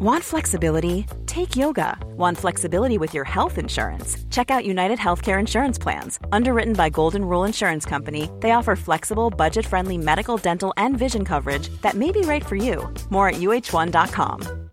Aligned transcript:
Want 0.00 0.22
flexibility? 0.22 1.06
Take 1.26 1.56
yoga. 1.56 1.98
Want 2.16 2.38
flexibility 2.38 2.98
with 2.98 3.12
your 3.14 3.24
health 3.24 3.58
insurance? 3.58 4.16
Check 4.30 4.48
out 4.48 4.64
United 4.64 4.96
Healthcare 4.96 5.40
Insurance 5.40 5.76
Plans. 5.76 6.20
Underwritten 6.30 6.74
by 6.74 6.88
Golden 6.88 7.24
Rule 7.24 7.42
Insurance 7.42 7.84
Company, 7.84 8.30
they 8.38 8.52
offer 8.52 8.76
flexible, 8.76 9.28
budget 9.28 9.66
friendly 9.66 9.98
medical, 9.98 10.36
dental, 10.36 10.72
and 10.76 10.96
vision 10.96 11.24
coverage 11.24 11.68
that 11.82 11.94
may 11.94 12.12
be 12.12 12.20
right 12.20 12.46
for 12.46 12.54
you. 12.54 12.88
More 13.10 13.30
at 13.30 13.40
uh1.com. 13.40 14.70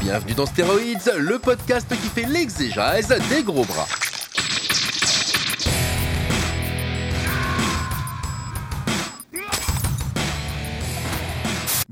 Bienvenue 0.00 0.34
dans 0.34 0.46
Stéroïdes, 0.46 1.12
le 1.18 1.38
podcast 1.38 1.88
qui 1.88 2.08
fait 2.08 2.24
l'exégèse 2.24 3.14
des 3.28 3.42
gros 3.42 3.66
bras. 3.66 3.88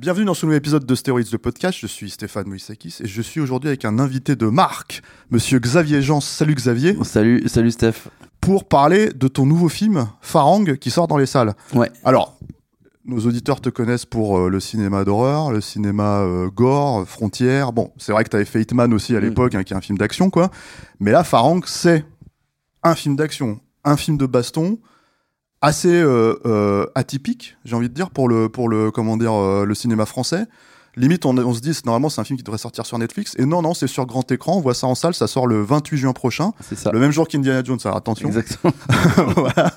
Bienvenue 0.03 0.25
dans 0.27 0.35
ce 0.35 0.45
nouvel 0.47 0.59
épisode 0.59 0.85
de 0.85 0.95
Stéroïdes 0.97 1.31
de 1.31 1.37
podcast. 1.37 1.79
Je 1.81 1.87
suis 1.87 2.11
Stéphane 2.11 2.49
Moïsakis 2.49 2.97
et 3.05 3.07
je 3.07 3.23
suis 3.23 3.41
aujourd'hui 3.41 3.69
avec 3.69 3.85
un 3.85 4.01
invité 4.01 4.35
de 4.35 4.47
marque, 4.47 5.01
monsieur 5.31 5.61
Xavier 5.61 6.03
Jean. 6.03 6.21
Salut 6.21 6.57
Xavier. 6.57 6.97
Salut, 7.05 7.49
salut 7.49 7.71
Steph. 7.71 8.09
Pour 8.41 8.65
parler 8.67 9.13
de 9.13 9.29
ton 9.29 9.47
nouveau 9.47 9.69
film 9.69 10.09
Farang 10.21 10.77
qui 10.77 10.91
sort 10.91 11.07
dans 11.07 11.19
les 11.19 11.27
salles. 11.27 11.55
Ouais. 11.73 11.89
Alors, 12.03 12.37
nos 13.05 13.21
auditeurs 13.21 13.61
te 13.61 13.69
connaissent 13.69 14.05
pour 14.05 14.39
euh, 14.39 14.49
le 14.49 14.59
cinéma 14.59 15.05
d'horreur, 15.05 15.53
le 15.53 15.61
cinéma 15.61 16.23
euh, 16.23 16.51
gore, 16.51 17.07
frontière. 17.07 17.73
Bon, 17.73 17.93
c'est 17.97 18.11
vrai 18.11 18.25
que 18.25 18.31
tu 18.31 18.35
avais 18.37 18.45
fait 18.45 18.61
Hitman 18.61 18.93
aussi 18.93 19.15
à 19.15 19.21
Mm. 19.21 19.23
l'époque, 19.23 19.55
hein, 19.55 19.63
qui 19.63 19.73
est 19.73 19.77
un 19.77 19.81
film 19.81 19.99
d'action, 19.99 20.31
quoi. 20.31 20.51
Mais 20.99 21.13
là, 21.13 21.23
Farang, 21.23 21.61
c'est 21.65 22.05
un 22.83 22.97
film 22.97 23.15
d'action, 23.15 23.61
un 23.85 23.97
film 23.97 24.17
de 24.19 24.27
baston, 24.27 24.81
assez 25.63 25.89
euh, 25.89 26.35
euh, 26.45 26.87
atypique, 26.95 27.57
j'ai 27.65 27.75
envie 27.77 27.89
de 27.89 27.95
dire, 27.95 28.11
pour 28.11 28.29
le, 28.29 28.49
pour 28.49 28.69
le, 28.69 28.91
comment 28.91 29.17
dire, 29.17 29.33
euh, 29.33 29.65
le 29.65 29.75
cinéma 29.75 30.05
français. 30.07 30.45
Limite, 30.95 31.25
on, 31.25 31.39
on 31.39 31.55
se 31.55 31.61
dit, 31.61 31.73
c'est- 31.73 31.87
normalement, 31.87 32.11
c'est 32.11 32.21
un 32.21 32.25
film 32.25 32.37
qui 32.37 32.43
devrait 32.43 32.59
sortir 32.59 32.85
sur 32.85 32.99
Netflix. 32.99 33.35
Et 33.39 33.47
non, 33.47 33.63
non, 33.63 33.73
c'est 33.73 33.87
sur 33.87 34.05
grand 34.05 34.31
écran. 34.31 34.57
On 34.59 34.61
voit 34.61 34.75
ça 34.75 34.87
en 34.87 34.95
salle. 34.95 35.15
Ça 35.15 35.27
sort 35.27 35.47
le 35.47 35.63
28 35.63 35.97
juin 35.97 36.13
prochain. 36.13 36.53
C'est 36.61 36.77
ça. 36.77 36.91
Le 36.93 36.99
même 36.99 37.13
jour 37.13 37.27
qu'Indiana 37.29 37.65
Jones. 37.65 37.79
Alors 37.85 37.97
attention. 37.97 38.29
Exactement. 38.29 38.75
voilà. 39.37 39.73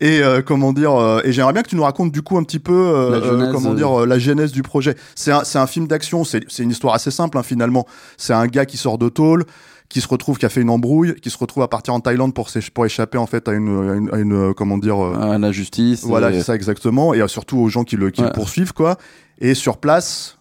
Et 0.00 0.20
euh, 0.20 0.42
comment 0.42 0.72
dire 0.72 0.92
euh, 0.94 1.20
Et 1.24 1.32
j'aimerais 1.32 1.52
bien 1.52 1.62
que 1.62 1.68
tu 1.68 1.74
nous 1.74 1.82
racontes 1.82 2.12
du 2.12 2.22
coup 2.22 2.38
un 2.38 2.44
petit 2.44 2.60
peu 2.60 2.72
euh, 2.72 3.10
La 3.18 3.26
genèse, 3.26 3.52
comment 3.52 3.74
dire 3.74 4.06
la 4.06 4.18
genèse 4.20 4.52
du 4.52 4.62
projet. 4.62 4.94
C'est 5.16 5.32
un, 5.32 5.42
c'est 5.42 5.58
un 5.58 5.66
film 5.66 5.88
d'action. 5.88 6.22
C'est 6.22 6.44
c'est 6.46 6.62
une 6.62 6.70
histoire 6.70 6.94
assez 6.94 7.10
simple 7.10 7.38
hein, 7.38 7.42
finalement. 7.42 7.84
C'est 8.16 8.32
un 8.32 8.46
gars 8.46 8.66
qui 8.66 8.76
sort 8.76 8.98
de 8.98 9.08
tôle, 9.08 9.46
qui 9.88 10.00
se 10.00 10.08
retrouve, 10.08 10.38
qui 10.38 10.46
a 10.46 10.48
fait 10.48 10.60
une 10.60 10.70
embrouille, 10.70 11.14
qui 11.20 11.30
se 11.30 11.38
retrouve 11.38 11.62
à 11.62 11.68
partir 11.68 11.94
en 11.94 12.00
Thaïlande 12.00 12.34
pour, 12.34 12.48
pour 12.74 12.86
échapper 12.86 13.18
en 13.18 13.26
fait 13.26 13.48
à 13.48 13.52
une, 13.52 13.68
à 13.90 13.94
une, 13.94 14.10
à 14.14 14.18
une, 14.18 14.32
euh, 14.32 14.52
comment 14.52 14.78
dire. 14.78 14.98
euh, 15.04 15.14
À 15.34 15.38
la 15.38 15.52
justice. 15.52 16.04
voilà, 16.04 16.30
et- 16.30 16.34
c'est 16.38 16.42
ça 16.44 16.54
exactement. 16.56 17.14
Et 17.14 17.20
euh, 17.20 17.28
surtout 17.28 17.58
aux 17.58 17.68
gens 17.68 17.84
qui 17.84 17.96
le, 17.96 18.10
qui 18.10 18.22
le 18.22 18.30
poursuivent 18.32 18.72
quoi. 18.72 18.96
Et 19.38 19.54
sur 19.54 19.76
place, 19.78 20.38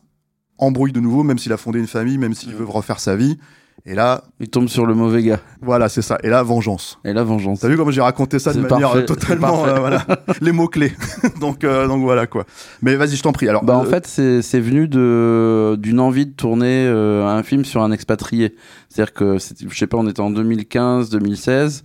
embrouille 0.58 0.94
de 0.94 1.00
nouveau, 1.00 1.24
même 1.24 1.38
s'il 1.38 1.54
a 1.54 1.58
fondé 1.58 1.80
une 1.80 1.88
famille, 1.88 2.18
même 2.18 2.34
s'il 2.34 2.50
Mm. 2.52 2.58
veut 2.58 2.66
refaire 2.66 3.00
sa 3.00 3.16
vie. 3.16 3.38
Et 3.88 3.94
là, 3.94 4.24
Il 4.40 4.50
tombe 4.50 4.68
sur 4.68 4.86
le 4.88 4.96
mauvais 4.96 5.22
gars. 5.22 5.40
voilà, 5.62 5.90
c'est 5.90 6.02
ça. 6.02 6.18
Et 6.24 6.30
là, 6.30 6.42
vengeance. 6.42 6.98
Et 7.06 7.14
la 7.14 7.24
vengeance. 7.24 7.60
T'as 7.60 7.68
vu 7.68 7.78
comment 7.78 7.92
j'ai 7.92 8.02
raconté 8.02 8.40
ça 8.40 8.52
de 8.52 8.60
manière 8.62 8.80
parfait, 8.80 8.98
euh, 9.00 9.06
totalement 9.06 9.64
euh, 9.66 9.80
voilà 9.80 10.04
les 10.42 10.52
mots 10.52 10.68
clés. 10.68 10.92
donc 11.40 11.64
euh, 11.64 11.88
donc 11.88 12.02
voilà 12.02 12.26
quoi. 12.26 12.46
Mais 12.82 12.96
vas-y, 12.96 13.16
je 13.16 13.22
t'en 13.22 13.32
prie. 13.32 13.48
Alors 13.48 13.64
Bah, 13.64 13.78
en 13.78 13.86
euh, 13.86 13.90
fait, 13.90 14.08
c'est 14.08 14.60
venu 14.60 14.88
de 14.88 15.76
d'une 15.80 16.00
envie 16.00 16.26
de 16.26 16.32
tourner 16.34 16.88
euh, 16.88 17.28
un 17.28 17.44
film 17.44 17.64
sur 17.64 17.84
un 17.84 17.92
expatrié. 17.92 18.56
C'est-à-dire 18.90 19.14
que, 19.14 19.38
je 19.38 19.78
sais 19.78 19.88
pas, 19.88 19.98
on 19.98 20.08
était 20.08 20.22
en 20.22 20.32
2015, 20.32 21.10
2016. 21.12 21.84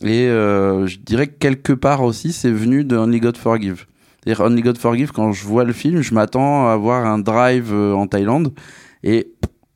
Et 0.00 0.28
euh, 0.28 0.86
je 0.86 0.98
dirais 0.98 1.26
que 1.26 1.36
quelque 1.38 1.74
part 1.74 2.02
aussi, 2.02 2.32
c'est 2.32 2.50
venu 2.50 2.82
de 2.84 2.96
Only 2.96 3.20
God 3.20 3.36
Forgive. 3.36 3.84
C'est-à-dire 4.24 4.42
Only 4.46 4.62
God 4.62 4.78
Forgive, 4.78 5.12
quand 5.12 5.32
je 5.32 5.44
vois 5.44 5.64
le 5.64 5.74
film, 5.74 6.00
je 6.00 6.14
m'attends 6.14 6.68
à 6.68 6.76
voir 6.76 7.04
un 7.04 7.18
drive 7.18 7.72
euh, 7.74 7.92
en 7.92 8.06
Thaïlande. 8.06 8.54
Et 9.04 9.31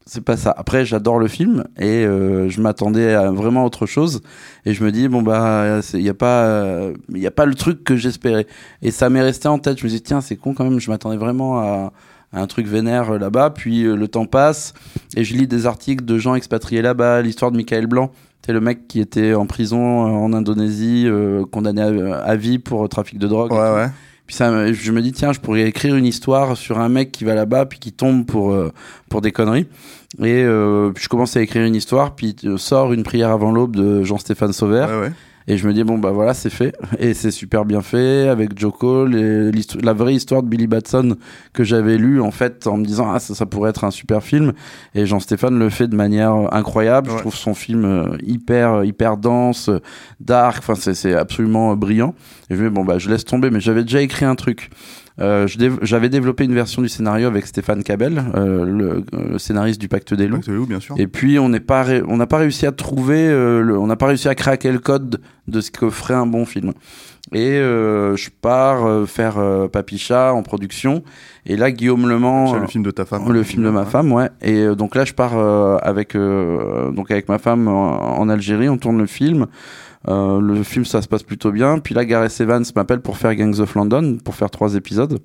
c'est 0.07 0.23
pas 0.23 0.37
ça. 0.37 0.55
Après, 0.57 0.85
j'adore 0.85 1.19
le 1.19 1.29
film 1.29 1.65
et 1.79 2.05
euh, 2.07 2.49
je 2.49 2.61
m'attendais 2.61 3.13
à 3.13 3.31
vraiment 3.33 3.65
autre 3.65 3.87
chose. 3.87 4.23
Et 4.65 4.73
je 4.73 4.85
me 4.85 4.93
dis 4.93 5.09
bon 5.09 5.23
bah 5.23 5.81
il 5.95 6.01
y 6.01 6.09
a 6.09 6.15
pas 6.15 6.91
il 7.13 7.19
y 7.19 7.27
a 7.27 7.31
pas 7.33 7.45
le 7.45 7.55
truc 7.55 7.85
que 7.85 7.97
j'espérais. 7.97 8.47
Et 8.83 8.93
ça 8.93 9.11
m'est 9.11 9.23
resté 9.23 9.49
en 9.49 9.59
tête. 9.59 9.79
Je 9.79 9.85
me 9.85 9.91
dis 9.91 10.01
tiens 10.01 10.21
c'est 10.21 10.37
con 10.37 10.55
quand 10.55 10.65
même. 10.65 10.79
Je 10.79 10.91
m'attendais 10.91 11.17
vraiment 11.17 11.59
à, 11.59 11.93
à 12.33 12.41
un 12.41 12.47
truc 12.47 12.67
vénère 12.67 13.15
euh, 13.15 13.19
là-bas. 13.19 13.51
Puis 13.51 13.85
euh, 13.85 13.97
le 13.97 14.09
temps 14.09 14.27
passe 14.27 14.75
et 15.17 15.25
je 15.25 15.35
lis 15.35 15.47
des 15.47 15.67
articles 15.67 16.05
de 16.05 16.19
gens 16.19 16.35
expatriés 16.35 16.83
là-bas. 16.83 17.23
L'histoire 17.23 17.51
de 17.51 17.57
Michael 17.57 17.87
Blanc. 17.87 18.13
C'est 18.45 18.53
le 18.53 18.61
mec 18.61 18.87
qui 18.87 19.01
était 19.01 19.35
en 19.35 19.47
prison 19.47 20.07
euh, 20.07 20.11
en 20.11 20.33
Indonésie, 20.33 21.07
euh, 21.09 21.45
condamné 21.51 21.83
à, 21.83 22.19
à 22.19 22.37
vie 22.37 22.61
pour 22.61 22.85
euh, 22.85 22.87
trafic 22.87 23.19
de 23.19 23.27
drogue. 23.27 23.51
ouais 23.51 23.87
tout. 23.89 23.93
Puis 24.27 24.35
ça, 24.35 24.73
je 24.73 24.93
me 24.93 25.01
dis 25.03 25.13
tiens, 25.13 25.33
je 25.33 25.39
pourrais 25.39 25.69
écrire 25.69 25.95
une 25.95 26.07
histoire 26.07 26.57
sur 26.57 26.79
un 26.79 26.89
mec 26.89 27.13
qui 27.13 27.25
va 27.25 27.35
là-bas 27.35 27.67
puis 27.67 27.79
qui 27.79 27.93
tombe 27.93 28.27
pour 28.27 28.53
euh, 28.53 28.73
pour 29.09 29.21
des 29.21 29.31
conneries. 29.31 29.67
Et 30.21 30.43
euh, 30.43 30.91
puis 30.91 31.05
je 31.05 31.09
commence 31.09 31.37
à 31.37 31.43
écrire 31.43 31.65
une 31.65 31.77
histoire, 31.77 32.15
puis 32.15 32.35
euh, 32.45 32.57
sort 32.57 32.93
une 32.93 33.03
prière 33.03 33.31
avant 33.31 33.53
l'aube 33.53 33.77
de 33.77 34.03
Jean-Stéphane 34.03 34.53
Sauvert. 34.53 34.89
Ouais 34.89 35.01
ouais. 35.01 35.13
Et 35.49 35.57
je 35.57 35.69
me 35.69 35.73
dis 35.73 35.85
bon 35.85 35.97
bah 35.97 36.11
voilà 36.11 36.35
c'est 36.35 36.51
fait 36.51 36.75
et 36.99 37.15
c'est 37.15 37.31
super 37.31 37.65
bien 37.65 37.81
fait 37.81 38.29
avec 38.29 38.59
Joe 38.59 38.73
Cole 38.77 39.15
et 39.15 39.51
la 39.81 39.93
vraie 39.93 40.15
histoire 40.15 40.43
de 40.43 40.49
Billy 40.49 40.67
Batson 40.67 41.17
que 41.53 41.63
j'avais 41.63 41.99
lu 41.99 42.21
en 42.21 42.33
fait 42.33 42.67
en 42.67 42.77
me 42.77 42.85
disant 42.85 43.13
ah 43.13 43.21
ça, 43.21 43.35
ça 43.35 43.47
pourrait 43.47 43.71
être 43.71 43.85
un 43.85 43.93
super 43.93 44.25
film 44.25 44.53
et 44.95 45.07
Jean-Stéphane 45.07 45.57
le 45.57 45.71
fait 45.71 45.87
de 45.87 45.95
manière 45.95 46.35
euh, 46.35 46.49
incroyable. 46.51 47.11
Ouais. 47.11 47.17
Je 47.17 47.21
trouve 47.21 47.37
son 47.37 47.55
film 47.55 47.85
euh, 47.85 48.17
hyper 48.25 48.83
hyper 48.83 49.17
dense, 49.17 49.69
euh, 49.69 49.79
dark. 50.19 50.59
Enfin 50.59 50.75
c'est 50.75 51.15
absolument 51.15 51.73
euh, 51.73 51.77
brillant. 51.77 52.15
Et 52.51 52.57
je 52.57 52.63
me 52.63 52.69
dis 52.69 52.75
bon 52.75 52.85
bah 52.85 52.99
je 52.99 53.09
laisse 53.09 53.25
tomber 53.25 53.51
mais 53.51 53.61
j'avais 53.61 53.83
déjà 53.83 54.03
écrit 54.03 54.25
un 54.25 54.35
truc. 54.35 54.71
Euh, 55.19 55.47
j'avais 55.83 56.09
développé 56.11 56.45
une 56.45 56.53
version 56.53 56.83
du 56.83 56.89
scénario 56.91 57.27
avec 57.27 57.47
Stéphane 57.47 57.83
Cabel, 57.83 58.23
euh, 58.35 58.65
le, 58.67 58.89
euh, 59.15 59.31
le 59.33 59.39
scénariste 59.39 59.81
du 59.81 59.89
Pacte 59.89 60.13
des 60.13 60.27
loups. 60.29 60.37
Pacte 60.37 60.51
des 60.51 60.55
loups, 60.57 60.67
bien 60.67 60.81
sûr. 60.81 60.95
Et 60.99 61.07
puis 61.07 61.39
on 61.39 61.49
n'est 61.49 61.61
pas 61.61 61.87
on 62.07 62.19
n'a 62.19 62.27
pas 62.27 62.37
réussi 62.37 62.67
à 62.67 62.73
trouver 62.73 63.27
euh, 63.29 63.63
le- 63.63 63.79
on 63.79 63.87
n'a 63.87 63.97
pas 63.97 64.07
réussi 64.07 64.29
à 64.29 64.35
craquer 64.35 64.71
le 64.73 64.79
code 64.79 65.21
de 65.49 65.61
ce 65.63 65.71
que 65.71 65.89
ferait 65.89 66.15
un 66.15 66.27
bon 66.27 66.45
film. 66.45 66.73
Et 67.33 67.55
euh, 67.59 68.15
je 68.17 68.31
pars 68.31 68.87
euh, 68.87 69.05
faire 69.05 69.39
euh, 69.39 69.67
Papicha 69.67 70.33
en 70.33 70.43
production. 70.43 71.03
Et 71.45 71.57
là 71.57 71.73
Guillaume 71.73 72.09
Le 72.09 72.19
Mans 72.21 72.53
C'est 72.55 72.61
le 72.61 72.67
film 72.69 72.85
de 72.85 72.93
ta 72.93 73.05
femme. 73.05 73.33
le 73.33 73.43
film 73.43 73.65
de 73.65 73.71
ma 73.71 73.85
femme 73.85 74.13
ouais. 74.13 74.31
Et 74.43 74.61
euh, 74.61 74.75
donc 74.77 74.95
là 74.95 75.05
je 75.05 75.13
pars 75.13 75.37
euh, 75.37 75.77
avec 75.83 76.15
euh, 76.15 76.91
donc 76.93 77.11
avec 77.11 77.29
ma 77.29 77.39
femme 77.39 77.67
en, 77.67 78.19
en 78.21 78.29
Algérie. 78.29 78.69
On 78.69 78.79
tourne 78.79 78.99
le 78.99 79.07
film. 79.07 79.47
Euh, 80.09 80.41
le 80.41 80.63
film 80.63 80.85
ça 80.85 81.03
se 81.03 81.09
passe 81.09 81.25
plutôt 81.25 81.51
bien. 81.51 81.79
Puis 81.81 81.95
là 81.95 82.05
Gareth 82.05 82.41
Evans 82.41 82.65
m'appelle 82.77 83.01
pour 83.01 83.17
faire 83.19 83.35
Gangs 83.35 83.59
of 83.59 83.75
London 83.75 84.19
pour 84.25 84.37
faire 84.37 84.51
trois 84.51 84.77
épisodes. 84.77 85.19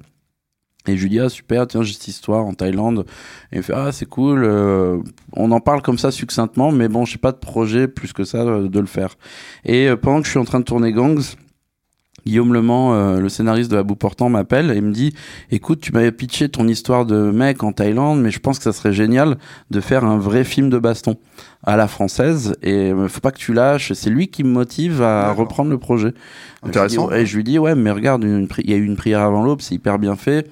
Et 0.87 0.97
je 0.97 1.03
lui 1.03 1.09
dis 1.11 1.19
ah 1.19 1.29
super 1.29 1.67
tiens 1.67 1.83
j'ai 1.83 1.93
cette 1.93 2.07
histoire 2.07 2.43
en 2.45 2.53
Thaïlande. 2.55 3.05
Et 3.51 3.57
il 3.57 3.57
me 3.59 3.61
fait 3.61 3.73
ah 3.75 3.91
c'est 3.91 4.07
cool 4.07 4.43
euh, 4.43 4.97
on 5.33 5.51
en 5.51 5.59
parle 5.59 5.83
comme 5.83 5.99
ça 5.99 6.09
succinctement 6.09 6.71
mais 6.71 6.87
bon 6.87 7.05
j'ai 7.05 7.19
pas 7.19 7.31
de 7.31 7.37
projet 7.37 7.87
plus 7.87 8.11
que 8.11 8.23
ça 8.23 8.39
euh, 8.39 8.67
de 8.67 8.79
le 8.79 8.87
faire. 8.87 9.17
Et 9.65 9.87
euh, 9.87 9.95
pendant 9.95 10.19
que 10.21 10.25
je 10.25 10.31
suis 10.31 10.39
en 10.39 10.45
train 10.45 10.59
de 10.59 10.65
tourner 10.65 10.91
Gangs 10.91 11.21
Guillaume 12.25 12.53
Le 12.53 12.61
Mans, 12.61 12.93
euh, 12.93 13.19
le 13.19 13.29
scénariste 13.29 13.71
de 13.71 13.77
À 13.77 13.83
bout 13.83 13.95
portant, 13.95 14.29
m'appelle 14.29 14.71
et 14.71 14.81
me 14.81 14.91
dit 14.91 15.13
Écoute, 15.49 15.79
tu 15.81 15.91
m'avais 15.91 16.11
pitché 16.11 16.49
ton 16.49 16.67
histoire 16.67 17.05
de 17.05 17.31
mec 17.31 17.63
en 17.63 17.71
Thaïlande, 17.71 18.21
mais 18.21 18.31
je 18.31 18.39
pense 18.39 18.57
que 18.57 18.63
ça 18.63 18.73
serait 18.73 18.93
génial 18.93 19.37
de 19.71 19.79
faire 19.81 20.05
un 20.05 20.17
vrai 20.17 20.43
film 20.43 20.69
de 20.69 20.77
baston 20.77 21.15
à 21.63 21.77
la 21.77 21.87
française. 21.87 22.55
Et 22.61 22.91
euh, 22.91 23.07
faut 23.07 23.21
pas 23.21 23.31
que 23.31 23.39
tu 23.39 23.53
lâches. 23.53 23.93
C'est 23.93 24.09
lui 24.09 24.27
qui 24.27 24.43
me 24.43 24.49
motive 24.51 25.01
à 25.01 25.31
reprendre 25.33 25.69
le 25.71 25.77
projet. 25.77 26.13
Intéressant. 26.63 27.09
Je 27.09 27.15
lui 27.15 27.17
dis- 27.17 27.21
Et 27.21 27.25
je 27.25 27.35
lui 27.37 27.43
dis 27.43 27.59
Ouais, 27.59 27.75
mais 27.75 27.91
regarde, 27.91 28.23
il 28.23 28.69
y 28.69 28.73
a 28.73 28.77
eu 28.77 28.85
une 28.85 28.95
prière 28.95 29.21
avant 29.21 29.43
l'aube, 29.43 29.61
c'est 29.61 29.75
hyper 29.75 29.97
bien 29.99 30.15
fait. 30.15 30.49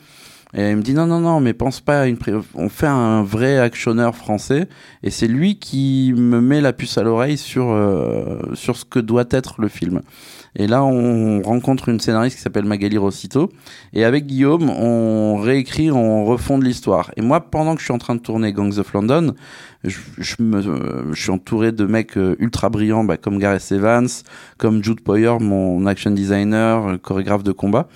Et 0.56 0.72
il 0.72 0.78
me 0.78 0.82
dit 0.82 0.96
non 0.96 1.06
non 1.06 1.20
non 1.20 1.40
mais 1.42 1.54
pense 1.54 1.80
pas 1.80 2.02
à 2.02 2.08
une 2.08 2.18
on 2.56 2.70
fait 2.70 2.88
un 2.88 3.22
vrai 3.22 3.60
actionneur 3.60 4.16
français 4.16 4.68
et 5.04 5.12
c'est 5.12 5.28
lui 5.28 5.60
qui 5.60 6.12
me 6.18 6.42
met 6.42 6.60
la 6.60 6.74
puce 6.74 6.98
à 6.98 7.04
l'oreille 7.04 7.38
sur 7.38 7.70
euh, 7.70 8.40
sur 8.56 8.76
ce 8.76 8.84
que 8.84 8.98
doit 8.98 9.26
être 9.30 9.62
le 9.62 9.68
film. 9.68 10.02
Et 10.56 10.68
là, 10.68 10.84
on 10.84 11.42
rencontre 11.42 11.90
une 11.90 12.00
scénariste 12.00 12.38
qui 12.38 12.42
s'appelle 12.42 12.66
Magali 12.66 12.98
Rossito. 12.98 13.50
Et 13.94 14.04
avec 14.04 14.26
Guillaume, 14.26 14.70
on 14.70 15.38
réécrit, 15.38 15.92
on 15.92 16.26
refonde 16.26 16.64
l'histoire. 16.64 17.12
Et 17.18 17.22
moi, 17.22 17.40
pendant 17.40 17.76
que 17.76 17.80
je 17.80 17.86
suis 17.86 17.94
en 17.94 17.98
train 18.00 18.16
de 18.16 18.22
tourner 18.22 18.52
Gangs 18.54 18.78
of 18.78 18.94
London, 18.94 19.36
je, 19.84 19.98
je, 20.18 20.36
me, 20.40 20.58
euh, 20.58 21.14
je 21.14 21.22
suis 21.22 21.32
entouré 21.32 21.72
de 21.72 21.86
mecs 21.86 22.18
euh, 22.18 22.36
ultra 22.40 22.70
brillants, 22.70 23.04
bah, 23.04 23.18
comme 23.18 23.40
Gareth 23.40 23.72
Evans, 23.72 24.10
comme 24.58 24.84
Jude 24.84 25.02
Poyer, 25.02 25.38
mon 25.40 25.86
action 25.86 26.12
designer, 26.12 26.88
euh, 26.88 26.98
chorégraphe 26.98 27.44
de 27.44 27.52
combat. 27.52 27.88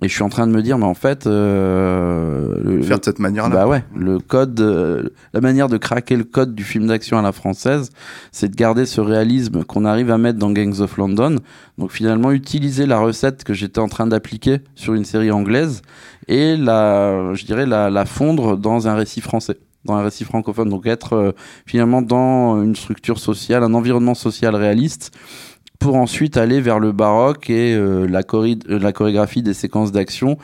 Et 0.00 0.08
je 0.08 0.14
suis 0.14 0.22
en 0.22 0.30
train 0.30 0.46
de 0.46 0.52
me 0.52 0.62
dire, 0.62 0.78
mais 0.78 0.86
en 0.86 0.94
fait, 0.94 1.26
euh, 1.26 2.54
le- 2.64 2.82
Faire 2.82 2.98
de 2.98 3.04
cette 3.04 3.18
manière-là. 3.18 3.54
bah 3.54 3.66
ouais, 3.68 3.84
le 3.94 4.18
code, 4.18 4.58
euh, 4.60 5.10
la 5.34 5.40
manière 5.40 5.68
de 5.68 5.76
craquer 5.76 6.16
le 6.16 6.24
code 6.24 6.54
du 6.54 6.64
film 6.64 6.86
d'action 6.86 7.18
à 7.18 7.22
la 7.22 7.32
française, 7.32 7.90
c'est 8.32 8.48
de 8.48 8.56
garder 8.56 8.86
ce 8.86 9.00
réalisme 9.00 9.64
qu'on 9.64 9.84
arrive 9.84 10.10
à 10.10 10.18
mettre 10.18 10.38
dans 10.38 10.50
Gangs 10.50 10.80
of 10.80 10.96
London. 10.96 11.36
Donc 11.78 11.92
finalement, 11.92 12.30
utiliser 12.32 12.86
la 12.86 12.98
recette 13.00 13.44
que 13.44 13.52
j'étais 13.54 13.80
en 13.80 13.88
train 13.88 14.06
d'appliquer 14.06 14.60
sur 14.74 14.94
une 14.94 15.04
série 15.04 15.30
anglaise 15.30 15.82
et 16.26 16.56
la, 16.56 17.34
je 17.34 17.44
dirais, 17.44 17.66
la, 17.66 17.90
la 17.90 18.04
fondre 18.06 18.56
dans 18.56 18.88
un 18.88 18.94
récit 18.94 19.20
français 19.20 19.58
dans 19.84 19.94
un 19.94 20.04
récit 20.04 20.22
francophone, 20.22 20.68
donc 20.68 20.86
être 20.86 21.14
euh, 21.14 21.32
finalement 21.66 22.02
dans 22.02 22.62
une 22.62 22.76
structure 22.76 23.18
sociale, 23.18 23.64
un 23.64 23.74
environnement 23.74 24.14
social 24.14 24.54
réaliste, 24.54 25.10
pour 25.82 25.96
ensuite 25.96 26.36
aller 26.36 26.60
vers 26.60 26.78
le 26.78 26.92
baroque 26.92 27.50
et 27.50 27.74
euh, 27.74 28.06
la, 28.06 28.20
euh, 28.20 28.78
la 28.78 28.92
chorégraphie 28.92 29.42
des 29.42 29.52
séquences 29.52 29.90
d'action 29.90 30.38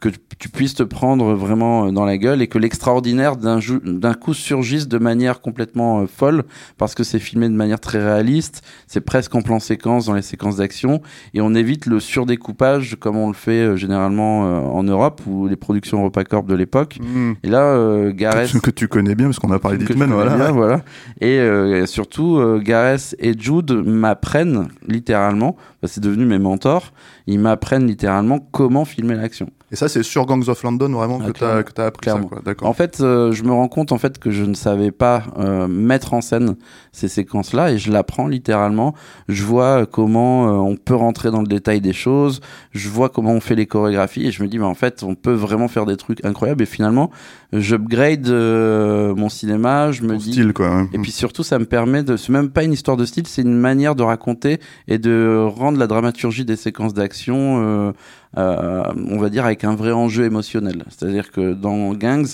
que 0.00 0.08
tu 0.38 0.48
puisses 0.48 0.74
te 0.74 0.82
prendre 0.82 1.34
vraiment 1.34 1.86
euh, 1.86 1.90
dans 1.90 2.04
la 2.04 2.16
gueule 2.18 2.42
et 2.42 2.46
que 2.46 2.58
l'extraordinaire 2.58 3.36
d'un 3.36 4.14
coup 4.14 4.34
surgisse 4.34 4.88
de 4.88 4.98
manière 4.98 5.40
complètement 5.40 6.00
euh, 6.00 6.06
folle 6.06 6.44
parce 6.78 6.94
que 6.94 7.04
c'est 7.04 7.18
filmé 7.18 7.48
de 7.48 7.54
manière 7.54 7.80
très 7.80 8.02
réaliste, 8.02 8.62
c'est 8.86 9.00
presque 9.00 9.34
en 9.34 9.42
plan 9.42 9.60
séquence 9.60 10.06
dans 10.06 10.14
les 10.14 10.22
séquences 10.22 10.56
d'action 10.56 11.02
et 11.34 11.40
on 11.40 11.54
évite 11.54 11.86
le 11.86 12.00
surdécoupage 12.00 12.96
comme 12.98 13.16
on 13.16 13.28
le 13.28 13.34
fait 13.34 13.62
euh, 13.62 13.76
généralement 13.76 14.46
euh, 14.46 14.58
en 14.58 14.82
Europe 14.82 15.20
ou 15.26 15.46
les 15.48 15.56
productions 15.56 15.98
EuropaCorp 15.98 16.46
de 16.46 16.54
l'époque. 16.54 16.98
Hmm. 17.00 17.32
Et 17.42 17.48
là, 17.48 17.62
euh, 17.62 18.12
Gareth 18.12 18.52
que 18.62 18.70
tu 18.70 18.88
connais 18.88 19.14
bien 19.14 19.26
parce 19.26 19.38
qu'on 19.38 19.52
a 19.52 19.58
parlé 19.58 19.78
d'Hitman, 19.78 20.10
voilà. 20.10 20.36
bien, 20.36 20.52
voilà. 20.52 20.82
Et 21.20 21.38
euh, 21.38 21.84
surtout, 21.86 22.38
euh, 22.38 22.60
Gareth 22.62 23.14
et 23.18 23.38
Jude 23.38 23.72
m'apprennent 23.72 24.68
littéralement, 24.86 25.56
bah, 25.82 25.88
c'est 25.88 26.00
devenu 26.02 26.24
mes 26.24 26.38
mentors, 26.38 26.92
ils 27.26 27.38
m'apprennent 27.38 27.86
littéralement 27.86 28.38
comment 28.38 28.84
filmer 28.84 29.14
l'action. 29.14 29.48
Et 29.70 29.76
ça, 29.76 29.88
c'est 29.88 30.02
sur 30.02 30.26
Gangs 30.26 30.46
of 30.48 30.62
London 30.64 30.90
vraiment 30.90 31.18
Ah, 31.22 31.28
que 31.32 31.38
t'as 31.38 31.62
que 31.62 31.72
t'as 31.72 31.86
appris 31.86 32.02
Clairement. 32.02 32.28
ça. 32.30 32.40
D'accord. 32.44 32.68
En 32.68 32.74
fait, 32.74 33.00
euh, 33.00 33.32
je 33.32 33.42
me 33.42 33.52
rends 33.52 33.68
compte 33.68 33.90
en 33.92 33.96
fait 33.96 34.18
que 34.18 34.30
je 34.30 34.44
ne 34.44 34.52
savais 34.52 34.90
pas 34.90 35.22
euh, 35.38 35.66
mettre 35.66 36.12
en 36.12 36.20
scène 36.20 36.56
ces 36.92 37.08
séquences-là 37.08 37.72
et 37.72 37.78
je 37.78 37.90
l'apprends 37.90 38.26
littéralement. 38.26 38.94
Je 39.28 39.44
vois 39.44 39.80
euh, 39.82 39.86
comment 39.86 40.46
euh, 40.48 40.50
on 40.70 40.76
peut 40.76 40.94
rentrer 40.94 41.30
dans 41.30 41.40
le 41.40 41.46
détail 41.46 41.80
des 41.80 41.94
choses, 41.94 42.40
je 42.72 42.90
vois 42.90 43.08
comment 43.08 43.32
on 43.32 43.40
fait 43.40 43.54
les 43.54 43.64
chorégraphies 43.64 44.26
et 44.26 44.30
je 44.30 44.42
me 44.42 44.48
dis, 44.48 44.58
mais 44.58 44.66
en 44.66 44.74
fait, 44.74 45.02
on 45.04 45.14
peut 45.14 45.32
vraiment 45.32 45.68
faire 45.68 45.86
des 45.86 45.96
trucs 45.96 46.22
incroyables 46.22 46.62
et 46.62 46.66
finalement, 46.66 47.10
j'upgrade 47.54 48.28
mon 48.28 49.28
cinéma, 49.28 49.90
je 49.92 50.02
me 50.02 50.08
Ton 50.10 50.16
dis, 50.16 50.32
style, 50.32 50.52
quoi. 50.52 50.86
Et 50.92 50.98
puis 50.98 51.10
surtout, 51.12 51.42
ça 51.42 51.58
me 51.58 51.64
permet 51.64 52.02
de. 52.02 52.16
C'est 52.16 52.32
même 52.32 52.50
pas 52.50 52.64
une 52.64 52.72
histoire 52.72 52.96
de 52.96 53.04
style, 53.06 53.26
c'est 53.26 53.42
une 53.42 53.58
manière 53.58 53.94
de 53.94 54.02
raconter 54.02 54.60
et 54.88 54.98
de 54.98 55.46
rendre 55.56 55.78
la 55.78 55.86
dramaturgie 55.86 56.44
des 56.44 56.56
séquences 56.56 56.92
d'action, 56.94 57.11
euh, 57.28 57.92
euh, 58.38 58.82
on 59.10 59.18
va 59.18 59.28
dire, 59.28 59.44
avec 59.44 59.62
un 59.64 59.74
vrai 59.74 59.92
enjeu 59.92 60.24
émotionnel. 60.24 60.84
C'est-à-dire 60.88 61.30
que 61.30 61.52
dans 61.52 61.92
Gangs, 61.92 62.26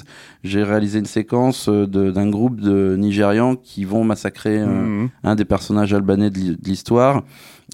j'ai 0.44 0.62
réalisé 0.62 0.98
une 1.00 1.06
séquence 1.06 1.68
euh, 1.68 1.86
d'un 1.86 2.30
groupe 2.30 2.60
de 2.60 2.94
Nigérians 2.96 3.56
qui 3.56 3.84
vont 3.84 4.04
massacrer 4.04 4.58
Mhm. 4.64 5.08
un 5.24 5.34
des 5.34 5.44
personnages 5.44 5.92
albanais 5.94 6.30
de 6.30 6.38
l'hi- 6.38 6.56
de 6.56 6.64
l'histoire. 6.68 7.22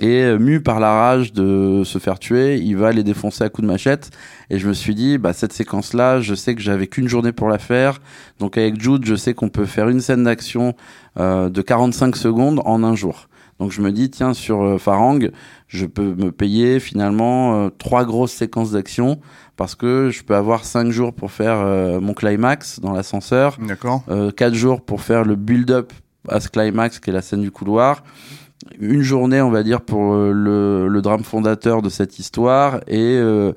Et 0.00 0.36
mu 0.38 0.60
par 0.60 0.80
la 0.80 0.90
rage 0.92 1.32
de 1.32 1.82
se 1.84 1.98
faire 1.98 2.18
tuer, 2.18 2.56
il 2.58 2.76
va 2.76 2.90
les 2.90 3.04
défoncer 3.04 3.44
à 3.44 3.48
coups 3.48 3.62
de 3.64 3.70
machette. 3.72 4.10
Et 4.50 4.58
je 4.58 4.66
me 4.66 4.72
suis 4.72 4.94
dit, 4.96 5.18
bah, 5.18 5.32
cette 5.32 5.52
séquence-là, 5.52 6.20
je 6.20 6.34
sais 6.34 6.56
que 6.56 6.60
j'avais 6.62 6.88
qu'une 6.88 7.06
journée 7.06 7.30
pour 7.30 7.48
la 7.48 7.58
faire. 7.58 8.00
Donc 8.40 8.58
avec 8.58 8.80
Jude, 8.82 9.04
je 9.04 9.14
sais 9.14 9.34
qu'on 9.34 9.50
peut 9.50 9.66
faire 9.66 9.88
une 9.88 10.00
scène 10.00 10.24
d'action 10.24 10.74
euh, 11.20 11.48
de 11.48 11.62
45 11.62 12.16
secondes 12.16 12.60
en 12.64 12.82
un 12.82 12.96
jour. 12.96 13.28
Donc 13.60 13.70
je 13.70 13.80
me 13.80 13.92
dis, 13.92 14.10
tiens, 14.10 14.34
sur 14.34 14.62
euh, 14.62 14.78
Farang, 14.78 15.20
je 15.68 15.86
peux 15.86 16.14
me 16.14 16.32
payer 16.32 16.80
finalement 16.80 17.54
euh, 17.54 17.68
trois 17.70 18.04
grosses 18.04 18.32
séquences 18.32 18.72
d'action 18.72 19.20
parce 19.56 19.74
que 19.74 20.10
je 20.10 20.24
peux 20.24 20.34
avoir 20.34 20.64
cinq 20.64 20.90
jours 20.90 21.12
pour 21.14 21.30
faire 21.30 21.58
euh, 21.60 22.00
mon 22.00 22.14
climax 22.14 22.80
dans 22.80 22.92
l'ascenseur, 22.92 23.56
D'accord. 23.60 24.02
quatre 24.36 24.54
jours 24.54 24.80
pour 24.80 25.00
faire 25.00 25.24
le 25.24 25.36
build-up 25.36 25.92
à 26.28 26.40
ce 26.40 26.48
climax 26.48 26.98
qui 26.98 27.10
est 27.10 27.12
la 27.12 27.22
scène 27.22 27.42
du 27.42 27.50
couloir, 27.50 28.02
une 28.80 29.02
journée, 29.02 29.40
on 29.42 29.50
va 29.50 29.62
dire, 29.62 29.80
pour 29.82 30.14
le, 30.14 30.88
le 30.88 31.02
drame 31.02 31.22
fondateur 31.22 31.82
de 31.82 31.88
cette 31.88 32.18
histoire 32.18 32.80
et 32.86 33.16
euh, 33.18 33.52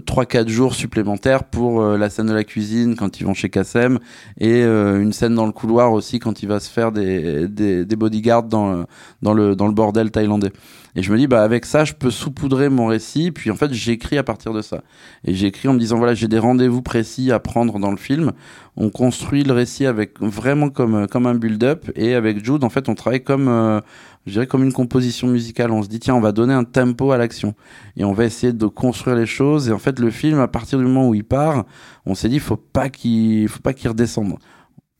trois 0.00 0.26
quatre 0.26 0.48
jours 0.48 0.74
supplémentaires 0.74 1.44
pour 1.44 1.82
euh, 1.82 1.98
la 1.98 2.10
scène 2.10 2.26
de 2.26 2.32
la 2.32 2.44
cuisine 2.44 2.96
quand 2.96 3.20
ils 3.20 3.24
vont 3.24 3.34
chez 3.34 3.50
Kassem 3.50 3.98
et 4.38 4.62
euh, 4.62 5.00
une 5.00 5.12
scène 5.12 5.34
dans 5.34 5.46
le 5.46 5.52
couloir 5.52 5.92
aussi 5.92 6.18
quand 6.18 6.42
il 6.42 6.48
va 6.48 6.60
se 6.60 6.70
faire 6.70 6.92
des, 6.92 7.48
des, 7.48 7.96
bodyguards 7.96 8.44
dans, 8.44 8.84
dans, 9.22 9.34
le, 9.34 9.56
dans 9.56 9.66
le 9.66 9.74
bordel 9.74 10.10
thaïlandais. 10.10 10.52
Et 10.94 11.02
je 11.02 11.10
me 11.10 11.16
dis, 11.16 11.26
bah, 11.26 11.42
avec 11.42 11.64
ça, 11.64 11.84
je 11.84 11.94
peux 11.94 12.10
saupoudrer 12.10 12.68
mon 12.68 12.86
récit. 12.86 13.30
Puis 13.30 13.50
en 13.50 13.54
fait, 13.54 13.72
j'écris 13.72 14.18
à 14.18 14.22
partir 14.22 14.52
de 14.52 14.60
ça. 14.60 14.82
Et 15.24 15.34
j'écris 15.34 15.68
en 15.68 15.72
me 15.72 15.78
disant, 15.78 15.96
voilà, 15.96 16.14
j'ai 16.14 16.28
des 16.28 16.38
rendez-vous 16.38 16.82
précis 16.82 17.32
à 17.32 17.38
prendre 17.38 17.78
dans 17.78 17.90
le 17.90 17.96
film. 17.96 18.32
On 18.76 18.90
construit 18.90 19.42
le 19.42 19.54
récit 19.54 19.86
avec 19.86 20.20
vraiment 20.20 20.68
comme, 20.68 21.06
comme 21.06 21.26
un 21.26 21.34
build-up. 21.34 21.90
Et 21.96 22.14
avec 22.14 22.44
Jude, 22.44 22.62
en 22.62 22.68
fait, 22.68 22.90
on 22.90 22.94
travaille 22.94 23.24
comme, 23.24 23.48
euh, 23.48 23.80
je 24.26 24.32
dirais, 24.32 24.46
comme 24.46 24.62
une 24.62 24.72
composition 24.72 25.28
musicale. 25.28 25.70
On 25.70 25.82
se 25.82 25.88
dit, 25.88 25.98
tiens, 25.98 26.14
on 26.14 26.20
va 26.20 26.32
donner 26.32 26.52
un 26.52 26.64
tempo 26.64 27.10
à 27.10 27.16
l'action. 27.16 27.54
Et 27.96 28.04
on 28.04 28.12
va 28.12 28.26
essayer 28.26 28.52
de 28.52 28.66
construire 28.66 29.16
les 29.16 29.26
choses. 29.26 29.70
Fait, 29.82 29.98
le 29.98 30.10
film, 30.10 30.38
à 30.40 30.48
partir 30.48 30.78
du 30.78 30.84
moment 30.84 31.08
où 31.08 31.14
il 31.14 31.24
part, 31.24 31.64
on 32.06 32.14
s'est 32.14 32.28
dit, 32.28 32.38
faut 32.38 32.56
pas 32.56 32.88
qu'il, 32.88 33.48
faut 33.48 33.60
pas 33.60 33.72
qu'il 33.72 33.88
redescende. 33.88 34.38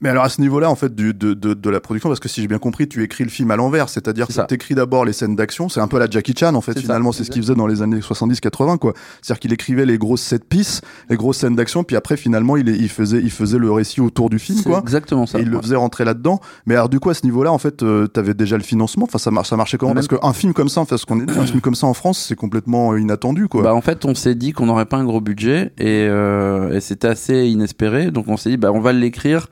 Mais 0.02 0.08
alors 0.08 0.24
à 0.24 0.28
ce 0.28 0.40
niveau-là, 0.40 0.68
en 0.68 0.74
fait, 0.74 0.94
du, 0.94 1.14
de, 1.14 1.32
de, 1.32 1.54
de 1.54 1.70
la 1.70 1.80
production, 1.80 2.08
parce 2.10 2.20
que 2.20 2.28
si 2.28 2.42
j'ai 2.42 2.48
bien 2.48 2.58
compris, 2.58 2.88
tu 2.88 3.02
écris 3.02 3.24
le 3.24 3.30
film 3.30 3.50
à 3.52 3.56
l'envers, 3.56 3.88
c'est-à-dire 3.88 4.26
C'est 4.28 4.42
que 4.42 4.46
tu 4.48 4.54
écris 4.54 4.74
d'abord 4.74 5.04
les 5.04 5.12
scènes 5.12 5.36
d'action, 5.36 5.68
c'est 5.68 5.80
un 5.80 5.88
peu 5.88 5.98
la 5.98 6.10
Jackie 6.10 6.34
Chan 6.36 6.54
en 6.54 6.60
fait, 6.60 6.78
finalement, 6.78 7.12
c'est 7.12 7.24
ce 7.24 7.30
qu'il 7.30 7.40
faisait 7.42 7.54
dans 7.54 7.66
les 7.66 7.82
années 7.82 8.00
70-80, 8.00 8.78
quoi. 8.78 8.92
C'est-à-dire 9.22 9.40
qu'il 9.40 9.52
écrivait 9.52 9.86
les 9.86 9.98
grosses 9.98 10.22
set 10.22 10.44
pieces, 10.44 10.80
les 11.08 11.16
grosses 11.16 11.38
scènes 11.38 11.54
d'action, 11.54 11.84
puis 11.84 11.96
après 11.96 12.16
finalement 12.16 12.56
il, 12.56 12.68
il, 12.68 12.88
faisait, 12.88 13.20
il 13.20 13.30
faisait 13.30 13.58
le 13.58 13.70
récit 13.70 14.00
autour 14.00 14.28
du 14.28 14.38
film, 14.38 14.62
quoi. 14.62 14.80
exactement 14.80 15.26
ça. 15.26 15.38
Et 15.38 15.42
il 15.42 15.48
le 15.48 15.60
faisait 15.60 15.76
rentrer 15.76 16.04
là-dedans. 16.04 16.40
Mais 16.66 16.74
alors, 16.74 16.88
du 16.88 16.98
coup, 17.00 17.10
à 17.10 17.14
ce 17.14 17.24
niveau-là, 17.24 17.52
en 17.52 17.58
fait, 17.58 17.82
euh, 17.82 18.06
t'avais 18.06 18.34
déjà 18.34 18.56
le 18.56 18.62
financement. 18.62 19.04
Enfin, 19.04 19.18
ça, 19.18 19.30
marche, 19.30 19.48
ça 19.48 19.56
marchait 19.56 19.78
comment? 19.78 19.94
Parce 19.94 20.08
qu'un 20.08 20.32
film 20.32 20.52
comme 20.52 20.68
ça, 20.68 20.80
enfin, 20.80 20.96
ce 20.96 21.06
qu'on 21.06 21.20
est 21.20 21.30
un 21.30 21.46
film 21.46 21.60
comme 21.60 21.74
ça 21.74 21.86
en 21.86 21.94
France, 21.94 22.24
c'est 22.26 22.34
complètement 22.36 22.92
euh, 22.92 23.00
inattendu, 23.00 23.48
quoi. 23.48 23.62
Bah 23.62 23.74
en 23.74 23.80
fait, 23.80 24.04
on 24.04 24.14
s'est 24.14 24.34
dit 24.34 24.52
qu'on 24.52 24.66
n'aurait 24.66 24.86
pas 24.86 24.96
un 24.96 25.04
gros 25.04 25.20
budget 25.20 25.72
et, 25.78 26.06
euh, 26.08 26.72
et 26.72 26.80
c'était 26.80 27.08
assez 27.08 27.46
inespéré. 27.46 28.10
Donc 28.10 28.26
on 28.28 28.36
s'est 28.36 28.50
dit, 28.50 28.56
bah 28.56 28.72
on 28.72 28.80
va 28.80 28.92
l'écrire 28.92 29.46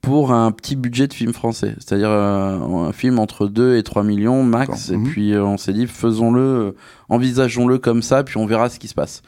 pour 0.00 0.32
un 0.32 0.52
petit 0.52 0.76
budget 0.76 1.06
de 1.08 1.12
film 1.12 1.32
français, 1.32 1.74
c'est-à-dire 1.78 2.08
euh, 2.10 2.58
un 2.88 2.92
film 2.92 3.18
entre 3.18 3.46
2 3.48 3.76
et 3.76 3.82
3 3.82 4.04
millions 4.04 4.42
max. 4.42 4.90
Et 4.90 4.96
Mhm. 4.96 5.04
puis 5.08 5.32
euh, 5.34 5.44
on 5.44 5.56
s'est 5.58 5.72
dit, 5.72 5.86
faisons-le, 5.86 6.40
euh, 6.40 6.70
envisageons-le 7.08 7.78
comme 7.78 8.02
ça, 8.02 8.22
puis 8.22 8.36
on 8.36 8.46
verra 8.46 8.68
ce 8.68 8.78
qui 8.78 8.88
se 8.88 8.94
passe. 8.94 9.22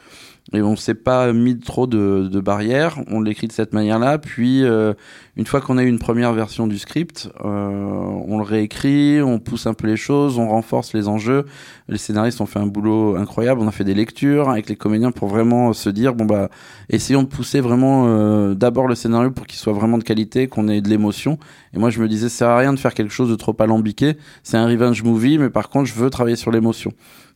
Et 0.53 0.61
on 0.61 0.75
s'est 0.75 0.95
pas 0.95 1.31
mis 1.31 1.57
trop 1.59 1.87
de, 1.87 2.27
de 2.29 2.39
barrières, 2.41 2.99
on 3.07 3.21
l'écrit 3.21 3.47
de 3.47 3.53
cette 3.53 3.73
manière-là. 3.73 4.17
Puis 4.17 4.65
euh, 4.65 4.93
une 5.37 5.45
fois 5.45 5.61
qu'on 5.61 5.77
a 5.77 5.83
eu 5.83 5.87
une 5.87 5.99
première 5.99 6.33
version 6.33 6.67
du 6.67 6.77
script, 6.77 7.29
euh, 7.45 7.47
on 7.47 8.37
le 8.37 8.43
réécrit, 8.43 9.21
on 9.21 9.39
pousse 9.39 9.65
un 9.65 9.73
peu 9.73 9.87
les 9.87 9.95
choses, 9.95 10.37
on 10.39 10.49
renforce 10.49 10.93
les 10.93 11.07
enjeux. 11.07 11.45
Les 11.87 11.97
scénaristes 11.97 12.41
ont 12.41 12.47
fait 12.47 12.59
un 12.59 12.65
boulot 12.65 13.15
incroyable. 13.15 13.61
On 13.61 13.67
a 13.67 13.71
fait 13.71 13.85
des 13.85 13.93
lectures 13.93 14.49
avec 14.49 14.67
les 14.67 14.75
comédiens 14.75 15.11
pour 15.11 15.29
vraiment 15.29 15.71
se 15.73 15.89
dire 15.89 16.15
bon 16.15 16.25
bah 16.25 16.49
essayons 16.89 17.23
de 17.23 17.27
pousser 17.27 17.61
vraiment 17.61 18.07
euh, 18.07 18.53
d'abord 18.53 18.87
le 18.87 18.95
scénario 18.95 19.31
pour 19.31 19.47
qu'il 19.47 19.59
soit 19.59 19.73
vraiment 19.73 19.97
de 19.97 20.03
qualité, 20.03 20.47
qu'on 20.47 20.67
ait 20.67 20.81
de 20.81 20.89
l'émotion. 20.89 21.37
Et 21.73 21.79
moi 21.79 21.91
je 21.91 22.01
me 22.01 22.09
disais 22.09 22.27
ça 22.27 22.37
sert 22.39 22.49
à 22.49 22.57
rien 22.57 22.73
de 22.73 22.79
faire 22.79 22.93
quelque 22.93 23.13
chose 23.13 23.29
de 23.29 23.35
trop 23.35 23.55
alambiqué. 23.59 24.17
C'est 24.43 24.57
un 24.57 24.67
revenge 24.67 25.03
movie, 25.03 25.37
mais 25.37 25.49
par 25.49 25.69
contre 25.69 25.85
je 25.85 25.93
veux 25.93 26.09
travailler 26.09 26.35
sur 26.35 26.51
l'émotion. 26.51 26.91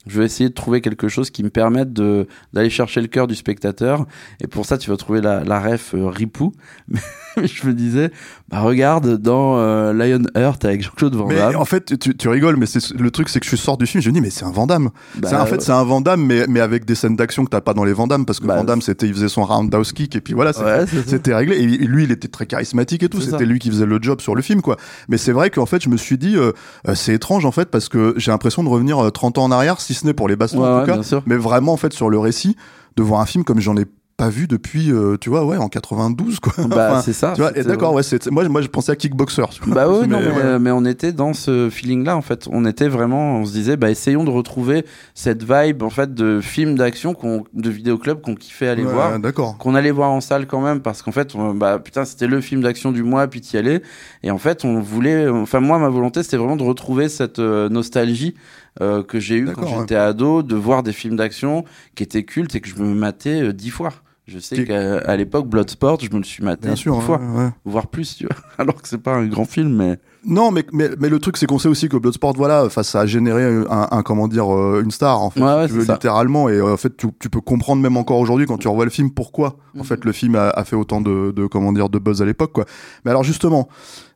Je 0.08 0.20
veux 0.20 0.26
essayer 0.26 0.50
de 0.50 0.54
trouver 0.54 0.82
quelque 0.82 1.08
chose 1.08 1.30
qui 1.30 1.44
me 1.44 1.50
permette 1.50 1.94
d'aller 1.94 2.70
chercher 2.70 3.02
le 3.02 3.08
cœur 3.08 3.28
du 3.28 3.36
spectateur. 3.36 4.06
Et 4.42 4.48
pour 4.48 4.66
ça, 4.66 4.78
tu 4.78 4.90
vas 4.90 4.98
trouver 4.98 5.22
la, 5.22 5.60
ref 5.60 5.94
euh, 5.96 6.08
Ripou. 6.08 6.54
Je 7.38 7.68
me 7.68 7.74
disais, 7.74 8.12
bah 8.50 8.60
regarde 8.62 9.18
dans 9.18 9.58
euh, 9.58 9.92
Lionheart 9.92 10.64
avec 10.66 10.84
Jean-Claude 10.84 11.16
Van 11.16 11.26
Mais 11.28 11.36
Damme. 11.36 11.56
en 11.56 11.66
fait, 11.66 11.98
tu, 12.00 12.16
tu 12.16 12.30
rigoles, 12.30 12.58
mais 12.58 12.68
c'est 12.68 12.92
le 12.94 13.10
truc, 13.10 13.28
c'est 13.30 13.40
que 13.40 13.46
je 13.48 13.56
sors 13.56 13.76
du 13.76 13.88
film, 13.88 14.04
je 14.04 14.10
me 14.10 14.14
dis, 14.14 14.22
mais 14.22 14.30
c'est 14.30 14.46
un 14.46 14.52
Vandame. 14.52 14.92
Bah, 15.16 15.28
c'est 15.30 15.36
en 15.36 15.48
fait, 15.48 15.62
c'est 15.64 15.72
un 15.72 15.84
Vandame, 15.84 16.24
mais, 16.24 16.46
mais 16.48 16.60
avec 16.60 16.86
des 16.86 16.94
scènes 16.94 17.16
d'action 17.16 17.44
que 17.44 17.50
t'as 17.50 17.62
pas 17.62 17.74
dans 17.74 17.84
les 17.84 17.94
Vandamme, 17.94 18.24
parce 18.26 18.40
que 18.40 18.46
Bah, 18.46 18.58
Vandame, 18.58 18.84
c'était, 18.84 19.08
il 19.08 19.14
faisait 19.16 19.30
son 19.30 19.44
roundhouse 19.46 19.94
kick, 19.94 20.16
et 20.16 20.22
puis 20.22 20.34
voilà, 20.36 20.54
c'était- 20.54 21.32
Ouais, 21.32 21.36
réglé. 21.36 21.58
Et 21.58 21.66
lui, 21.88 22.04
il 22.04 22.12
était 22.12 22.28
très 22.28 22.46
charismatique 22.46 23.02
et 23.02 23.10
tout. 23.10 23.20
C'était 23.20 23.46
lui 23.46 23.58
qui 23.58 23.70
faisait 23.70 23.88
le 23.88 23.98
job 24.02 24.22
sur 24.22 24.36
le 24.36 24.44
film, 24.44 24.62
quoi. 24.62 24.78
Mais 25.10 25.18
c'est 25.18 25.32
vrai 25.32 25.50
qu'en 25.50 25.66
fait, 25.66 25.82
je 25.84 25.90
me 25.90 25.98
suis 25.98 26.18
dit, 26.20 26.36
euh, 26.38 26.52
euh, 26.88 26.94
c'est 26.94 27.14
étrange, 27.16 27.46
en 27.46 27.52
fait, 27.52 27.72
parce 27.72 27.90
que 27.90 28.14
j'ai 28.18 28.30
l'impression 28.30 28.64
de 28.64 28.70
revenir 28.70 29.04
euh, 29.04 29.10
30 29.10 29.40
ans 29.40 29.46
en 29.46 29.52
arrière, 29.52 29.82
si 29.82 29.96
ce 29.96 30.06
n'est 30.06 30.14
pour 30.14 30.28
les 30.28 30.36
bastons, 30.36 30.60
Ouais, 30.62 30.68
en 30.68 30.86
ouais, 30.86 30.86
tout 31.02 31.10
cas. 31.10 31.22
Mais 31.26 31.36
vraiment, 31.36 31.74
en 31.74 31.78
fait, 31.78 31.94
sur 31.94 32.10
le 32.12 32.20
récit, 32.20 32.56
de 32.96 33.02
voir 33.04 33.22
un 33.22 33.26
film 33.26 33.44
comme 33.44 33.60
j'en 33.60 33.76
ai 33.76 33.86
pas 34.18 34.30
vu 34.30 34.48
depuis, 34.48 34.92
euh, 34.94 35.18
tu 35.20 35.30
vois, 35.30 35.44
ouais, 35.46 35.58
en 35.58 35.68
92, 35.68 36.40
quoi. 36.40 36.54
Bah, 36.68 36.88
Enfin, 36.92 37.02
c'est 37.02 37.12
ça. 37.12 37.34
tu 37.36 37.42
vois, 37.42 37.52
d'accord, 37.52 37.94
ouais, 37.94 38.02
c'est, 38.04 38.32
moi, 38.32 38.48
moi, 38.48 38.62
je 38.62 38.68
pensais 38.68 38.92
à 38.94 38.96
Kickboxer. 38.96 39.44
Bah 39.68 39.90
ouais, 39.90 40.08
non, 40.08 40.20
Mais, 40.22 40.28
ouais. 40.28 40.34
euh, 40.42 40.60
mais 40.60 40.72
on 40.72 40.86
était 40.86 41.12
dans 41.12 41.34
ce 41.34 41.70
feeling-là, 41.70 42.16
en 42.16 42.22
fait. 42.22 42.48
On 42.50 42.64
était 42.66 42.88
vraiment, 42.88 43.40
on 43.40 43.46
se 43.46 43.52
disait, 43.52 43.76
bah 43.76 43.90
essayons 43.92 44.24
de 44.24 44.30
retrouver 44.30 44.86
cette 45.16 45.44
vibe, 45.44 45.84
en 45.84 45.90
fait, 45.90 46.14
de 46.14 46.40
film 46.42 46.76
d'action, 46.76 47.14
qu'on, 47.14 47.44
de 47.54 47.70
vidéoclub 47.70 48.22
qu'on 48.22 48.36
kiffait 48.36 48.68
aller 48.70 48.86
Ouais, 48.86 48.92
voir. 48.94 49.20
D'accord. 49.20 49.58
qu'on 49.58 49.76
allait 49.76 49.92
voir 49.92 50.12
en 50.12 50.22
salle 50.22 50.48
quand 50.48 50.62
même 50.62 50.80
parce 50.80 51.02
qu'en 51.02 51.12
fait 51.12 51.36
on- 51.36 51.54
bah 51.54 51.80
putain 51.80 52.06
c'était 52.06 52.28
le 52.28 52.40
film 52.42 52.62
d'action 52.62 52.92
du 52.92 53.04
mois 53.04 53.28
puis 53.28 53.42
t'y 53.42 53.58
allais 53.58 53.82
et 54.24 54.32
en 54.32 54.38
fait 54.38 54.64
on 54.66 54.80
voulait 54.80 55.28
enfin 55.28 55.60
moi 55.60 55.78
ma 55.80 55.90
volonté 55.90 56.22
c'était 56.24 56.38
vraiment 56.38 56.56
de 56.56 56.64
retrouver 56.64 57.10
cette 57.10 57.40
euh, 57.40 57.68
nostalgie 57.70 58.36
euh, 58.82 59.04
que 59.04 59.20
j'ai 59.20 59.36
eu 59.38 59.48
quand 59.54 59.68
j'étais 59.68 59.96
ado 59.96 60.44
de 60.44 60.56
voir 60.56 60.84
des 60.84 60.94
films 60.94 61.16
d'action 61.16 61.66
qui 61.96 62.04
étaient 62.04 62.24
cultes 62.24 62.56
et 62.56 62.62
que 62.62 62.68
je 62.70 62.76
me 62.76 62.94
matais 62.94 63.54
dix 63.54 63.70
fois 63.70 63.92
Je 64.28 64.40
sais 64.40 64.64
qu'à 64.66 64.98
à 65.00 65.16
l'époque, 65.16 65.48
Bloodsport, 65.48 66.00
je 66.00 66.10
me 66.10 66.18
le 66.18 66.24
suis 66.24 66.44
maté 66.44 66.66
Bien 66.68 66.76
sûr. 66.76 66.96
une 66.96 67.02
fois, 67.02 67.20
ouais, 67.20 67.44
ouais. 67.44 67.50
voire 67.64 67.86
plus, 67.88 68.16
tu 68.18 68.26
vois. 68.26 68.36
Alors 68.58 68.82
que 68.82 68.88
c'est 68.88 68.98
pas 68.98 69.14
un 69.14 69.28
grand 69.28 69.46
film, 69.46 69.76
mais 69.76 70.00
Non, 70.26 70.50
mais, 70.50 70.66
mais, 70.74 70.90
mais 71.00 71.10
le 71.10 71.20
truc, 71.20 71.38
c'est 71.38 71.46
qu'on 71.46 71.60
sait 71.60 71.68
aussi 71.68 71.90
que 71.90 71.98
Bloodsport, 71.98 72.34
voilà, 72.36 72.68
ça 72.72 73.02
a 73.02 73.06
généré 73.06 73.44
un, 73.70 73.88
un, 73.92 74.02
comment 74.02 74.28
dire, 74.28 74.52
euh, 74.52 74.82
une 74.84 74.90
star, 74.90 75.22
en 75.22 75.30
fait, 75.30 75.40
Ouais, 75.42 75.68
si 75.68 75.74
tu 75.76 75.80
veux, 75.80 75.94
littéralement. 75.94 76.50
Et 76.50 76.54
euh, 76.54 76.74
en 76.74 76.78
fait, 76.78 76.98
tu, 76.98 77.06
tu 77.20 77.30
peux 77.30 77.40
comprendre 77.40 77.84
même 77.84 77.98
encore 77.98 78.18
aujourd'hui, 78.18 78.48
quand 78.48 78.58
tu 78.58 78.68
revois 78.68 78.86
le 78.86 78.90
film, 78.92 79.12
pourquoi, 79.12 79.58
en 79.76 79.80
Mhm. 79.80 79.84
fait, 79.86 80.04
le 80.04 80.12
film 80.12 80.34
a, 80.36 80.50
a 80.50 80.64
fait 80.64 80.76
autant 80.76 81.02
de, 81.02 81.32
de, 81.32 81.46
comment 81.46 81.72
dire, 81.72 81.90
de 81.90 82.00
buzz 82.00 82.24
à 82.24 82.26
l'époque, 82.26 82.52
quoi. 82.54 82.66
Mais 83.06 83.12
alors, 83.12 83.24
justement, 83.24 83.70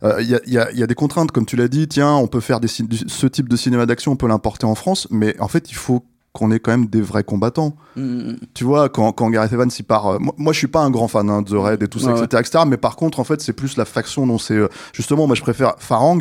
euh, 0.03 0.15
il 0.21 0.27
y, 0.29 0.33
a, 0.35 0.39
y, 0.47 0.57
a, 0.57 0.71
y 0.71 0.81
a 0.81 0.87
des 0.87 0.95
contraintes, 0.95 1.31
comme 1.31 1.45
tu 1.45 1.55
l'as 1.55 1.67
dit, 1.67 1.87
tiens, 1.87 2.15
on 2.15 2.25
peut 2.25 2.39
faire 2.39 2.59
des, 2.59 2.67
ce 2.67 3.27
type 3.27 3.47
de 3.47 3.55
cinéma 3.55 3.85
d'action, 3.85 4.13
on 4.13 4.15
peut 4.15 4.27
l'importer 4.27 4.65
en 4.65 4.73
France, 4.73 5.07
mais 5.11 5.39
en 5.39 5.47
fait, 5.47 5.69
il 5.69 5.75
faut 5.75 6.03
qu'on 6.33 6.51
ait 6.51 6.59
quand 6.59 6.71
même 6.71 6.85
des 6.87 7.01
vrais 7.01 7.23
combattants. 7.23 7.75
Mm, 7.95 8.33
Tu 8.53 8.63
vois, 8.63 8.87
quand, 8.89 9.11
quand 9.13 9.29
Gareth 9.29 9.51
Evans 9.51 9.69
il 9.77 9.83
part, 9.83 10.07
euh, 10.07 10.17
moi, 10.19 10.33
moi, 10.37 10.53
je 10.53 10.59
suis 10.59 10.67
pas 10.67 10.81
un 10.81 10.91
grand 10.91 11.07
fan 11.07 11.29
hein, 11.29 11.41
de 11.41 11.49
The 11.49 11.55
Raid 11.57 11.83
et 11.83 11.87
tout 11.87 11.99
ça, 11.99 12.13
Ouais, 12.13 12.23
etc., 12.23 12.41
etc. 12.45 12.63
Mais 12.67 12.77
par 12.77 12.95
contre, 12.95 13.19
en 13.19 13.23
fait, 13.23 13.41
c'est 13.41 13.53
plus 13.53 13.77
la 13.77 13.85
faction 13.85 14.27
dont 14.27 14.37
c'est. 14.37 14.53
euh, 14.53 14.67
justement, 14.93 15.25
moi, 15.27 15.35
je 15.35 15.41
préfère 15.41 15.73
Farang 15.79 16.19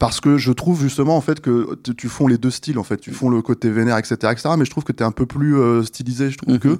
parce 0.00 0.20
que 0.20 0.36
je 0.36 0.50
trouve 0.50 0.80
justement 0.80 1.16
en 1.16 1.20
fait 1.20 1.38
que 1.40 1.76
tu, 1.84 1.94
tu 1.94 2.08
fonds 2.08 2.26
les 2.26 2.38
deux 2.38 2.50
styles 2.50 2.78
en 2.78 2.82
fait. 2.82 2.96
Tu 2.96 3.12
fonds 3.12 3.28
le 3.28 3.40
côté 3.42 3.70
vénère, 3.70 3.96
etc., 3.98 4.16
etc. 4.32 4.48
Mais 4.58 4.64
je 4.64 4.70
trouve 4.70 4.82
que 4.82 4.90
t'es 4.92 5.04
un 5.04 5.12
peu 5.12 5.26
plus 5.26 5.56
euh, 5.56 5.84
stylisé, 5.84 6.30
je 6.30 6.38
trouve 6.38 6.54
Mhm. 6.54 6.58
que. 6.58 6.78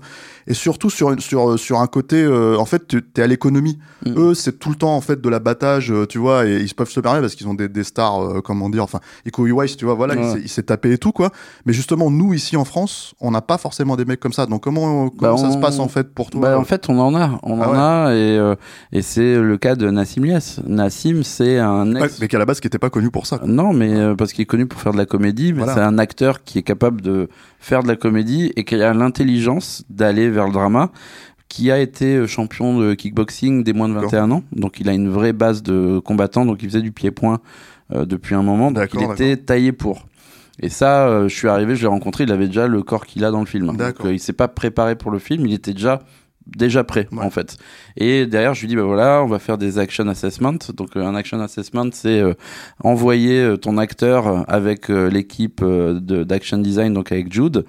Et 0.48 0.54
surtout 0.54 0.90
sur 0.90 1.14
sur 1.22 1.56
sur 1.58 1.80
un 1.80 1.86
côté, 1.86 2.16
euh, 2.24 2.56
en 2.58 2.64
fait, 2.64 2.88
tu 2.88 3.02
es 3.16 3.22
à 3.22 3.26
l'économie. 3.28 3.78
Mhm. 4.04 4.14
Eux, 4.18 4.34
c'est 4.34 4.58
tout 4.58 4.70
le 4.70 4.74
temps 4.74 4.96
en 4.96 5.00
fait 5.00 5.20
de 5.20 5.28
l'abattage, 5.28 5.92
euh, 5.92 6.06
tu 6.06 6.18
vois, 6.18 6.46
et 6.46 6.56
ils 6.62 6.74
peuvent 6.74 6.90
se 6.90 6.98
permettre 6.98 7.22
parce 7.22 7.34
qu'ils 7.36 7.46
ont 7.46 7.54
des, 7.54 7.68
des 7.68 7.84
stars, 7.84 8.20
euh, 8.22 8.40
comment 8.40 8.68
dire, 8.70 8.82
enfin, 8.82 8.98
Iko 9.26 9.46
Uwais, 9.46 9.68
tu 9.68 9.84
vois, 9.84 9.94
voilà, 9.94 10.14
il 10.14 10.20
Ouais. 10.20 10.32
s'est- 10.32 10.40
il 10.42 10.48
s'est 10.48 10.62
tapé 10.64 10.90
et 10.92 10.98
tout 10.98 11.12
quoi. 11.12 11.30
Mais 11.66 11.72
justement, 11.72 12.10
nous 12.10 12.32
ici 12.34 12.56
en 12.56 12.64
France, 12.64 13.14
on 13.20 13.30
n'a 13.30 13.42
pas 13.42 13.58
forcément 13.58 13.96
des 13.96 14.06
mecs 14.06 14.18
comme 14.20 14.32
ça. 14.32 14.46
Donc 14.46 14.62
comment 14.64 15.10
comment 15.10 15.34
Bah, 15.34 15.36
ça 15.36 15.52
se 15.52 15.58
passe 15.58 15.78
en 15.78 15.88
fait 15.88 16.14
pour 16.14 16.30
toi 16.30 16.40
Bah, 16.40 16.58
en 16.58 16.64
fait, 16.64 16.88
on 16.88 16.98
en 16.98 17.14
a, 17.14 17.38
on 17.42 17.60
Ah 17.60 17.68
en 17.68 17.72
ouais. 17.72 17.78
a, 17.78 18.14
et, 18.14 18.38
euh, 18.38 18.54
et 18.92 19.02
c'est 19.02 19.38
le 19.38 19.58
cas 19.58 19.74
de 19.74 19.90
Nassim 19.90 20.24
Lies. 20.24 20.56
Nassim, 20.66 21.22
c'est 21.22 21.58
un 21.58 21.94
Ouais, 21.94 22.04
ex. 22.06 22.18
mais 22.18 22.28
qu'à 22.28 22.38
la 22.38 22.46
base 22.46 22.60
qui 22.60 22.66
était 22.66 22.78
pas 22.78 22.88
connu 22.88 23.09
pour 23.10 23.26
ça. 23.26 23.38
quoi. 23.38 23.48
Non, 23.48 23.72
mais 23.72 23.94
euh, 23.94 24.14
parce 24.14 24.32
qu'il 24.32 24.42
est 24.42 24.46
connu 24.46 24.66
pour 24.66 24.80
faire 24.80 24.92
de 24.92 24.98
la 24.98 25.06
comédie, 25.06 25.52
mais 25.52 25.60
Voilà. 25.60 25.74
c'est 25.74 25.80
un 25.80 25.98
acteur 25.98 26.42
qui 26.44 26.58
est 26.58 26.62
capable 26.62 27.00
de 27.00 27.28
faire 27.58 27.82
de 27.82 27.88
la 27.88 27.96
comédie 27.96 28.52
et 28.56 28.64
qui 28.64 28.74
a 28.76 28.92
l'intelligence 28.94 29.84
d'aller 29.90 30.30
vers 30.30 30.46
le 30.46 30.52
drama, 30.52 30.90
qui 31.48 31.70
a 31.70 31.78
été 31.78 32.16
euh, 32.16 32.26
champion 32.26 32.78
de 32.78 32.94
kickboxing 32.94 33.64
des 33.64 33.72
moins 33.72 33.88
de 33.88 33.94
D'accord. 33.94 34.10
21 34.10 34.30
ans, 34.30 34.42
donc 34.52 34.80
il 34.80 34.88
a 34.88 34.92
une 34.92 35.08
vraie 35.10 35.32
base 35.32 35.62
de 35.62 35.98
combattant, 35.98 36.46
donc 36.46 36.62
il 36.62 36.68
faisait 36.68 36.82
du 36.82 36.92
pied-point 36.92 37.40
euh, 37.92 38.04
depuis 38.06 38.34
un 38.34 38.42
moment, 38.42 38.70
donc 38.70 38.88
il 38.94 39.02
était 39.12 39.36
taillé 39.36 39.72
pour. 39.72 40.06
Et 40.62 40.68
ça, 40.68 41.08
euh, 41.08 41.26
je 41.28 41.34
suis 41.34 41.48
arrivé, 41.48 41.74
je 41.74 41.80
l'ai 41.80 41.86
rencontré, 41.88 42.24
il 42.24 42.32
avait 42.32 42.46
déjà 42.46 42.66
le 42.68 42.82
corps 42.82 43.06
qu'il 43.06 43.24
a 43.24 43.30
dans 43.30 43.40
le 43.40 43.46
film. 43.46 43.66
Donc, 43.66 43.78
D'accord. 43.78 44.06
euh, 44.06 44.12
il 44.12 44.20
s'est 44.20 44.34
pas 44.34 44.46
préparé 44.46 44.94
pour 44.94 45.10
le 45.10 45.18
film, 45.18 45.46
il 45.46 45.54
était 45.54 45.72
déjà 45.72 46.00
déjà 46.56 46.84
prêt 46.84 47.08
Ouais. 47.12 47.24
en 47.24 47.30
fait. 47.30 47.56
Et 47.96 48.26
derrière, 48.26 48.54
je 48.54 48.60
lui 48.62 48.68
dis 48.68 48.76
bah 48.76 48.82
voilà, 48.82 49.22
on 49.22 49.26
va 49.26 49.38
faire 49.38 49.58
des 49.58 49.78
action 49.78 50.06
assessment. 50.08 50.54
Donc 50.76 50.96
euh, 50.96 51.04
un 51.04 51.14
action 51.14 51.40
assessment, 51.40 51.90
c'est 51.92 52.20
euh, 52.20 52.34
envoyer 52.82 53.40
euh, 53.40 53.56
ton 53.56 53.78
acteur 53.78 54.44
avec 54.50 54.90
euh, 54.90 55.08
l'équipe 55.10 55.60
euh, 55.62 55.98
de- 56.00 56.24
d'action 56.24 56.58
design, 56.58 56.92
donc 56.94 57.12
avec 57.12 57.32
Jude. 57.32 57.64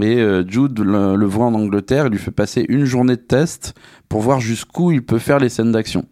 Et 0.00 0.22
Jude 0.46 0.78
le, 0.78 1.16
le 1.16 1.26
voit 1.26 1.46
en 1.46 1.54
Angleterre, 1.54 2.06
il 2.06 2.12
lui 2.12 2.18
fait 2.18 2.30
passer 2.30 2.64
une 2.68 2.84
journée 2.84 3.16
de 3.16 3.20
test 3.22 3.74
pour 4.08 4.20
voir 4.20 4.38
jusqu'où 4.40 4.92
il 4.92 5.02
peut 5.04 5.18
faire 5.18 5.40
les 5.40 5.48
scènes 5.48 5.72
d'action. 5.72 6.04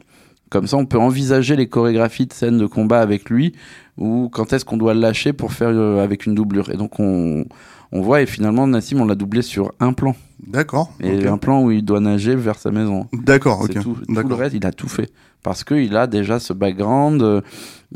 Comme 0.51 0.67
ça, 0.67 0.79
on 0.79 0.87
peut 0.87 0.99
envisager 0.99 1.55
les 1.55 1.69
chorégraphies 1.69 2.27
de 2.27 2.33
scènes 2.33 2.59
de 2.59 2.67
combat 2.67 3.01
avec 3.01 3.31
lui, 3.31 3.53
ou 3.99 4.29
quand 4.33 4.53
est-ce 4.53 4.65
qu'on 4.65 4.79
doit 4.79 4.95
le 4.95 5.01
lâcher 5.01 5.33
pour 5.33 5.53
faire 5.53 5.69
avec 6.01 6.27
une 6.27 6.35
doublure. 6.35 6.71
Et 6.71 6.77
donc 6.77 6.99
on, 6.99 7.45
on 7.93 8.03
voit, 8.03 8.23
et 8.23 8.27
finalement, 8.27 8.67
Nassim, 8.67 9.01
on 9.01 9.07
l'a 9.07 9.15
doublé 9.15 9.43
sur 9.43 9.73
un 9.81 9.93
plan. 9.93 10.15
D'accord. 10.47 10.93
Et 11.01 11.27
un 11.27 11.39
plan 11.39 11.63
où 11.65 11.71
il 11.71 11.85
doit 11.85 12.01
nager 12.01 12.37
vers 12.37 12.59
sa 12.59 12.71
maison. 12.71 13.07
D'accord. 13.13 13.63
Ok. 13.63 13.75
tout. 13.83 13.97
Tout 14.07 14.29
le 14.29 14.35
reste, 14.35 14.55
il 14.55 14.65
a 14.67 14.73
tout 14.73 14.89
fait. 14.89 15.11
Parce 15.43 15.65
qu'il 15.65 15.97
a 15.97 16.07
déjà 16.07 16.41
ce 16.41 16.53
background, 16.53 17.23
euh, 17.23 17.41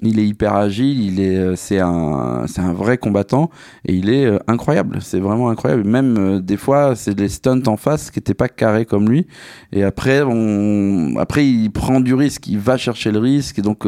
il 0.01 0.19
est 0.21 0.27
hyper 0.27 0.55
agile, 0.55 1.01
il 1.03 1.21
est, 1.21 1.37
euh, 1.37 1.55
c'est 1.57 1.81
un, 1.81 2.45
c'est 2.47 2.61
un 2.61 2.73
vrai 2.73 2.99
combattant 2.99 3.51
et 3.85 3.95
il 3.95 4.11
est 4.11 4.25
euh, 4.25 4.39
incroyable. 4.47 4.99
C'est 5.03 5.19
vraiment 5.19 5.51
incroyable. 5.51 5.85
Même 5.85 6.17
euh, 6.19 6.41
des 6.41 6.57
fois, 6.57 6.95
c'est 6.95 7.15
des 7.15 7.29
stunts 7.29 7.67
en 7.67 7.77
face 7.77 8.11
qui 8.13 8.21
étaient 8.21 8.33
pas 8.33 8.49
carrés 8.49 8.87
comme 8.87 9.09
lui. 9.11 9.27
Et 9.73 9.83
après, 9.83 10.23
on, 10.23 11.17
après, 11.19 11.45
il 11.47 11.71
prend 11.71 12.01
du 12.01 12.15
risque, 12.15 12.47
il 12.47 12.61
va 12.61 12.77
chercher 12.77 13.11
le 13.11 13.19
risque. 13.19 13.59
Et 13.59 13.63
donc, 13.63 13.87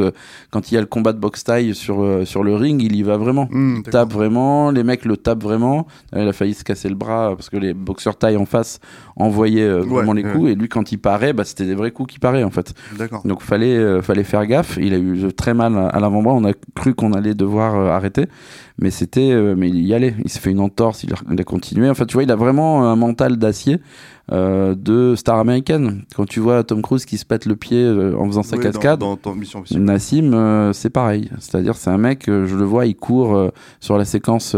quand 0.50 0.70
il 0.70 0.74
y 0.74 0.76
a 0.76 0.80
le 0.80 0.86
combat 0.86 1.12
de 1.12 1.18
boxe 1.20 1.44
taille 1.44 1.74
sur 1.74 2.26
sur 2.26 2.42
le 2.42 2.54
ring, 2.56 2.82
il 2.82 2.96
y 2.96 3.02
va 3.02 3.16
vraiment. 3.16 3.48
Hmm, 3.50 3.76
Il 3.76 3.82
d'accord. 3.84 3.92
tape 3.92 4.12
vraiment, 4.12 4.72
les 4.72 4.82
mecs 4.82 5.04
le 5.04 5.16
tapent 5.16 5.42
vraiment. 5.44 5.86
Euh, 6.14 6.22
Il 6.22 6.28
a 6.28 6.32
failli 6.32 6.54
se 6.54 6.64
casser 6.64 6.88
le 6.88 6.94
bras 6.94 7.30
euh, 7.30 7.34
parce 7.34 7.50
que 7.50 7.56
les 7.56 7.74
boxeurs 7.74 8.16
taille 8.16 8.36
en 8.36 8.46
face 8.46 8.80
envoyaient 9.16 9.62
euh, 9.62 9.80
vraiment 9.80 10.12
Ouais, 10.12 10.22
les 10.22 10.24
ouais. 10.24 10.32
coups 10.32 10.50
et 10.50 10.54
lui 10.54 10.68
quand 10.68 10.92
il 10.92 10.98
paraît, 10.98 11.32
bah, 11.32 11.44
c'était 11.44 11.66
des 11.66 11.74
vrais 11.74 11.90
coups 11.90 12.12
qui 12.14 12.18
paraient 12.18 12.44
en 12.44 12.50
fait. 12.50 12.74
Donc 13.24 13.42
fallait 13.42 13.76
euh, 13.76 14.02
fallait 14.02 14.24
faire 14.24 14.46
gaffe. 14.46 14.78
Il 14.80 14.94
a 14.94 14.98
eu 14.98 15.32
très 15.32 15.54
mal 15.54 15.76
à, 15.76 15.88
à 15.88 16.00
l'avant-bras. 16.00 16.34
On 16.34 16.44
a 16.44 16.52
cru 16.74 16.94
qu'on 16.94 17.12
allait 17.12 17.34
devoir 17.34 17.74
euh, 17.76 17.88
arrêter, 17.90 18.26
mais 18.78 18.90
c'était 18.90 19.34
mais 19.56 19.68
il 19.68 19.86
y 19.86 19.94
allait. 19.94 20.14
Il 20.24 20.30
s'est 20.30 20.40
fait 20.40 20.50
une 20.50 20.60
entorse. 20.60 21.04
Il 21.04 21.12
a, 21.12 21.16
il 21.30 21.40
a 21.40 21.44
continué. 21.44 21.88
Enfin 21.90 22.04
tu 22.06 22.14
vois, 22.14 22.22
il 22.22 22.30
a 22.30 22.36
vraiment 22.36 22.84
un 22.90 22.96
mental 22.96 23.36
d'acier. 23.36 23.78
de 24.30 25.14
star 25.16 25.38
américaine. 25.38 26.02
Quand 26.16 26.24
tu 26.24 26.40
vois 26.40 26.64
Tom 26.64 26.80
Cruise 26.82 27.04
qui 27.04 27.18
se 27.18 27.24
pète 27.26 27.44
le 27.46 27.56
pied 27.56 27.86
en 28.18 28.26
faisant 28.26 28.42
sa 28.42 28.56
cascade, 28.56 28.98
Dans, 29.00 29.18
dans, 29.22 29.34
Mission. 29.34 29.62
Nassim, 29.76 30.70
c'est 30.72 30.90
pareil. 30.90 31.30
C'est-à-dire, 31.38 31.76
c'est 31.76 31.90
un 31.90 31.98
mec, 31.98 32.24
je 32.26 32.56
le 32.56 32.64
vois, 32.64 32.86
il 32.86 32.96
court 32.96 33.50
sur 33.80 33.98
la 33.98 34.04
séquence 34.04 34.56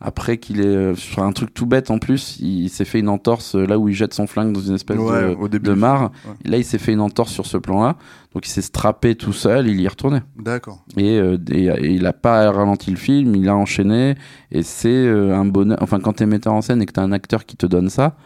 après 0.00 0.38
qu'il 0.38 0.60
est 0.60 0.66
euh, 0.66 0.94
sur 0.94 1.22
un 1.22 1.32
truc 1.32 1.52
tout 1.52 1.66
bête 1.66 1.90
en 1.90 1.98
plus. 1.98 2.38
Il, 2.40 2.68
s'est 2.70 2.84
fait 2.86 3.00
une 3.00 3.08
entorse 3.10 3.54
euh, 3.54 3.66
là 3.66 3.78
où 3.78 3.88
il 3.88 3.94
jette 3.94 4.14
son 4.14 4.26
flingue 4.26 4.52
dans 4.52 4.60
une 4.60 4.74
espèce 4.74 4.96
Ouais, 4.98 5.28
de, 5.30 5.34
au 5.34 5.48
début 5.48 5.68
de 5.68 5.74
du 5.74 5.78
mare. 5.78 6.10
ouais. 6.26 6.50
Là, 6.50 6.56
il 6.56 6.64
s'est 6.64 6.78
fait 6.78 6.92
une 6.92 7.00
entorse 7.00 7.30
sur 7.32 7.44
ce 7.46 7.58
plan-là. 7.58 7.96
Donc, 8.34 8.46
il 8.46 8.50
s'est 8.50 8.62
strappé 8.62 9.14
tout 9.14 9.32
seul, 9.34 9.68
il 9.68 9.80
y 9.80 9.84
est 9.84 9.88
retourné. 9.88 10.20
D'accord. 10.38 10.84
Et, 10.96 11.18
euh, 11.18 11.36
et- 11.50 11.66
et 11.66 11.90
il 11.90 12.06
a 12.06 12.12
pas 12.14 12.50
ralenti 12.50 12.90
le 12.90 12.96
film, 12.96 13.34
il 13.34 13.48
a 13.48 13.54
enchaîné. 13.56 14.14
Et 14.50 14.62
c'est 14.62 14.88
euh, 14.88 15.34
un 15.36 15.44
bonheur. 15.44 15.78
Enfin, 15.82 16.00
quand 16.00 16.14
t'es 16.14 16.26
metteur 16.26 16.54
en 16.54 16.62
scène 16.62 16.80
et 16.80 16.86
que 16.86 16.92
t'as 16.92 17.02
un 17.02 17.12
acteur 17.12 17.44
qui 17.44 17.56
te 17.56 17.66
donne 17.66 17.90
ça, 17.90 18.16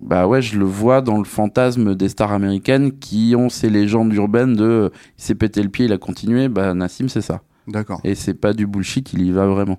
bah 0.00 0.26
ouais, 0.26 0.42
je 0.42 0.58
le 0.58 0.64
vois 0.66 1.00
dans 1.00 1.16
le 1.18 1.24
fantasme 1.24 1.94
des 1.94 2.08
stars 2.08 2.32
américaines 2.32 2.98
qui 2.98 3.34
ont 3.36 3.48
ces 3.48 3.70
légendes 3.70 4.12
urbaines 4.12 4.54
de 4.54 4.64
euh, 4.64 4.88
il 5.18 5.22
s'est 5.24 5.34
pété 5.36 5.62
le 5.62 5.68
pied, 5.68 5.86
il 5.86 5.92
a 5.92 5.98
continué. 5.98 6.48
Bah, 6.48 6.74
Nassim, 6.74 7.08
c'est 7.08 7.20
ça. 7.22 7.40
D'accord. 7.66 8.00
Et 8.04 8.14
c'est 8.14 8.34
pas 8.34 8.52
du 8.52 8.66
bullshit, 8.66 9.12
il 9.14 9.22
y 9.22 9.30
va 9.30 9.46
vraiment. 9.46 9.78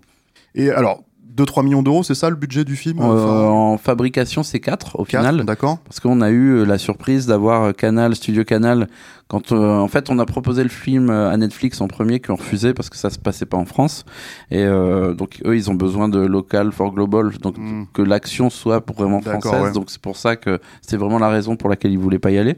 Et 0.58 0.70
alors, 0.72 1.04
2-3 1.36 1.64
millions 1.64 1.84
d'euros, 1.84 2.02
c'est 2.02 2.16
ça 2.16 2.30
le 2.32 2.36
budget 2.36 2.64
du 2.64 2.76
film 2.76 3.00
Euh, 3.00 3.04
Enfin, 3.04 3.50
en 3.52 3.78
fabrication, 3.78 4.42
c'est 4.42 4.60
4 4.60 5.00
au 5.00 5.06
quatre, 5.06 5.24
final. 5.24 5.46
D'accord. 5.46 5.78
Parce 5.86 6.00
qu'on 6.00 6.20
a 6.22 6.32
eu 6.32 6.50
euh, 6.50 6.64
la 6.66 6.80
surprise 6.80 7.28
d'avoir 7.28 7.62
euh, 7.64 7.72
Canal, 7.74 8.16
Studio 8.16 8.44
Canal, 8.44 8.88
quand 9.28 9.52
euh, 9.52 9.78
en 9.78 9.88
fait 9.88 10.10
on 10.10 10.18
a 10.18 10.26
proposé 10.26 10.64
le 10.64 10.70
film 10.70 11.12
euh, 11.12 11.30
à 11.30 11.38
Netflix 11.38 11.80
en 11.80 11.88
premier, 11.88 12.20
qui 12.22 12.32
ont 12.32 12.38
refusé 12.38 12.74
parce 12.74 12.90
que 12.90 12.98
ça 12.98 13.12
se 13.12 13.20
passait 13.20 13.46
pas 13.46 13.58
en 13.58 13.66
France. 13.66 14.04
Et 14.50 14.64
euh, 14.64 15.14
donc 15.14 15.40
eux, 15.46 15.56
ils 15.56 15.70
ont 15.70 15.76
besoin 15.76 16.10
de 16.10 16.18
local 16.20 16.72
for 16.72 16.92
global, 16.92 17.30
donc 17.40 17.56
Hmm. 17.60 17.84
que 17.94 18.02
l'action 18.02 18.50
soit 18.50 18.82
pour 18.82 18.96
vraiment 18.96 19.22
française. 19.22 19.62
ouais. 19.62 19.72
Donc 19.74 19.92
c'est 19.92 20.02
pour 20.02 20.18
ça 20.18 20.38
que 20.38 20.60
c'est 20.82 20.98
vraiment 20.98 21.20
la 21.20 21.30
raison 21.30 21.56
pour 21.56 21.70
laquelle 21.70 21.92
ils 21.92 22.00
voulaient 22.00 22.18
pas 22.18 22.32
y 22.32 22.40
aller. 22.40 22.56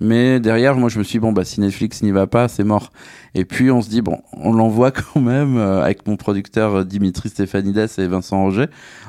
Mais 0.00 0.40
derrière, 0.40 0.76
moi 0.76 0.88
je 0.88 0.98
me 0.98 1.04
suis 1.04 1.18
dit, 1.18 1.20
bon 1.20 1.32
bah 1.32 1.44
si 1.44 1.60
Netflix 1.60 2.02
n'y 2.02 2.10
va 2.10 2.26
pas, 2.26 2.48
c'est 2.48 2.64
mort. 2.64 2.90
Et 3.34 3.44
puis 3.44 3.70
on 3.70 3.82
se 3.82 3.90
dit 3.90 4.00
bon, 4.00 4.22
on 4.32 4.52
l'envoie 4.52 4.90
quand 4.92 5.20
même 5.20 5.58
euh, 5.58 5.82
avec 5.82 6.06
mon 6.06 6.16
producteur 6.16 6.74
euh, 6.74 6.84
Dimitri 6.84 7.28
Stéphanides 7.28 7.86
et 7.98 8.06
Vincent 8.06 8.42
Roger. 8.42 8.66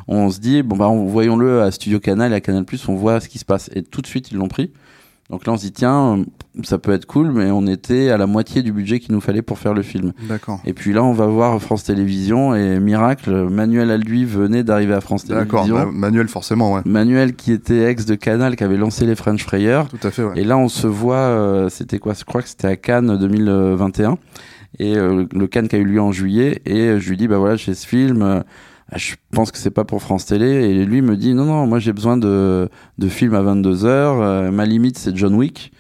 On 0.08 0.30
se 0.30 0.40
dit 0.40 0.64
bon 0.64 0.76
bah 0.76 0.88
voyons-le 0.88 1.62
à 1.62 1.72
Studio 1.72 2.00
Canal 2.00 2.34
et 2.34 2.36
à 2.36 2.42
Canal 2.42 2.66
on 2.90 2.96
voit 2.96 3.22
ce 3.22 3.30
qui 3.30 3.40
se 3.40 3.46
passe. 3.46 3.70
Et 3.74 3.84
tout 3.84 4.02
de 4.02 4.08
suite 4.08 4.32
ils 4.32 4.38
l'ont 4.38 4.50
pris. 4.50 4.72
Donc 5.30 5.46
là 5.46 5.54
on 5.54 5.58
se 5.58 5.64
dit 5.64 5.72
tiens, 5.72 6.26
ça 6.64 6.78
peut 6.78 6.92
être 6.92 7.06
cool, 7.06 7.32
mais 7.32 7.50
on 7.52 7.66
était 7.66 8.10
à 8.10 8.18
la 8.18 8.28
moitié 8.28 8.62
du 8.62 8.72
budget 8.74 9.00
qu'il 9.00 9.14
nous 9.14 9.22
fallait 9.22 9.42
pour 9.42 9.58
faire 9.58 9.74
le 9.74 9.82
film. 9.84 10.12
D'accord. 10.28 10.60
Et 10.66 10.74
puis 10.74 10.92
là 10.94 11.04
on 11.04 11.14
va 11.14 11.26
voir 11.28 11.62
France 11.62 11.86
Télévisions 11.86 12.54
et 12.54 12.80
miracle, 12.80 13.48
Manuel 13.50 13.90
Alduy 13.90 14.26
venait 14.26 14.64
d'arriver 14.64 14.94
à 14.94 15.00
France 15.02 15.26
D'accord. 15.26 15.64
Télévisions. 15.66 15.92
Ma- 15.92 16.08
Manuel, 16.08 16.28
forcément, 16.28 16.74
ouais. 16.74 16.82
Manuel 16.86 17.36
qui 17.36 17.52
était 17.54 17.84
ex 17.90 18.06
de 18.06 18.16
Canal, 18.16 18.56
qui 18.58 18.64
avait 18.66 18.78
lancé 18.78 19.06
les 19.06 19.16
French 19.16 19.44
Frayeurs. 19.44 19.88
Tout 19.88 20.06
à 20.06 20.12
fait, 20.12 20.24
ouais. 20.24 20.34
Et 20.40 20.44
là, 20.44 20.58
on 20.58 20.68
se 20.68 20.88
voit, 20.88 21.16
euh, 21.16 21.70
c'était 21.70 22.00
quoi? 22.00 22.14
Je 22.14 22.26
crois 22.26 22.42
que 22.42 22.50
c'était 22.50 22.68
à 22.68 22.76
Cannes 22.76 23.18
2021. 23.18 24.18
Et 24.80 24.96
euh, 24.98 25.26
le 25.34 25.48
Cannes 25.48 25.68
qui 25.68 25.76
a 25.76 25.80
eu 25.80 25.86
lieu 25.86 26.02
en 26.02 26.12
juillet. 26.12 26.62
Et 26.66 27.00
je 27.00 27.10
lui 27.10 27.18
dis, 27.18 27.28
bah 27.28 27.38
voilà, 27.38 27.56
j'ai 27.56 27.74
ce 27.74 27.86
film. 27.88 28.22
euh, 28.22 28.42
je 28.96 29.14
pense 29.32 29.52
que 29.52 29.58
c'est 29.58 29.72
pas 29.72 29.84
pour 29.86 30.02
France 30.02 30.26
Télé. 30.26 30.48
Et 30.70 30.86
lui 30.86 31.02
me 31.02 31.16
dit, 31.16 31.34
non, 31.34 31.46
non, 31.46 31.68
moi 31.68 31.80
j'ai 31.80 31.94
besoin 31.94 32.18
de, 32.18 32.70
de 32.98 33.08
films 33.08 33.36
à 33.36 33.42
22 33.42 33.86
heures. 33.86 34.22
Euh, 34.22 34.52
ma 34.52 34.66
limite, 34.66 34.98
c'est 34.98 35.16
John 35.16 35.36
Wick. 35.36 35.72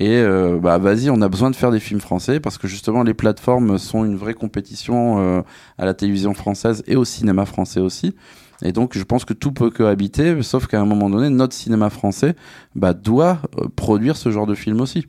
Et 0.00 0.18
euh, 0.18 0.58
bah 0.58 0.78
vas-y, 0.78 1.10
on 1.10 1.20
a 1.22 1.28
besoin 1.28 1.50
de 1.50 1.56
faire 1.56 1.70
des 1.70 1.80
films 1.80 2.00
français 2.00 2.40
parce 2.40 2.58
que 2.58 2.66
justement 2.66 3.02
les 3.02 3.14
plateformes 3.14 3.78
sont 3.78 4.04
une 4.04 4.16
vraie 4.16 4.34
compétition 4.34 5.18
euh, 5.18 5.42
à 5.78 5.84
la 5.84 5.94
télévision 5.94 6.34
française 6.34 6.82
et 6.86 6.96
au 6.96 7.04
cinéma 7.04 7.46
français 7.46 7.80
aussi. 7.80 8.14
Et 8.62 8.72
donc 8.72 8.96
je 8.96 9.04
pense 9.04 9.24
que 9.24 9.34
tout 9.34 9.52
peut 9.52 9.70
cohabiter, 9.70 10.42
sauf 10.42 10.66
qu'à 10.66 10.80
un 10.80 10.86
moment 10.86 11.10
donné, 11.10 11.28
notre 11.28 11.54
cinéma 11.54 11.90
français 11.90 12.34
bah, 12.74 12.92
doit 12.92 13.40
euh, 13.60 13.68
produire 13.76 14.16
ce 14.16 14.30
genre 14.30 14.46
de 14.46 14.54
film 14.54 14.80
aussi. 14.80 15.06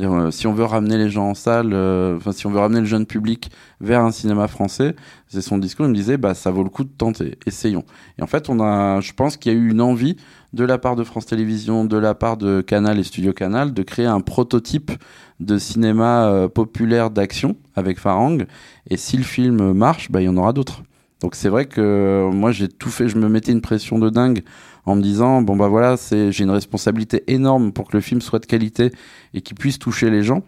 Euh, 0.00 0.30
si 0.30 0.46
on 0.46 0.52
veut 0.52 0.64
ramener 0.64 0.96
les 0.96 1.10
gens 1.10 1.30
en 1.30 1.34
salle, 1.34 1.72
euh, 1.72 2.16
enfin 2.16 2.32
si 2.32 2.46
on 2.46 2.50
veut 2.50 2.60
ramener 2.60 2.80
le 2.80 2.86
jeune 2.86 3.06
public 3.06 3.50
vers 3.80 4.02
un 4.02 4.12
cinéma 4.12 4.46
français, 4.46 4.94
c'est 5.26 5.40
son 5.40 5.58
discours. 5.58 5.86
Il 5.86 5.90
me 5.90 5.94
disait, 5.94 6.16
bah 6.16 6.34
ça 6.34 6.50
vaut 6.50 6.62
le 6.62 6.70
coup 6.70 6.84
de 6.84 6.90
tenter, 6.96 7.36
essayons. 7.46 7.84
Et 8.18 8.22
en 8.22 8.26
fait, 8.26 8.48
on 8.48 8.60
a, 8.60 9.00
je 9.00 9.12
pense 9.12 9.36
qu'il 9.36 9.52
y 9.52 9.54
a 9.54 9.58
eu 9.58 9.70
une 9.70 9.80
envie 9.80 10.16
de 10.52 10.64
la 10.64 10.78
part 10.78 10.96
de 10.96 11.04
France 11.04 11.26
Télévisions, 11.26 11.84
de 11.84 11.96
la 11.96 12.14
part 12.14 12.36
de 12.36 12.60
Canal 12.60 12.98
et 12.98 13.04
Studio 13.04 13.32
Canal, 13.32 13.74
de 13.74 13.82
créer 13.82 14.06
un 14.06 14.20
prototype 14.20 14.92
de 15.40 15.58
cinéma 15.58 16.26
euh, 16.26 16.48
populaire 16.48 17.10
d'action 17.10 17.56
avec 17.74 17.98
Farang. 17.98 18.46
Et 18.88 18.96
si 18.96 19.16
le 19.16 19.24
film 19.24 19.72
marche, 19.72 20.10
bah 20.10 20.20
il 20.20 20.24
y 20.24 20.28
en 20.28 20.36
aura 20.36 20.52
d'autres. 20.52 20.82
Donc 21.20 21.34
c'est 21.34 21.48
vrai 21.48 21.66
que 21.66 21.80
euh, 21.80 22.30
moi 22.30 22.52
j'ai 22.52 22.68
tout 22.68 22.90
fait, 22.90 23.08
je 23.08 23.18
me 23.18 23.28
mettais 23.28 23.52
une 23.52 23.60
pression 23.60 23.98
de 23.98 24.08
dingue 24.08 24.42
en 24.86 24.94
me 24.94 25.02
disant 25.02 25.42
bon 25.42 25.56
bah 25.56 25.68
voilà 25.68 25.96
c'est 25.96 26.32
j'ai 26.32 26.44
une 26.44 26.50
responsabilité 26.50 27.24
énorme 27.26 27.72
pour 27.72 27.88
que 27.88 27.96
le 27.96 28.00
film 28.00 28.20
soit 28.20 28.38
de 28.38 28.46
qualité 28.46 28.92
et 29.34 29.40
qu'il 29.40 29.56
puisse 29.56 29.78
toucher 29.78 30.10
les 30.10 30.22
gens 30.22 30.42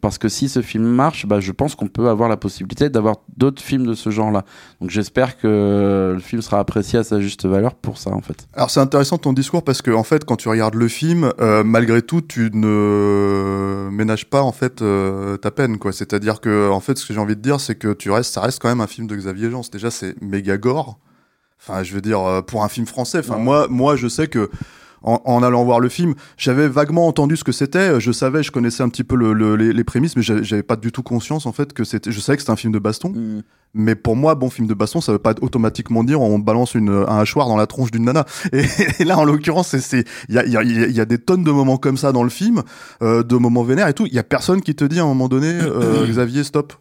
parce 0.00 0.18
que 0.18 0.28
si 0.28 0.48
ce 0.48 0.60
film 0.62 0.84
marche 0.84 1.26
bah 1.26 1.40
je 1.40 1.52
pense 1.52 1.74
qu'on 1.74 1.88
peut 1.88 2.08
avoir 2.08 2.28
la 2.28 2.36
possibilité 2.36 2.90
d'avoir 2.90 3.16
d'autres 3.36 3.62
films 3.62 3.86
de 3.86 3.94
ce 3.94 4.10
genre 4.10 4.30
là 4.30 4.44
donc 4.80 4.90
j'espère 4.90 5.38
que 5.38 6.12
le 6.14 6.20
film 6.20 6.42
sera 6.42 6.58
apprécié 6.58 6.98
à 6.98 7.04
sa 7.04 7.18
juste 7.20 7.46
valeur 7.46 7.74
pour 7.74 7.96
ça 7.96 8.10
en 8.10 8.20
fait 8.20 8.46
Alors 8.54 8.70
c'est 8.70 8.80
intéressant 8.80 9.16
ton 9.18 9.32
discours 9.32 9.64
parce 9.64 9.80
que 9.80 9.90
en 9.90 10.02
fait 10.04 10.24
quand 10.26 10.36
tu 10.36 10.48
regardes 10.48 10.74
le 10.74 10.88
film, 10.88 11.32
euh, 11.40 11.64
malgré 11.64 12.02
tout 12.02 12.20
tu 12.20 12.50
ne 12.52 13.88
ménages 13.90 14.26
pas 14.26 14.42
en 14.42 14.52
fait 14.52 14.82
euh, 14.82 15.36
ta 15.36 15.50
peine 15.50 15.78
quoi. 15.78 15.92
C'est-à-dire 15.92 16.40
que 16.40 16.70
en 16.70 16.80
fait 16.80 16.98
ce 16.98 17.06
que 17.06 17.14
j'ai 17.14 17.20
envie 17.20 17.36
de 17.36 17.40
dire 17.42 17.60
c'est 17.60 17.74
que 17.74 17.92
tu 17.92 18.10
restes, 18.10 18.34
ça 18.34 18.40
reste 18.42 18.60
quand 18.60 18.68
même 18.68 18.80
un 18.80 18.86
film 18.86 19.06
de 19.06 19.16
Xavier 19.16 19.50
Jean. 19.50 19.62
Déjà 19.72 19.90
c'est 19.90 20.20
méga 20.22 20.56
gore. 20.58 20.98
Enfin 21.60 21.82
je 21.82 21.94
veux 21.94 22.00
dire 22.00 22.20
euh, 22.20 22.42
pour 22.42 22.64
un 22.64 22.68
film 22.68 22.86
français. 22.86 23.18
Enfin 23.20 23.36
Ouais. 23.36 23.42
moi 23.42 23.66
moi 23.68 23.96
je 23.96 24.08
sais 24.08 24.26
que 24.28 24.50
en, 25.02 25.20
en 25.24 25.42
allant 25.42 25.64
voir 25.64 25.80
le 25.80 25.88
film, 25.88 26.14
j'avais 26.36 26.68
vaguement 26.68 27.06
entendu 27.06 27.36
ce 27.36 27.44
que 27.44 27.52
c'était. 27.52 28.00
Je 28.00 28.12
savais, 28.12 28.42
je 28.42 28.50
connaissais 28.50 28.82
un 28.82 28.88
petit 28.88 29.04
peu 29.04 29.16
le, 29.16 29.32
le- 29.32 29.56
les, 29.56 29.72
les 29.72 29.84
prémices, 29.84 30.16
mais 30.16 30.22
j'avais 30.22 30.62
pas 30.62 30.76
du 30.76 30.92
tout 30.92 31.02
conscience 31.02 31.46
en 31.46 31.52
fait 31.52 31.72
que 31.72 31.84
c'était. 31.84 32.10
Je 32.12 32.20
savais 32.20 32.36
que 32.36 32.42
c'était 32.42 32.52
un 32.52 32.56
film 32.56 32.72
de 32.72 32.78
baston. 32.78 33.12
Mais 33.72 33.94
pour 33.94 34.16
moi, 34.16 34.34
bon 34.34 34.50
film 34.50 34.66
de 34.66 34.74
baston, 34.74 35.00
ça 35.00 35.12
veut 35.12 35.20
pas 35.20 35.32
automatiquement 35.42 36.02
dire 36.02 36.20
on 36.20 36.40
balance 36.40 36.74
une, 36.74 36.88
un 36.90 37.18
hachoir 37.20 37.46
dans 37.46 37.56
la 37.56 37.68
tronche 37.68 37.92
d'une 37.92 38.04
nana. 38.04 38.24
Et, 38.52 38.64
et 38.98 39.04
là, 39.04 39.16
en 39.16 39.24
l'occurrence, 39.24 39.76
c'est- 39.78 40.04
il 40.28 40.34
y 40.34 40.38
a, 40.38 40.44
y, 40.44 40.56
a, 40.56 40.62
y 40.64 41.00
a 41.00 41.04
des 41.04 41.18
tonnes 41.18 41.44
de 41.44 41.52
moments 41.52 41.76
comme 41.76 41.96
ça 41.96 42.10
dans 42.10 42.24
le 42.24 42.30
film, 42.30 42.62
euh, 43.00 43.22
de 43.22 43.36
moments 43.36 43.62
vénères 43.62 43.86
et 43.86 43.94
tout. 43.94 44.06
Il 44.06 44.12
y 44.12 44.18
a 44.18 44.24
personne 44.24 44.60
qui 44.60 44.74
te 44.74 44.84
dit 44.84 44.98
à 44.98 45.04
un 45.04 45.06
moment 45.06 45.28
donné, 45.28 45.46
euh, 45.52 46.04
Xavier, 46.10 46.42
stop. 46.42 46.72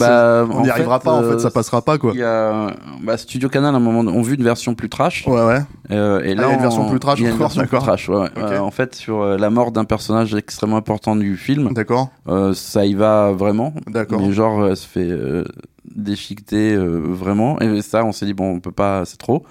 bah, 0.00 0.44
on 0.50 0.62
n'y 0.62 0.70
arrivera 0.70 0.98
pas, 0.98 1.12
en 1.12 1.22
euh, 1.22 1.34
fait, 1.34 1.38
ça 1.38 1.50
passera 1.52 1.82
pas 1.82 1.98
quoi. 1.98 2.10
il 2.14 2.18
y 2.18 2.24
a 2.24 2.74
bah, 3.04 3.16
Studio 3.16 3.48
Canal 3.48 3.72
à 3.72 3.76
un 3.76 3.80
moment 3.80 4.00
ont 4.10 4.22
vu 4.22 4.34
une 4.34 4.42
version 4.42 4.74
plus 4.74 4.88
trash 4.88 5.24
Ouais, 5.28 5.40
ouais. 5.44 5.60
Euh, 5.92 6.20
et 6.24 6.32
Ah, 6.32 6.42
là, 6.42 6.48
y 6.48 6.50
a 6.50 6.52
une 6.54 6.58
on- 6.58 6.62
version 6.62 6.90
plus 6.90 6.98
trash 6.98 7.18
il 7.20 7.24
y 7.24 7.26
a 7.26 7.30
une 7.30 7.36
encore, 7.36 7.46
version 7.62 7.78
trash, 7.78 8.08
ouais. 8.08 8.28
Euh, 8.36 8.58
en 8.58 8.70
fait, 8.70 8.94
sur 8.94 9.22
euh, 9.22 9.36
la 9.36 9.50
mort 9.50 9.72
d'un 9.72 9.84
personnage 9.84 10.34
extrêmement 10.34 10.76
important 10.76 11.16
du 11.16 11.36
film, 11.36 11.72
D'accord, 11.72 12.10
euh, 12.28 12.54
ça 12.54 12.84
y 12.86 12.94
va 12.94 13.32
vraiment. 13.32 13.74
d'accord. 13.86 14.20
Mais 14.20 14.32
genre, 14.32 14.66
elle 14.66 14.76
se 14.76 14.86
fait 14.86 15.10
déchiqueter 15.94 16.76
vraiment. 16.76 17.60
Et 17.60 17.82
ça, 17.82 18.04
on 18.04 18.12
s'est 18.12 18.26
dit, 18.26 18.34
bon, 18.34 18.54
on 18.54 18.60
peut 18.60 18.72
pas, 18.72 19.04
c'est 19.04 19.18
trop. 19.18 19.44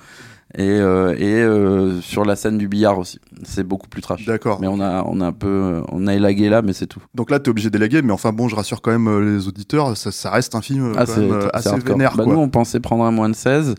Et, 0.56 0.70
euh, 0.70 1.16
et 1.18 1.42
euh, 1.42 2.00
sur 2.02 2.26
la 2.26 2.36
scène 2.36 2.60
du 2.60 2.68
billard 2.68 3.00
aussi, 3.00 3.20
c'est 3.44 3.64
beaucoup 3.64 3.88
plus 3.88 4.04
trash. 4.04 4.24
D'accord. 4.26 4.60
Mais 4.62 4.68
on 4.68 4.80
a, 4.80 5.04
on 5.08 5.20
a 5.20 5.26
un 5.26 5.32
peu, 5.32 5.48
euh, 5.48 5.82
on 5.92 6.06
a 6.06 6.14
élagué 6.14 6.48
là, 6.50 6.62
mais 6.62 6.74
c'est 6.74 6.86
tout. 6.86 7.02
Donc 7.16 7.32
là, 7.32 7.40
t'es 7.40 7.50
obligé 7.50 7.72
d'élaguer, 7.72 8.04
mais 8.04 8.12
enfin 8.14 8.32
bon, 8.34 8.48
je 8.50 8.56
rassure 8.56 8.82
quand 8.84 8.92
même 8.92 9.08
euh, 9.08 9.20
les 9.38 9.48
auditeurs, 9.48 9.98
ça, 9.98 10.12
ça 10.12 10.30
reste 10.30 10.54
un 10.54 10.62
film 10.62 10.92
euh, 10.92 10.94
Ah, 10.96 11.06
quand 11.08 11.18
même, 11.18 11.50
assez 11.54 11.70
hardcore. 11.70 11.94
vénère, 11.96 12.16
Bah, 12.16 12.24
quoi. 12.26 12.34
nous, 12.36 12.40
on 12.40 12.50
pensait 12.50 12.80
prendre 12.80 13.04
un 13.04 13.10
moins 13.12 13.30
de 13.30 13.36
16. 13.36 13.74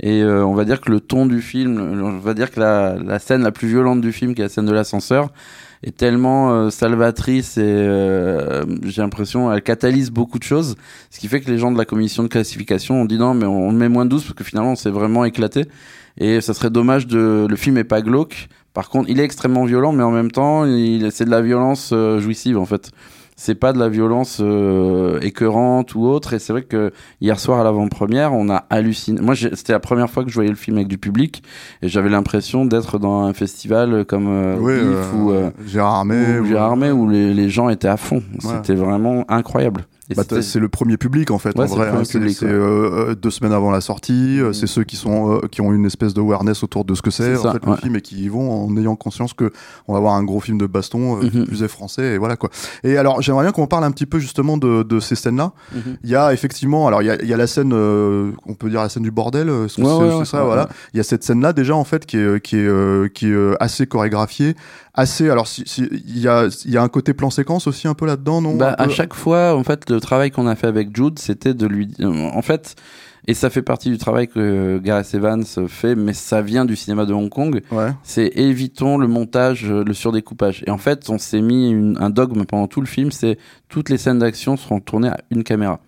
Et 0.00 0.20
euh, 0.22 0.44
on 0.44 0.54
va 0.54 0.66
dire 0.66 0.82
que 0.82 0.90
le 0.90 1.00
ton 1.00 1.24
du 1.24 1.40
film, 1.40 1.80
on 1.80 2.18
va 2.18 2.34
dire 2.34 2.50
que 2.50 2.60
la, 2.60 2.96
la 2.96 3.18
scène 3.18 3.42
la 3.42 3.50
plus 3.50 3.66
violente 3.68 4.02
du 4.02 4.12
film, 4.12 4.34
qui 4.34 4.42
est 4.42 4.44
la 4.44 4.48
scène 4.50 4.66
de 4.66 4.72
l'ascenseur, 4.72 5.30
est 5.82 5.96
tellement 5.96 6.52
euh, 6.52 6.70
salvatrice 6.70 7.56
et 7.56 7.62
euh, 7.62 8.64
j'ai 8.82 9.00
l'impression 9.00 9.52
elle 9.52 9.62
catalyse 9.62 10.10
beaucoup 10.10 10.38
de 10.38 10.44
choses. 10.44 10.74
Ce 11.10 11.20
qui 11.20 11.28
fait 11.28 11.40
que 11.40 11.50
les 11.50 11.56
gens 11.58 11.70
de 11.72 11.78
la 11.78 11.84
commission 11.84 12.22
de 12.24 12.28
classification 12.28 13.00
ont 13.02 13.04
dit 13.04 13.16
non, 13.18 13.32
mais 13.34 13.46
on 13.46 13.70
met 13.72 13.88
moins 13.88 14.04
de 14.04 14.10
12 14.10 14.24
parce 14.24 14.34
que 14.34 14.44
finalement 14.44 14.72
on 14.72 14.76
s'est 14.76 14.90
vraiment 14.90 15.24
éclaté. 15.24 15.66
Et 16.18 16.40
ça 16.40 16.54
serait 16.54 16.70
dommage 16.70 17.06
de. 17.06 17.46
Le 17.48 17.56
film 17.56 17.78
est 17.78 17.84
pas 17.84 18.02
glauque. 18.02 18.48
Par 18.74 18.90
contre, 18.90 19.08
il 19.08 19.18
est 19.20 19.24
extrêmement 19.24 19.64
violent, 19.64 19.92
mais 19.92 20.02
en 20.02 20.10
même 20.10 20.30
temps, 20.30 20.64
il... 20.64 21.10
c'est 21.10 21.24
de 21.24 21.30
la 21.30 21.42
violence 21.42 21.90
euh, 21.92 22.20
jouissive 22.20 22.58
en 22.58 22.66
fait 22.66 22.92
c'est 23.38 23.54
pas 23.54 23.72
de 23.72 23.78
la 23.78 23.88
violence 23.88 24.38
euh, 24.40 25.20
écœurante 25.20 25.94
ou 25.94 26.04
autre. 26.04 26.34
Et 26.34 26.40
c'est 26.40 26.52
vrai 26.52 26.62
que 26.62 26.92
hier 27.20 27.38
soir 27.38 27.60
à 27.60 27.64
l'avant-première, 27.64 28.34
on 28.34 28.50
a 28.50 28.66
halluciné. 28.68 29.20
Moi, 29.20 29.36
c'était 29.36 29.72
la 29.72 29.78
première 29.78 30.10
fois 30.10 30.24
que 30.24 30.28
je 30.28 30.34
voyais 30.34 30.50
le 30.50 30.56
film 30.56 30.76
avec 30.76 30.88
du 30.88 30.98
public 30.98 31.44
et 31.80 31.88
j'avais 31.88 32.08
l'impression 32.08 32.66
d'être 32.66 32.98
dans 32.98 33.22
un 33.22 33.32
festival 33.32 34.04
comme 34.06 34.26
euh, 34.28 34.56
Oui, 34.58 34.74
BIF 34.74 34.84
euh, 34.84 35.12
ou, 35.14 35.30
euh, 35.30 35.50
Gérard 35.64 35.94
Armé. 35.94 36.40
ou 36.40 36.46
Gérard 36.46 36.70
Armé, 36.72 36.90
où 36.90 37.08
les, 37.08 37.32
les 37.32 37.48
gens 37.48 37.68
étaient 37.68 37.88
à 37.88 37.96
fond. 37.96 38.24
C'était 38.40 38.74
vraiment 38.74 39.24
incroyable. 39.28 39.86
Bah, 40.16 40.22
c'est 40.40 40.58
le 40.58 40.68
premier 40.70 40.96
public 40.96 41.30
en 41.30 41.38
fait 41.38 41.54
Ouais, 41.58 41.64
en 41.64 41.66
vrai 41.66 41.88
hein. 41.88 42.02
c'est 42.04 42.18
ouais. 42.18 42.32
euh, 42.44 43.10
euh, 43.10 43.14
deux 43.14 43.30
semaines 43.30 43.52
avant 43.52 43.70
la 43.70 43.80
sortie 43.82 44.40
euh, 44.40 44.50
Mm. 44.50 44.54
c'est 44.54 44.66
ceux 44.66 44.84
qui 44.84 44.96
sont 44.96 45.34
euh, 45.34 45.40
qui 45.50 45.60
ont 45.60 45.72
une 45.72 45.84
espèce 45.84 46.14
de 46.14 46.20
awareness 46.20 46.62
autour 46.62 46.84
de 46.86 46.94
ce 46.94 47.02
que 47.02 47.10
c'est 47.10 47.36
ça, 47.36 47.50
en 47.50 47.52
fait 47.52 47.66
le 47.66 47.76
film 47.76 47.96
et 47.96 48.00
qui 48.00 48.22
y 48.24 48.28
vont 48.28 48.64
en 48.66 48.74
ayant 48.78 48.96
conscience 48.96 49.34
que 49.34 49.52
on 49.86 49.92
va 49.92 49.98
avoir 49.98 50.14
un 50.14 50.24
gros 50.24 50.40
film 50.40 50.56
de 50.56 50.66
baston 50.66 51.18
euh, 51.22 51.28
Mhm. 51.30 51.46
plus 51.46 51.62
est 51.62 51.68
français 51.68 52.14
et 52.14 52.18
voilà 52.18 52.36
quoi 52.36 52.48
et 52.84 52.96
alors 52.96 53.20
j'aimerais 53.20 53.44
bien 53.44 53.52
qu'on 53.52 53.66
parle 53.66 53.84
un 53.84 53.90
petit 53.90 54.06
peu 54.06 54.18
justement 54.18 54.56
de, 54.56 54.82
de 54.82 54.98
ces 55.00 55.14
scènes 55.14 55.36
là 55.36 55.52
Mhm. 55.74 55.98
il 56.02 56.08
y 56.10 56.16
a 56.16 56.32
effectivement 56.32 56.86
alors 56.88 57.02
il 57.02 57.06
y 57.06 57.10
a, 57.10 57.22
y 57.22 57.34
a 57.34 57.36
la 57.36 57.46
scène 57.46 57.72
euh, 57.74 58.30
on 58.46 58.54
peut 58.54 58.70
dire 58.70 58.80
la 58.80 58.88
scène 58.88 59.02
du 59.02 59.10
bordel 59.10 59.50
c'est 59.68 59.82
ça 60.24 60.42
voilà 60.44 60.68
il 60.94 60.96
y 60.96 61.00
a 61.00 61.04
cette 61.04 61.22
scène 61.22 61.42
là 61.42 61.52
déjà 61.52 61.74
en 61.76 61.84
fait 61.84 62.06
qui 62.06 62.16
est 62.16 62.40
qui 62.42 62.56
est 62.56 62.66
euh, 62.66 63.08
qui 63.08 63.26
est 63.26 63.30
euh, 63.32 63.54
assez 63.60 63.86
chorégraphiée 63.86 64.54
assez 64.98 65.30
alors 65.30 65.46
si, 65.46 65.62
si- 65.66 65.88
il 65.90 66.18
y 66.18 66.28
a 66.28 66.48
il 66.64 66.70
y 66.70 66.76
a 66.76 66.82
un 66.82 66.88
côté 66.88 67.14
plan 67.14 67.30
séquence 67.30 67.66
aussi 67.66 67.88
un 67.88 67.94
peu 67.94 68.06
là 68.06 68.16
dedans 68.16 68.40
non? 68.42 68.54
Bah, 68.56 68.74
à 68.78 68.88
chaque 68.90 69.14
fois, 69.14 69.54
en 69.56 69.64
fait, 69.64 69.88
le 69.90 70.00
travail 70.00 70.30
qu'on 70.30 70.46
a 70.46 70.54
fait 70.56 70.66
avec 70.66 70.94
Jude, 70.96 71.18
c'était 71.18 71.54
de 71.54 71.66
lui, 71.66 71.88
en 72.02 72.42
fait, 72.42 72.74
et 73.26 73.34
ça 73.34 73.50
fait 73.50 73.62
partie 73.62 73.90
du 73.90 73.98
travail 73.98 74.26
que 74.28 74.78
Gareth 74.82 75.14
Evans 75.14 75.44
fait, 75.68 75.94
mais 75.94 76.14
ça 76.14 76.40
vient 76.42 76.64
du 76.64 76.76
cinéma 76.76 77.04
de 77.06 77.12
Hong 77.12 77.28
Kong. 77.28 77.60
ouais 77.70 77.92
c'est 78.02 78.32
évitons 78.36 78.96
le 78.98 79.06
montage, 79.06 79.64
le 79.70 79.92
surdécoupage. 79.94 80.64
Et 80.66 80.70
en 80.70 80.78
fait, 80.78 81.08
on 81.10 81.18
s'est 81.18 81.42
mis 81.42 81.70
une- 81.70 81.96
un 82.00 82.10
dogme 82.10 82.44
pendant 82.44 82.66
tout 82.66 82.80
le 82.80 82.86
film, 82.86 83.10
c'est 83.12 83.38
toutes 83.68 83.90
les 83.90 83.98
scènes 83.98 84.18
d'action 84.20 84.56
seront 84.56 84.80
tournées 84.80 85.08
à 85.08 85.18
une 85.30 85.44
caméra. 85.44 85.80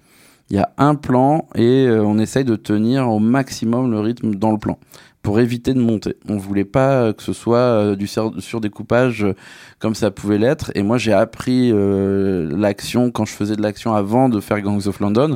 Il 0.50 0.56
y 0.56 0.58
a 0.58 0.68
un 0.78 0.96
plan 0.96 1.46
et 1.54 1.86
euh, 1.86 2.02
on 2.04 2.18
essaye 2.18 2.44
de 2.44 2.56
tenir 2.56 3.08
au 3.08 3.20
maximum 3.20 3.88
le 3.90 4.00
rythme 4.00 4.34
dans 4.34 4.50
le 4.50 4.58
plan 4.58 4.78
pour 5.22 5.38
éviter 5.38 5.74
de 5.74 5.80
monter. 5.80 6.16
On 6.28 6.36
voulait 6.38 6.64
pas 6.64 7.02
euh, 7.02 7.12
que 7.12 7.22
ce 7.22 7.32
soit 7.32 7.58
euh, 7.58 7.96
du 7.96 8.06
sur- 8.06 8.32
surdécoupage 8.40 9.22
euh, 9.24 9.34
comme 9.78 9.94
ça 9.94 10.10
pouvait 10.10 10.38
l'être. 10.38 10.70
Et 10.74 10.82
moi, 10.82 10.96
j'ai 10.98 11.12
appris 11.12 11.70
euh, 11.72 12.48
l'action 12.56 13.10
quand 13.10 13.26
je 13.26 13.32
faisais 13.32 13.56
de 13.56 13.62
l'action 13.62 13.94
avant 13.94 14.28
de 14.28 14.40
faire 14.40 14.60
Gangs 14.62 14.86
of 14.86 14.98
London 15.00 15.34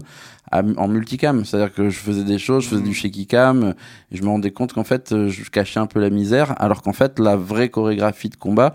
à- 0.51 0.63
en 0.77 0.89
multicam. 0.89 1.45
C'est-à-dire 1.45 1.75
que 1.75 1.91
je 1.91 1.99
faisais 1.99 2.25
des 2.25 2.39
choses, 2.39 2.65
je 2.65 2.69
faisais 2.71 2.83
du 2.83 2.95
shaky 2.95 3.27
cam, 3.27 3.75
et 4.11 4.17
je 4.17 4.23
me 4.23 4.29
rendais 4.29 4.53
compte 4.53 4.73
qu'en 4.73 4.85
fait, 4.85 5.15
je 5.29 5.51
cachais 5.51 5.81
un 5.81 5.87
peu 5.87 6.01
la 6.01 6.11
misère, 6.11 6.55
alors 6.63 6.81
qu'en 6.83 6.93
fait, 6.95 7.19
la 7.19 7.37
vraie 7.37 7.69
chorégraphie 7.69 8.31
de 8.31 8.37
combat 8.37 8.73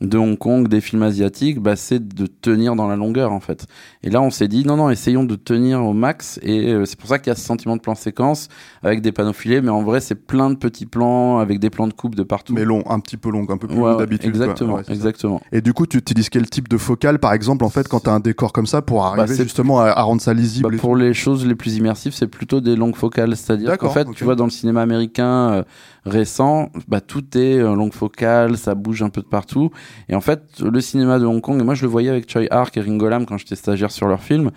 de 0.00 0.16
Hong 0.16 0.38
Kong, 0.38 0.68
des 0.68 0.80
films 0.80 1.02
asiatiques, 1.02 1.58
bah, 1.60 1.74
c'est 1.74 2.06
de 2.14 2.26
tenir 2.26 2.76
dans 2.76 2.86
la 2.86 2.94
longueur, 2.94 3.32
en 3.32 3.40
fait. 3.40 3.66
Et 4.04 4.10
là, 4.10 4.22
on 4.22 4.30
s'est 4.30 4.46
dit, 4.46 4.64
non, 4.64 4.76
non, 4.76 4.90
essayons 4.90 5.24
de 5.24 5.34
tenir 5.34 5.84
au 5.84 5.92
max, 5.92 6.38
et 6.42 6.68
euh, 6.72 6.84
c'est 6.84 6.96
pour 6.98 7.08
ça 7.08 7.18
qu'il 7.18 7.30
y 7.30 7.32
a 7.32 7.34
ce 7.34 7.44
sentiment 7.44 7.74
de 7.76 7.80
plan 7.80 7.96
séquence, 7.96 8.48
avec 8.84 9.02
des 9.02 9.10
panneaux 9.10 9.32
filés, 9.32 9.60
mais 9.60 9.70
en 9.70 9.82
vrai, 9.82 10.00
c'est 10.00 10.14
plein 10.14 10.50
de 10.50 10.54
petits 10.54 10.86
plans, 10.86 11.38
avec 11.40 11.58
des 11.58 11.68
plans 11.70 11.88
de 11.88 11.92
coupe 11.92 12.14
de 12.14 12.22
partout. 12.22 12.54
mais 12.54 12.64
long, 12.64 12.84
un 12.88 13.00
petit 13.00 13.16
peu 13.16 13.28
long, 13.30 13.44
un 13.48 13.56
peu 13.56 13.66
plus 13.66 13.74
Ouais, 13.76 13.82
long 13.82 13.92
ouais, 13.92 13.98
d'habitude. 13.98 14.28
exactement, 14.28 14.74
Ouais, 14.74 14.82
c'est 14.82 14.92
ça. 14.92 14.94
exactement. 14.94 15.40
Et 15.50 15.60
du 15.60 15.72
coup, 15.72 15.86
tu 15.86 15.96
utilises 15.98 16.28
quel 16.28 16.48
type 16.48 16.68
de 16.68 16.78
focale, 16.78 17.18
par 17.18 17.32
exemple, 17.32 17.64
en 17.64 17.68
fait, 17.68 17.88
quand 17.88 18.00
t'as 18.00 18.12
un 18.12 18.20
décor 18.20 18.52
comme 18.52 18.66
ça, 18.68 18.82
pour 18.82 19.04
arriver 19.04 19.26
Bah, 19.26 19.34
c'est- 19.34 19.42
justement 19.42 19.80
à, 19.80 19.86
à 19.88 20.02
rendre 20.02 20.20
ça 20.22 20.32
lisible 20.32 20.70
Bah, 20.70 20.76
pour 20.78 20.94
les 20.94 21.12
choses 21.12 21.44
les 21.44 21.56
plus 21.56 21.76
immersives, 21.76 22.12
c'est 22.12 22.28
plutôt 22.28 22.60
des 22.60 22.76
longues 22.76 22.94
focales. 22.94 23.36
C'est-à-dire 23.36 23.76
qu'en 23.78 23.90
fait, 23.90 24.06
tu 24.14 24.22
vois, 24.22 24.36
dans 24.36 24.44
le 24.44 24.50
cinéma 24.50 24.80
américain 24.82 25.50
euh, 25.54 25.62
récent, 26.04 26.70
bah, 26.86 27.00
tout 27.00 27.36
est 27.36 27.58
euh, 27.58 27.74
longue 27.74 27.92
focale, 27.92 28.56
ça 28.56 28.74
bouge 28.74 29.02
un 29.02 29.10
peu 29.10 29.20
de 29.22 29.26
partout. 29.26 29.70
Et 30.08 30.14
en 30.14 30.20
fait, 30.20 30.42
le 30.60 30.80
cinéma 30.80 31.18
de 31.18 31.26
Hong 31.26 31.40
Kong, 31.40 31.60
et 31.60 31.64
moi 31.64 31.74
je 31.74 31.82
le 31.82 31.88
voyais 31.88 32.08
avec 32.10 32.30
Choi 32.30 32.42
Ark 32.50 32.76
et 32.76 32.80
Ringo 32.80 33.08
Lam 33.08 33.26
quand 33.26 33.36
j'étais 33.38 33.56
stagiaire 33.56 33.90
sur 33.90 34.06
leur 34.08 34.22
film, 34.22 34.50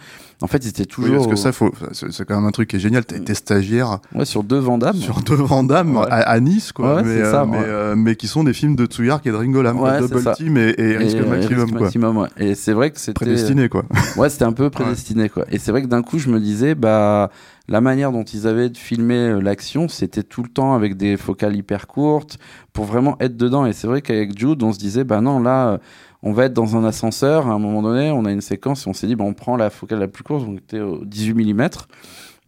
en 0.43 0.47
fait, 0.47 0.57
ils 0.65 0.69
étaient 0.69 0.81
Oui, 0.97 1.05
toujours 1.05 1.17
parce 1.17 1.27
que 1.27 1.35
ça, 1.35 1.51
faut, 1.51 1.71
c'est 1.91 2.25
quand 2.25 2.35
même 2.35 2.45
un 2.47 2.51
truc 2.51 2.69
qui 2.69 2.77
est 2.77 2.79
génial. 2.79 3.03
Été 3.13 3.35
stagiaire 3.35 3.99
ouais, 4.15 4.25
sur 4.25 4.43
deux 4.43 4.57
Vandamme. 4.57 4.95
sur 4.95 5.21
deux 5.21 5.35
Vandamme 5.35 5.97
Ouais. 5.97 6.07
à, 6.09 6.15
à 6.21 6.39
Nice, 6.39 6.71
quoi. 6.71 6.95
Ouais, 6.95 7.03
mais, 7.03 7.09
euh, 7.21 7.31
ça, 7.31 7.45
mais, 7.45 7.57
ouais. 7.57 7.63
euh, 7.67 7.95
mais 7.95 8.15
qui 8.15 8.27
sont 8.27 8.43
des 8.43 8.53
films 8.53 8.75
de 8.75 8.85
Tsuyark 8.87 9.25
et 9.27 9.31
de 9.31 9.35
Ringo 9.35 9.61
Lam. 9.61 9.77
Double. 9.99 10.31
Team 10.35 10.57
et, 10.57 10.73
et 10.79 10.97
Risque 10.97 11.17
euh, 11.17 11.29
Maximum, 11.29 11.59
Risque 11.63 11.71
quoi. 11.73 11.81
Maximum. 11.81 12.27
Et 12.37 12.55
c'est 12.55 12.73
vrai 12.73 12.89
que 12.89 12.99
c'était 12.99 13.13
Prédestiné, 13.13 13.69
quoi. 13.69 13.83
Ouais, 14.17 14.29
c'était 14.29 14.45
un 14.45 14.53
peu 14.53 14.69
prédestiné, 14.71 15.29
quoi. 15.29 15.45
Et 15.51 15.59
c'est 15.59 15.69
vrai 15.71 15.83
que 15.83 15.87
d'un 15.87 16.01
coup, 16.01 16.17
je 16.17 16.29
me 16.29 16.39
disais, 16.39 16.73
bah, 16.73 17.29
la 17.67 17.81
manière 17.81 18.11
dont 18.11 18.23
ils 18.23 18.47
avaient 18.47 18.69
de 18.69 18.77
filmer 18.77 19.29
euh, 19.29 19.39
l'action, 19.39 19.87
c'était 19.87 20.23
tout 20.23 20.43
le 20.43 20.49
temps 20.49 20.73
avec 20.73 20.97
des 20.97 21.17
focales 21.17 21.55
hyper 21.55 21.87
courtes 21.87 22.37
pour 22.73 22.85
vraiment 22.85 23.17
être 23.19 23.37
dedans. 23.37 23.65
Et 23.65 23.73
c'est 23.73 23.87
vrai 23.87 24.01
qu'avec 24.01 24.37
Jude, 24.37 24.61
on 24.63 24.73
se 24.73 24.79
disait, 24.79 25.03
bah 25.03 25.21
non, 25.21 25.39
là, 25.39 25.69
euh, 25.69 25.77
on 26.23 26.33
va 26.33 26.45
être 26.45 26.53
dans 26.53 26.75
un 26.75 26.83
ascenseur. 26.83 27.47
À 27.47 27.53
un 27.53 27.59
moment 27.59 27.81
donné, 27.81 28.11
on 28.11 28.25
a 28.25 28.31
une 28.31 28.41
séquence 28.41 28.85
et 28.85 28.89
on 28.89 28.93
s'est 28.93 29.07
dit, 29.07 29.15
bah, 29.15 29.25
on 29.25 29.33
prend 29.33 29.55
la 29.55 29.69
focale 29.69 29.99
la 29.99 30.07
plus 30.07 30.23
courte, 30.23 30.45
donc 30.45 30.59
était 30.59 30.79
au 30.79 31.05
18 31.05 31.53
mm. 31.53 31.69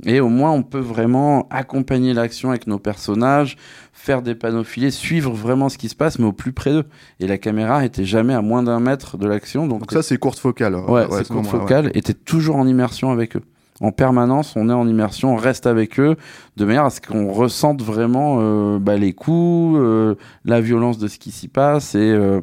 Et 0.06 0.20
au 0.20 0.28
moins, 0.28 0.52
on 0.52 0.64
peut 0.64 0.80
vraiment 0.80 1.48
accompagner 1.50 2.14
l'action 2.14 2.50
avec 2.50 2.68
nos 2.68 2.80
personnages, 2.80 3.58
faire 3.94 4.22
des 4.24 4.36
panneaux 4.36 4.64
filés, 4.64 4.92
suivre 4.92 5.32
vraiment 5.34 5.70
ce 5.70 5.78
qui 5.78 5.88
se 5.88 5.96
passe, 5.96 6.18
mais 6.20 6.26
au 6.26 6.34
plus 6.34 6.52
près 6.52 6.72
d'eux. 6.72 6.86
Et 7.20 7.28
la 7.28 7.38
caméra 7.38 7.86
était 7.86 8.04
jamais 8.04 8.34
à 8.34 8.42
moins 8.42 8.64
d'un 8.64 8.80
mètre 8.80 9.18
de 9.18 9.28
l'action. 9.28 9.68
Donc, 9.68 9.82
Donc 9.82 9.92
ça, 9.92 10.02
c'est 10.02 10.18
courte 10.18 10.40
focale. 10.40 10.76
ouais, 10.76 11.06
c'est 11.12 11.28
courte 11.28 11.46
focale, 11.46 11.92
était 11.94 12.16
toujours 12.16 12.58
en 12.58 12.68
immersion 12.68 13.12
avec 13.12 13.38
eux. 13.38 13.44
En 13.84 13.92
permanence, 13.92 14.54
on 14.56 14.70
est 14.70 14.74
en 14.74 14.88
immersion, 14.88 15.34
on 15.34 15.36
reste 15.36 15.68
avec 15.68 16.00
eux, 16.00 16.16
de 16.56 16.66
manière 16.66 16.86
à 16.86 16.90
ce 16.90 17.02
qu'on 17.02 17.32
ressente 17.34 17.82
vraiment 17.82 18.38
euh, 18.40 18.80
bah, 18.80 18.96
les 18.96 19.12
coups, 19.12 19.78
euh, 19.78 20.16
la 20.46 20.62
violence 20.62 20.98
de 20.98 21.10
ce 21.10 21.20
qui 21.20 21.32
s'y 21.32 21.50
passe, 21.50 21.94
et, 21.94 22.00
euh, 22.00 22.40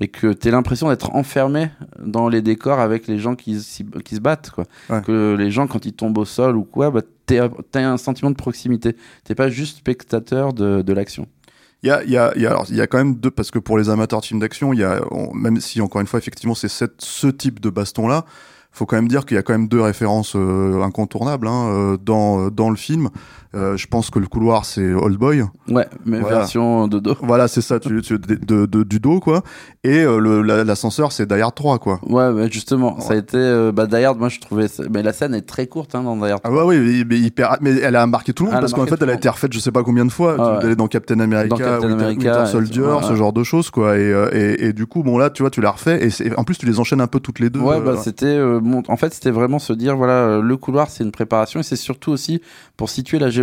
et 0.00 0.08
que 0.08 0.34
tu 0.34 0.48
aies 0.48 0.50
l'impression 0.50 0.90
d'être 0.90 1.14
enfermé 1.14 1.70
dans 1.98 2.28
les 2.28 2.42
décors 2.42 2.78
avec 2.78 3.06
les 3.06 3.18
gens 3.18 3.34
qui, 3.36 3.58
se 3.58 4.20
battent. 4.20 4.50
Quoi. 4.50 4.64
Ouais. 4.90 5.00
Que 5.00 5.34
les 5.34 5.50
gens, 5.50 5.66
quand 5.66 5.86
ils 5.86 5.94
tombent 5.94 6.18
au 6.18 6.26
sol 6.26 6.56
ou 6.58 6.64
quoi, 6.64 6.90
bah, 6.90 7.00
tu 7.26 7.38
as 7.38 7.48
un 7.74 7.96
sentiment 7.96 8.30
de 8.30 8.36
proximité. 8.36 8.94
T'es 9.24 9.34
pas 9.34 9.48
juste 9.48 9.78
spectateur 9.78 10.52
de, 10.52 10.82
de 10.82 10.92
l'action. 10.92 11.26
Il 11.82 11.88
y 11.88 11.90
a, 11.90 12.04
il 12.04 12.10
y, 12.10 12.16
a, 12.18 12.32
il 12.36 12.42
y, 12.42 12.46
a, 12.46 12.50
alors, 12.50 12.66
il 12.68 12.76
y 12.76 12.80
a 12.80 12.86
quand 12.86 12.98
même 12.98 13.16
deux, 13.16 13.30
parce 13.30 13.50
que 13.50 13.58
pour 13.58 13.76
les 13.76 13.88
amateurs 13.88 14.20
de 14.20 14.26
films 14.26 14.40
d'action, 14.40 14.72
il 14.72 14.80
y 14.80 14.84
a, 14.84 15.00
on- 15.10 15.32
même 15.34 15.58
si 15.58 15.80
encore 15.80 16.00
une 16.00 16.06
fois, 16.06 16.18
effectivement, 16.18 16.54
c'est 16.54 16.68
ce 16.68 17.26
type 17.26 17.60
de 17.60 17.70
baston-là, 17.70 18.24
faut 18.72 18.86
quand 18.86 18.96
même 18.96 19.08
dire 19.08 19.26
qu'il 19.26 19.36
y 19.36 19.38
a 19.38 19.42
quand 19.42 19.52
même 19.52 19.68
deux 19.68 19.80
références 19.80 20.34
euh, 20.34 20.82
incontournables 20.82 21.46
hein, 21.46 21.68
euh, 21.68 21.96
dans, 21.98 22.50
dans 22.50 22.70
le 22.70 22.76
film. 22.76 23.10
Euh, 23.54 23.76
je 23.76 23.86
pense 23.86 24.08
que 24.10 24.18
le 24.18 24.26
couloir, 24.26 24.64
c'est 24.64 24.94
Old 24.94 25.18
Boy. 25.18 25.44
Ouais, 25.68 25.86
mais 26.06 26.20
Voilà. 26.20 26.38
version 26.38 26.88
de 26.88 26.98
dos. 26.98 27.14
Voilà, 27.22 27.48
c'est 27.48 27.60
ça, 27.60 27.78
tu, 27.78 28.00
tu, 28.00 28.18
de, 28.18 28.34
de- 28.36 28.66
de- 28.66 28.82
du 28.82 28.98
dos, 28.98 29.20
quoi. 29.20 29.42
Et 29.84 30.04
euh, 30.04 30.42
la- 30.42 30.64
l'ascenseur, 30.64 31.12
c'est 31.12 31.26
Die 31.30 31.40
Hard 31.40 31.54
3, 31.54 31.78
quoi. 31.78 32.00
Ouais, 32.06 32.32
bah, 32.32 32.48
justement, 32.50 32.98
ça 33.00 33.12
a 33.14 33.16
été. 33.16 33.36
Euh, 33.36 33.70
bah, 33.72 33.86
Die 33.86 33.96
Hard, 33.96 34.18
moi 34.18 34.28
je 34.30 34.40
trouvais. 34.40 34.68
ça- 34.68 34.84
Mais 34.90 35.02
la 35.02 35.12
scène 35.12 35.34
est 35.34 35.42
très 35.42 35.66
courte 35.66 35.94
hein, 35.94 36.02
dans 36.02 36.16
Die 36.16 36.30
Hard. 36.30 36.40
Ah 36.44 36.50
ouais, 36.52 36.64
oui, 36.64 37.04
mais, 37.08 37.18
hyper, 37.18 37.56
mais 37.60 37.72
elle 37.78 37.96
a 37.96 38.06
marqué 38.06 38.32
tout 38.32 38.44
le 38.44 38.48
monde 38.48 38.54
Elle 38.56 38.60
parce 38.62 38.72
qu'en 38.72 38.86
fait, 38.86 39.00
elle 39.02 39.10
a 39.10 39.14
été 39.14 39.28
refaite 39.28 39.52
je 39.52 39.58
sais 39.58 39.72
pas 39.72 39.82
combien 39.82 40.04
de 40.06 40.12
fois. 40.12 40.36
Ah 40.38 40.66
est 40.66 40.76
dans 40.76 40.86
Captain 40.88 41.20
America, 41.20 41.48
Dans 41.48 41.56
Captain 41.56 41.88
Winter, 41.88 42.04
America, 42.04 42.30
Winter 42.38 42.50
Soldier, 42.50 42.80
ouais, 42.82 42.88
ouais. 42.94 43.02
ce 43.02 43.14
genre 43.16 43.32
de 43.32 43.42
choses, 43.44 43.70
quoi. 43.70 43.98
Et, 43.98 44.00
euh, 44.02 44.30
et, 44.32 44.66
et 44.68 44.72
du 44.72 44.86
coup, 44.86 45.02
bon, 45.02 45.18
là, 45.18 45.28
tu 45.30 45.42
vois, 45.42 45.50
tu 45.50 45.60
l'as 45.60 45.72
refait. 45.72 46.06
Et 46.06 46.10
en 46.36 46.44
plus, 46.44 46.56
tu 46.56 46.64
les 46.66 46.80
enchaînes 46.80 47.00
un 47.00 47.06
peu 47.06 47.20
toutes 47.20 47.38
les 47.38 47.50
deux. 47.50 47.60
Ouais, 47.60 47.76
euh, 47.76 47.80
bah, 47.80 47.96
c'était. 48.02 48.26
euh, 48.26 48.60
En 48.88 48.96
fait, 48.96 49.12
c'était 49.12 49.30
vraiment 49.30 49.58
se 49.58 49.72
dire 49.74 49.96
voilà, 49.96 50.12
euh, 50.14 50.42
le 50.42 50.56
couloir, 50.56 50.88
c'est 50.88 51.04
une 51.04 51.12
préparation 51.12 51.60
et 51.60 51.62
c'est 51.62 51.76
surtout 51.76 52.12
aussi 52.12 52.40
pour 52.76 52.88
situer 52.88 53.18
la 53.18 53.28
géographie. 53.28 53.41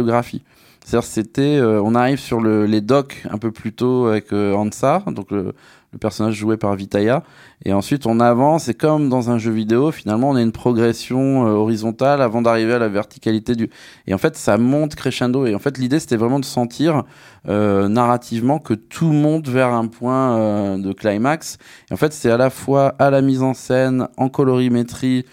C'est-à-dire, 0.89 1.07
c'était. 1.07 1.57
euh, 1.57 1.81
on 1.83 1.93
arrive 1.93 2.19
sur 2.19 2.39
le, 2.41 2.65
les 2.65 2.81
docks 2.81 3.23
un 3.29 3.38
peu 3.38 3.51
plus 3.51 3.73
tôt 3.73 4.07
avec 4.07 4.33
euh, 4.33 4.53
Hansa, 4.53 5.03
donc 5.07 5.29
le, 5.31 5.53
personnage 5.99 6.35
joué 6.35 6.57
par 6.57 6.75
Vitaya. 6.75 7.23
Et 7.65 7.73
ensuite, 7.73 8.05
on 8.05 8.19
avance. 8.19 8.69
Et 8.69 8.73
comme 8.73 9.09
dans 9.09 9.29
un 9.29 9.38
jeu 9.38 9.51
vidéo, 9.51 9.91
finalement, 9.91 10.29
on 10.29 10.35
a 10.35 10.41
une 10.41 10.51
progression 10.51 11.47
euh, 11.47 11.51
horizontale 11.51 12.21
avant 12.21 12.41
d'arriver 12.41 12.73
à 12.73 12.79
la 12.79 12.88
verticalité 12.88 13.55
du. 13.55 13.69
Et 14.07 14.13
en 14.13 14.17
fait, 14.17 14.35
ça 14.38 14.57
monte 14.57 14.95
crescendo. 14.95 15.45
Et 15.45 15.53
en 15.53 15.59
fait, 15.59 15.77
l'idée, 15.77 15.99
c'était 15.99 16.17
vraiment 16.17 16.39
de 16.39 16.45
sentir 16.45 17.03
euh, 17.47 17.88
narrativement 17.88 18.59
que 18.59 18.73
tout 18.73 19.12
monte 19.12 19.47
vers 19.47 19.73
un 19.73 19.88
point 19.88 20.77
de 20.77 20.93
climax. 20.93 21.57
Et 21.89 21.93
en 21.93 21.97
fait, 21.97 22.13
c'est 22.13 22.31
à 22.31 22.38
la 22.38 22.49
fois 22.49 22.95
à 22.99 23.09
la 23.09 23.21
mise 23.21 23.43
en 23.43 23.53
scène, 23.53 24.07
en 24.17 24.29
colorimétrie, 24.29 25.25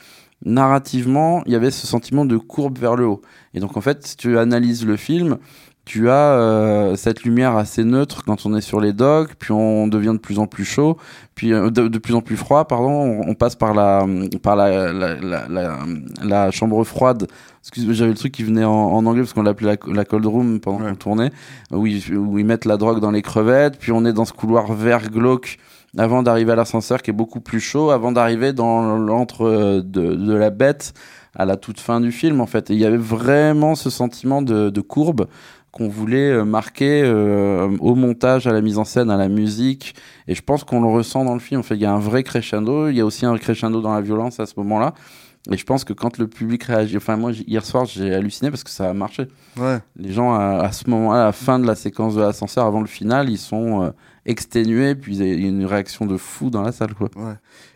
narrativement, 0.44 1.42
il 1.46 1.52
y 1.52 1.56
avait 1.56 1.70
ce 1.70 1.86
sentiment 1.86 2.24
de 2.24 2.36
courbe 2.36 2.78
vers 2.78 2.96
le 2.96 3.06
haut. 3.06 3.22
Et 3.54 3.60
donc, 3.60 3.76
en 3.76 3.80
fait, 3.80 4.06
si 4.06 4.16
tu 4.16 4.38
analyses 4.38 4.84
le 4.86 4.96
film, 4.96 5.38
tu 5.84 6.10
as 6.10 6.32
euh, 6.32 6.96
cette 6.96 7.22
lumière 7.22 7.56
assez 7.56 7.84
neutre 7.84 8.24
quand 8.24 8.44
on 8.44 8.56
est 8.56 8.60
sur 8.60 8.80
les 8.80 8.92
docks, 8.92 9.34
puis 9.38 9.52
on 9.52 9.86
devient 9.86 10.12
de 10.14 10.18
plus 10.18 10.40
en 10.40 10.48
plus 10.48 10.64
chaud, 10.64 10.96
puis 11.36 11.52
euh, 11.52 11.70
de, 11.70 11.86
de 11.86 11.98
plus 11.98 12.14
en 12.16 12.22
plus 12.22 12.36
froid, 12.36 12.66
pardon. 12.66 12.90
On, 12.90 13.28
on 13.30 13.34
passe 13.34 13.54
par 13.54 13.72
la 13.72 14.04
par 14.42 14.56
la 14.56 14.92
la, 14.92 15.78
la, 16.24 16.50
chambre 16.50 16.82
froide. 16.82 17.28
Excuse-moi, 17.62 17.94
j'avais 17.94 18.10
le 18.10 18.16
truc 18.16 18.32
qui 18.32 18.42
venait 18.42 18.64
en, 18.64 18.72
en 18.72 19.06
anglais 19.06 19.22
parce 19.22 19.32
qu'on 19.32 19.42
l'appelait 19.42 19.78
la, 19.86 19.92
la 19.94 20.04
cold 20.04 20.26
room 20.26 20.58
pendant 20.60 20.80
Ouais. 20.80 20.90
qu'on 20.90 20.96
tournait, 20.96 21.30
où 21.70 21.86
ils, 21.86 22.16
où 22.16 22.36
ils 22.38 22.44
mettent 22.44 22.64
la 22.64 22.76
drogue 22.78 22.98
dans 23.00 23.12
les 23.12 23.22
crevettes, 23.22 23.78
puis 23.78 23.92
on 23.92 24.04
est 24.04 24.12
dans 24.12 24.24
ce 24.24 24.32
couloir 24.32 24.72
vert 24.72 25.08
glauque 25.08 25.58
avant 25.96 26.22
d'arriver 26.22 26.52
à 26.52 26.56
l'ascenseur 26.56 27.02
qui 27.02 27.10
est 27.10 27.14
beaucoup 27.14 27.40
plus 27.40 27.60
chaud, 27.60 27.90
avant 27.90 28.12
d'arriver 28.12 28.52
dans 28.52 28.96
l'antre 28.96 29.46
euh, 29.46 29.82
de, 29.82 30.14
de 30.14 30.34
la 30.34 30.50
bête 30.50 30.92
à 31.34 31.44
la 31.44 31.56
toute 31.56 31.80
fin 31.80 32.00
du 32.00 32.12
film 32.12 32.40
en 32.40 32.46
fait. 32.46 32.70
Et 32.70 32.74
il 32.74 32.80
y 32.80 32.84
avait 32.86 32.96
vraiment 32.96 33.74
ce 33.74 33.90
sentiment 33.90 34.42
de, 34.42 34.70
de 34.70 34.80
courbe 34.80 35.26
qu'on 35.70 35.88
voulait 35.88 36.30
euh, 36.30 36.44
marquer 36.44 37.02
euh, 37.04 37.68
au 37.80 37.94
montage, 37.94 38.46
à 38.46 38.52
la 38.52 38.62
mise 38.62 38.78
en 38.78 38.84
scène, 38.84 39.10
à 39.10 39.18
la 39.18 39.28
musique. 39.28 39.94
Et 40.26 40.34
je 40.34 40.42
pense 40.42 40.64
qu'on 40.64 40.80
le 40.80 40.88
ressent 40.88 41.24
dans 41.24 41.34
le 41.34 41.40
film. 41.40 41.60
En 41.60 41.62
fait, 41.62 41.74
il 41.74 41.82
y 41.82 41.86
a 41.86 41.92
un 41.92 41.98
vrai 41.98 42.22
crescendo. 42.22 42.88
Il 42.88 42.96
y 42.96 43.00
a 43.00 43.04
aussi 43.04 43.26
un 43.26 43.36
crescendo 43.36 43.82
dans 43.82 43.92
la 43.92 44.00
violence 44.00 44.40
à 44.40 44.46
ce 44.46 44.54
moment-là. 44.56 44.94
Et 45.50 45.56
je 45.56 45.64
pense 45.64 45.84
que 45.84 45.92
quand 45.92 46.18
le 46.18 46.26
public 46.26 46.64
réagit, 46.64 46.96
enfin 46.96 47.16
moi 47.16 47.30
hier 47.30 47.64
soir 47.64 47.84
j'ai 47.84 48.12
halluciné 48.12 48.50
parce 48.50 48.64
que 48.64 48.70
ça 48.70 48.90
a 48.90 48.94
marché. 48.94 49.28
Ouais. 49.56 49.78
Les 49.96 50.12
gens 50.12 50.34
à, 50.34 50.62
à 50.62 50.72
ce 50.72 50.90
moment-là, 50.90 51.22
à 51.22 51.26
la 51.26 51.32
fin 51.32 51.58
de 51.60 51.66
la 51.66 51.76
séquence 51.76 52.16
de 52.16 52.20
l'ascenseur, 52.20 52.66
avant 52.66 52.80
le 52.80 52.88
final, 52.88 53.30
ils 53.30 53.38
sont 53.38 53.84
euh, 53.84 53.90
exténués, 54.26 54.94
puis 54.94 55.16
il 55.16 55.40
y 55.40 55.44
a 55.44 55.48
une 55.48 55.64
réaction 55.64 56.04
de 56.04 56.16
fou 56.16 56.50
dans 56.50 56.62
la 56.62 56.72
salle 56.72 56.94
quoi. 56.94 57.08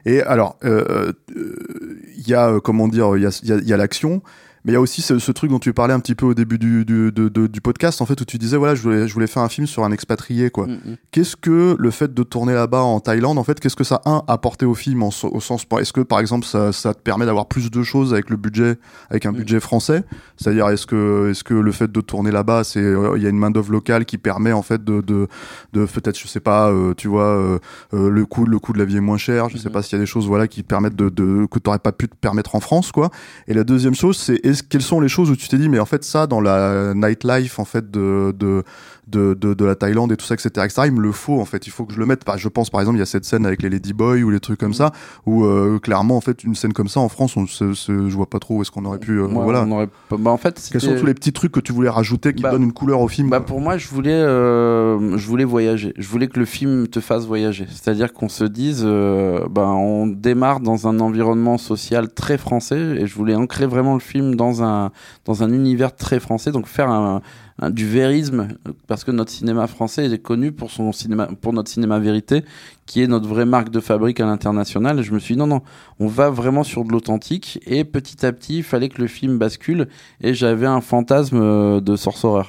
Et 0.05 0.21
alors, 0.23 0.59
euh, 0.65 1.13
euh, 1.37 2.01
il 2.17 2.29
y 2.29 2.35
a, 2.35 2.51
euh, 2.51 2.61
comment 2.61 2.89
dire, 2.89 3.17
il 3.17 3.23
y 3.23 3.27
a, 3.27 3.57
y 3.57 3.73
a 3.73 3.77
l'action, 3.77 4.23
mais 4.65 4.73
il 4.73 4.75
y 4.75 4.77
a 4.77 4.81
aussi 4.81 5.03
ce, 5.03 5.19
ce 5.19 5.33
truc 5.33 5.51
dont 5.51 5.59
tu 5.59 5.73
parlais 5.73 5.95
un 5.95 6.01
petit 6.01 6.15
peu 6.15 6.27
au 6.27 6.35
début 6.35 6.59
du, 6.59 6.85
du, 6.85 7.11
de- 7.13 7.29
de- 7.29 7.47
du 7.47 7.61
podcast, 7.61 8.01
en 8.03 8.07
fait, 8.07 8.21
où 8.21 8.25
tu 8.25 8.39
disais, 8.39 8.57
voilà, 8.57 8.75
je 8.75 8.83
voulais, 8.83 9.09
je 9.09 9.15
voulais 9.15 9.27
faire 9.27 9.43
un 9.43 9.49
film 9.49 9.67
sur 9.67 9.85
un 9.85 9.93
expatrié, 9.93 10.51
quoi. 10.51 10.67
Mm, 10.67 10.73
mm. 10.73 10.97
Qu'est-ce 11.11 11.37
que 11.37 11.77
le 11.79 11.91
fait 11.91 12.13
de 12.13 12.23
tourner 12.23 12.53
là-bas 12.55 12.83
en 12.83 13.01
Thaïlande, 13.01 13.39
en 13.39 13.45
fait, 13.45 13.59
qu'est-ce 13.61 13.77
que 13.77 13.85
ça 13.85 14.01
a 14.05 14.23
apporté 14.29 14.67
au 14.67 14.75
film 14.75 15.03
en, 15.03 15.09
au 15.09 15.41
sens, 15.41 15.65
est-ce 15.81 15.93
que 15.93 16.01
par 16.01 16.21
exemple 16.21 16.47
ça, 16.47 16.73
ça 16.73 16.95
te 16.95 17.01
permet 17.01 17.27
d'avoir 17.27 17.47
plus 17.47 17.71
de 17.71 17.83
choses 17.83 18.13
avec 18.13 18.31
le 18.31 18.37
budget, 18.37 18.77
avec 19.11 19.27
un 19.27 19.33
Mm. 19.33 19.37
budget 19.37 19.61
français, 19.61 20.05
c'est-à-dire 20.37 20.69
est-ce 20.69 20.87
que, 20.87 21.31
est-ce 21.31 21.45
que 21.45 21.55
le 21.55 21.73
fait 21.73 21.91
de 21.91 22.01
tourner 22.01 22.31
là-bas, 22.31 22.65
c'est, 22.65 22.81
euh, 22.81 23.15
il 23.17 23.23
y 23.23 23.27
a 23.27 23.31
une 23.31 23.39
main 23.39 23.51
d'œuvre 23.51 23.73
locale 23.73 24.05
qui 24.05 24.19
permet 24.19 24.53
en 24.53 24.63
fait 24.63 24.85
de, 24.85 25.01
de, 25.01 25.27
de 25.73 25.85
peut-être, 25.87 26.19
je 26.19 26.27
sais 26.29 26.41
pas, 26.41 26.71
euh, 26.71 26.95
tu 26.95 27.09
vois, 27.09 27.25
euh, 27.27 27.59
le 27.93 28.25
coût, 28.27 28.45
le 28.45 28.59
coût 28.59 28.73
de 28.73 28.79
la 28.79 28.85
vie 28.85 28.97
est 28.97 29.01
moins 29.01 29.19
cher, 29.19 29.49
je 29.49 29.57
sais 29.57 29.69
Mhm. 29.69 29.73
pas 29.73 29.83
s'il 29.83 29.97
y 29.97 30.01
a 30.01 30.03
des 30.03 30.07
choses 30.07 30.27
voilà 30.27 30.47
qui 30.49 30.63
te 30.63 30.69
permettent 30.69 30.97
de, 30.97 31.09
de 31.09 31.47
que 31.51 31.59
t'aurais 31.59 31.79
pas 31.79 31.93
pu 31.93 32.09
te 32.09 32.17
permettre 32.17 32.55
en 32.55 32.61
France, 32.61 32.93
quoi. 32.93 33.11
Et 33.49 33.55
la 33.55 33.65
deuxième 33.65 33.95
chose, 33.95 34.17
c'est 34.17 34.41
quelles 34.69 34.83
sont 34.83 35.01
les 35.01 35.09
choses 35.09 35.31
où 35.31 35.37
tu 35.37 35.49
t'es 35.49 35.59
dit, 35.59 35.69
mais 35.69 35.79
en 35.79 35.87
fait 35.87 36.05
ça 36.05 36.27
dans 36.27 36.41
la 36.41 36.95
nightlife 36.95 37.59
en 37.59 37.65
fait 37.65 37.91
de 37.91 38.65
de, 39.11 39.35
de, 39.35 39.55
de 39.55 39.65
la 39.65 39.75
Thaïlande 39.75 40.13
et 40.13 40.17
tout 40.17 40.25
ça, 40.25 40.35
etc., 40.35 40.49
etc., 40.65 40.83
il 40.87 40.93
me 40.93 41.01
le 41.01 41.13
faut 41.13 41.41
en 41.41 41.45
fait. 41.45 41.67
Il 41.67 41.71
faut 41.71 41.85
que 41.85 41.93
je 41.95 41.99
le 41.99 42.07
mette. 42.07 42.23
Je 42.37 42.49
pense 42.49 42.71
par 42.71 42.81
exemple, 42.81 42.97
il 42.97 43.01
y 43.01 43.03
a 43.03 43.07
cette 43.07 43.25
scène 43.25 43.45
avec 43.47 43.63
les 43.63 43.69
Ladyboys 43.71 44.23
ou 44.23 44.31
les 44.31 44.41
trucs 44.41 44.59
comme 44.61 44.75
ça, 44.75 44.93
où 45.27 45.45
euh, 45.45 45.79
clairement 45.79 46.17
en 46.17 46.21
fait 46.21 46.45
une 46.45 46.55
scène 46.55 46.73
comme 46.73 46.89
ça 46.89 47.01
en 47.01 47.09
France, 47.09 47.37
on 47.37 47.47
se, 47.47 47.75
se- 47.75 48.09
je 48.09 48.15
vois 48.17 48.29
pas 48.31 48.39
trop 48.39 48.57
où 48.57 48.63
est-ce 48.63 48.71
qu'on 48.71 48.85
aurait 48.85 48.99
pu. 48.99 49.13
euh, 49.19 49.27
Ouais, 49.27 49.43
voilà. 49.45 49.65
on 49.67 49.73
aurait 49.73 49.89
pas- 50.09 50.17
bah, 50.17 50.31
en 50.31 50.37
fait, 50.37 50.69
Quels 50.71 50.81
sont 50.81 50.97
tous 50.97 51.07
les 51.07 51.15
petits 51.15 51.33
trucs 51.33 51.53
que 51.53 51.61
tu 51.61 51.73
voulais 51.73 51.89
rajouter 51.89 52.35
qui 52.35 52.43
Bah, 52.43 52.51
donnent 52.51 52.63
une 52.65 52.73
couleur 52.73 53.01
au 53.01 53.09
film 53.09 53.31
Bah 53.31 53.41
pour 53.41 53.61
moi, 53.61 53.77
je 53.79 53.89
voulais, 53.89 54.13
euh, 54.13 55.17
je 55.19 55.27
voulais 55.27 55.45
voyager. 55.45 55.93
Je 55.99 56.09
voulais 56.09 56.29
que 56.29 56.39
le 56.39 56.47
film 56.47 56.89
te 56.89 57.01
fasse 57.01 57.27
voyager. 57.27 57.67
C'est-à-dire 57.71 58.13
qu'on 58.13 58.29
se 58.29 58.45
dise, 58.45 58.85
on 58.87 60.07
démarre 60.07 60.61
dans 60.61 60.87
un 60.89 61.01
environnement 61.01 61.59
social 61.59 62.13
très 62.13 62.39
français 62.39 62.79
et 63.01 63.07
je 63.07 63.15
voulais 63.15 63.35
ancrer 63.35 63.67
vraiment 63.67 63.95
le 63.95 64.01
film 64.01 64.35
dans 64.35 64.63
un 64.63 64.91
dans 65.25 65.43
un 65.43 65.53
univers 65.53 65.95
très 65.95 66.21
français. 66.21 66.53
Donc 66.53 66.67
faire 66.67 66.91
un, 66.91 67.21
un- 67.61 67.71
du 67.71 67.87
vérisme 67.87 68.49
parce 68.89 69.05
que 69.05 69.11
notre 69.11 69.31
cinéma 69.31 69.67
français 69.67 70.07
est 70.11 70.19
connu 70.19 70.51
pour 70.53 70.71
son 70.71 70.93
cinéma, 70.93 71.29
pour 71.41 71.53
notre 71.53 71.71
cinéma 71.71 71.99
vérité, 71.99 72.43
qui 72.87 73.03
est 73.03 73.07
notre 73.07 73.29
vraie 73.29 73.45
marque 73.47 73.71
de 73.71 73.81
fabrique 73.81 74.19
à 74.21 74.27
l'international. 74.27 75.03
Je 75.03 75.13
me 75.13 75.19
suis 75.19 75.35
dit 75.35 75.39
non 75.39 75.47
non, 75.47 75.63
on 75.99 76.07
va 76.09 76.31
vraiment 76.31 76.65
sur 76.65 76.85
de 76.85 76.91
l'authentique 76.93 77.61
et 77.67 77.85
petit 77.85 78.25
à 78.27 78.33
petit, 78.33 78.59
il 78.59 78.63
fallait 78.65 78.89
que 78.89 79.01
le 79.01 79.07
film 79.09 79.39
bascule 79.39 79.89
et 80.23 80.35
j'avais 80.35 80.67
un 80.67 80.81
fantasme 80.81 81.39
euh, 81.41 81.81
de 81.81 81.95
Sorcerer. 81.97 82.45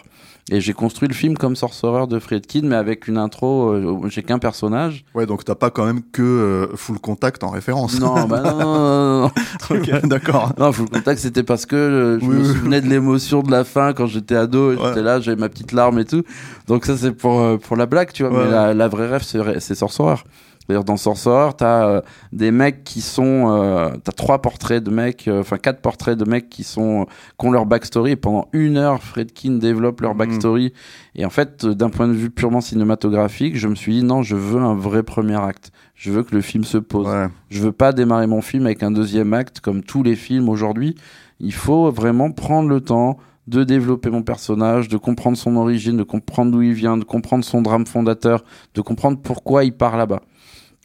Et 0.50 0.60
j'ai 0.60 0.74
construit 0.74 1.08
le 1.08 1.14
film 1.14 1.38
comme 1.38 1.56
Sorcerer 1.56 2.08
de 2.08 2.18
Friedkin, 2.20 2.62
mais 2.64 2.76
avec 2.76 3.08
une 3.08 3.18
intro, 3.18 3.70
euh, 3.70 4.00
j'ai 4.10 4.24
qu'un 4.24 4.40
personnage. 4.40 5.06
Ouais, 5.14 5.26
donc 5.26 5.46
t'as 5.46 5.56
pas 5.56 5.70
quand 5.70 5.86
même 5.86 6.02
que 6.12 6.22
euh, 6.22 6.68
Full 6.76 7.00
Contact 7.00 7.44
en 7.44 7.50
référence. 7.52 8.00
Non, 8.00 8.26
bah 8.26 8.42
non, 8.44 8.58
non, 8.58 8.74
non, 8.74 9.22
non. 9.22 9.32
ok, 9.70 10.06
d'accord. 10.08 10.52
Non, 10.58 10.72
Full 10.72 10.90
Contact, 10.90 11.20
c'était 11.22 11.44
parce 11.44 11.66
que 11.66 11.76
euh, 11.76 12.20
je 12.20 12.26
Oui, 12.26 12.36
me 12.36 12.40
oui. 12.42 12.46
souvenais 12.48 12.82
de 12.82 12.88
l'émotion 12.88 13.44
de 13.44 13.52
la 13.52 13.64
fin 13.64 13.94
quand 13.94 14.08
j'étais 14.08 14.36
ado, 14.36 14.72
et 14.72 14.76
Ouais. 14.76 14.82
j'étais 14.88 15.04
là, 15.04 15.20
j'avais 15.22 15.40
ma 15.40 15.48
petite 15.48 15.72
larme 15.74 16.00
et 16.00 16.06
tout. 16.06 16.24
Donc 16.68 16.86
ça, 16.86 16.98
c'est 16.98 17.12
pour, 17.12 17.40
euh, 17.40 17.58
pour 17.58 17.76
la 17.78 17.86
blague, 17.86 18.12
tu 18.12 18.24
vois. 18.24 18.32
Ouais. 18.38 18.46
Mais 18.46 18.52
la, 18.52 18.74
la 18.74 18.88
vraie 18.88 19.08
rêve, 19.08 19.24
c'est 19.24 19.76
Sorcerer. 19.76 20.16
D'ailleurs, 20.72 20.86
dans 20.86 20.96
Sorcerer, 20.96 21.50
t'as 21.58 21.86
euh, 21.86 22.02
des 22.32 22.50
mecs 22.52 22.86
qui 22.86 23.02
sont, 23.02 23.52
euh, 23.52 23.90
t'as 24.02 24.14
trois 24.14 24.42
portraits 24.42 24.82
de 24.82 24.90
mecs, 24.90 25.28
euh, 25.28 25.42
enfin 25.42 25.58
quatre 25.58 25.82
portraits 25.82 26.18
de 26.18 26.24
mecs 26.24 26.50
qui 26.50 26.64
sont, 26.64 27.08
qui 27.38 27.46
ont 27.46 27.52
leur 27.52 27.66
backstory. 27.66 28.12
Et 28.12 28.16
pendant 28.16 28.48
une 28.54 28.78
heure, 28.78 29.04
Fredkin 29.04 29.58
développe 29.58 30.00
leur 30.00 30.14
Mhm. 30.14 30.18
backstory. 30.20 30.72
Et 31.16 31.26
en 31.26 31.30
fait, 31.30 31.66
euh, 31.66 31.76
d'un 31.76 31.90
point 31.90 32.08
de 32.08 32.14
vue 32.14 32.30
purement 32.30 32.62
cinématographique, 32.62 33.58
je 33.58 33.68
me 33.68 33.76
suis 33.76 33.96
dit 33.96 34.04
non, 34.04 34.24
je 34.24 34.38
veux 34.38 34.62
un 34.62 34.74
vrai 34.76 35.04
premier 35.04 35.36
acte. 35.36 35.74
Je 35.94 36.10
veux 36.10 36.24
que 36.24 36.34
le 36.34 36.42
film 36.42 36.64
se 36.64 36.78
pose. 36.78 37.06
Ouais. 37.08 37.28
Je 37.50 37.62
veux 37.62 37.74
pas 37.74 37.92
démarrer 37.92 38.28
mon 38.28 38.42
film 38.42 38.66
avec 38.66 38.82
un 38.82 38.92
deuxième 38.92 39.34
acte 39.34 39.60
comme 39.60 39.84
tous 39.84 40.04
les 40.04 40.16
films 40.16 40.48
aujourd'hui. 40.48 40.96
Il 41.42 41.54
faut 41.54 41.92
vraiment 41.92 42.32
prendre 42.32 42.70
le 42.70 42.80
temps 42.80 43.18
de 43.48 43.64
développer 43.66 44.10
mon 44.10 44.22
personnage, 44.22 44.88
de 44.88 44.96
comprendre 44.98 45.36
son 45.36 45.58
origine, 45.58 45.98
de 45.98 46.04
comprendre 46.04 46.52
d'où 46.52 46.62
il 46.62 46.74
vient, 46.74 46.96
de 46.96 47.04
comprendre 47.04 47.44
son 47.44 47.62
drame 47.62 47.86
fondateur, 47.86 48.46
de 48.76 48.82
comprendre 48.82 49.18
pourquoi 49.22 49.66
il 49.66 49.74
part 49.74 49.98
là-bas. 49.98 50.22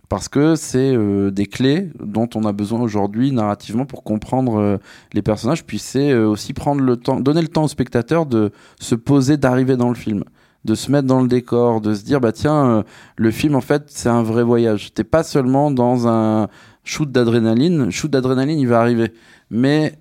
Parce 0.08 0.28
que 0.28 0.54
c'est 0.54 0.94
euh, 0.94 1.30
des 1.30 1.46
clés 1.46 1.90
dont 2.00 2.28
on 2.34 2.44
a 2.44 2.52
besoin 2.52 2.80
aujourd'hui 2.80 3.32
narrativement 3.32 3.86
pour 3.86 4.04
comprendre 4.04 4.58
euh, 4.58 4.76
les 5.12 5.22
personnages. 5.22 5.64
Puis 5.64 5.78
c'est 5.78 6.10
euh, 6.10 6.28
aussi 6.28 6.52
prendre 6.52 6.80
le 6.80 6.96
temps, 6.96 7.20
donner 7.20 7.42
le 7.42 7.48
temps 7.48 7.64
au 7.64 7.68
spectateur 7.68 8.26
de 8.26 8.52
se 8.80 8.94
poser, 8.94 9.36
d'arriver 9.36 9.76
dans 9.76 9.88
le 9.88 9.94
film, 9.94 10.24
de 10.64 10.74
se 10.74 10.92
mettre 10.92 11.06
dans 11.08 11.20
le 11.20 11.28
décor, 11.28 11.80
de 11.80 11.94
se 11.94 12.04
dire 12.04 12.20
bah 12.20 12.32
tiens, 12.32 12.84
le 13.16 13.30
film 13.30 13.56
en 13.56 13.60
fait 13.60 13.84
c'est 13.88 14.08
un 14.08 14.22
vrai 14.22 14.42
voyage. 14.42 14.94
T'es 14.94 15.04
pas 15.04 15.24
seulement 15.24 15.70
dans 15.70 16.06
un 16.06 16.48
shoot 16.84 17.10
d'adrénaline. 17.10 17.90
Shoot 17.90 18.10
d'adrénaline, 18.10 18.58
il 18.58 18.68
va 18.68 18.80
arriver, 18.80 19.12
mais 19.50 19.98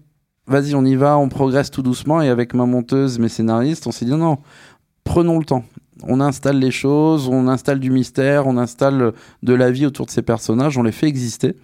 vas-y, 0.48 0.76
on 0.76 0.86
y 0.86 0.96
va, 0.96 1.18
on 1.18 1.30
progresse 1.30 1.72
tout 1.72 1.82
doucement. 1.82 2.22
Et 2.22 2.30
avec 2.30 2.54
ma 2.54 2.66
monteuse, 2.66 3.18
mes 3.20 3.30
scénaristes, 3.30 3.88
on 3.88 3.92
s'est 3.92 4.06
dit 4.06 4.12
non, 4.12 4.38
prenons 5.04 5.40
le 5.40 5.46
temps. 5.46 5.64
On 6.06 6.22
installe 6.22 6.60
les 6.60 6.72
choses, 6.72 7.28
on 7.28 7.48
installe 7.48 7.80
du 7.80 7.90
mystère, 7.90 8.48
on 8.48 8.58
installe 8.58 9.14
de 9.44 9.54
la 9.54 9.72
vie 9.72 9.86
autour 9.86 10.06
de 10.06 10.12
ces 10.12 10.22
personnages, 10.22 10.78
on 10.78 10.84
les 10.84 10.92
fait 10.92 11.08
exister. 11.08 11.56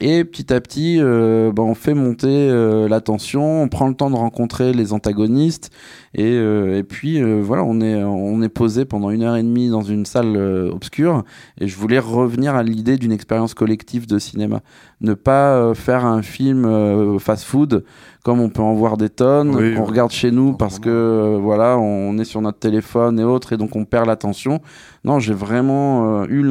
Et 0.00 0.24
petit 0.24 0.52
à 0.52 0.60
petit, 0.60 0.96
euh, 0.98 1.52
bah, 1.52 1.62
on 1.62 1.74
fait 1.74 1.94
monter 1.94 2.26
euh, 2.28 2.88
la 2.88 3.00
tension, 3.00 3.62
on 3.62 3.68
prend 3.68 3.86
le 3.86 3.94
temps 3.94 4.10
de 4.10 4.16
rencontrer 4.16 4.72
les 4.72 4.92
antagonistes, 4.92 5.70
et, 6.14 6.24
euh, 6.36 6.78
et 6.78 6.82
puis 6.82 7.20
euh, 7.22 7.40
voilà, 7.42 7.64
on 7.64 7.80
est 7.80 8.02
on 8.04 8.40
est 8.42 8.48
posé 8.48 8.84
pendant 8.84 9.10
une 9.10 9.22
heure 9.22 9.36
et 9.36 9.42
demie 9.42 9.68
dans 9.68 9.82
une 9.82 10.06
salle 10.06 10.34
euh, 10.36 10.70
obscure. 10.70 11.24
Et 11.60 11.66
je 11.68 11.76
voulais 11.76 11.98
revenir 11.98 12.54
à 12.54 12.62
l'idée 12.62 12.96
d'une 12.96 13.12
expérience 13.12 13.54
collective 13.54 14.06
de 14.06 14.18
cinéma, 14.18 14.60
ne 15.00 15.14
pas 15.14 15.56
euh, 15.56 15.74
faire 15.74 16.04
un 16.04 16.22
film 16.22 16.64
euh, 16.64 17.18
fast-food 17.18 17.84
comme 18.24 18.40
on 18.40 18.48
peut 18.48 18.62
en 18.62 18.72
voir 18.72 18.96
des 18.96 19.10
tonnes, 19.10 19.50
Oui, 19.50 19.74
qu'on 19.74 19.82
oui. 19.82 19.86
regarde 19.88 20.10
chez 20.10 20.30
nous 20.30 20.54
parce 20.54 20.78
que 20.78 20.88
euh, 20.88 21.38
voilà, 21.38 21.76
on 21.78 22.16
est 22.16 22.24
sur 22.24 22.40
notre 22.40 22.58
téléphone 22.58 23.20
et 23.20 23.24
autres, 23.24 23.52
et 23.52 23.58
donc 23.58 23.76
on 23.76 23.84
perd 23.84 24.06
l'attention. 24.06 24.60
Non, 25.04 25.18
j'ai 25.18 25.34
vraiment 25.34 26.20
euh, 26.22 26.26
eu. 26.30 26.42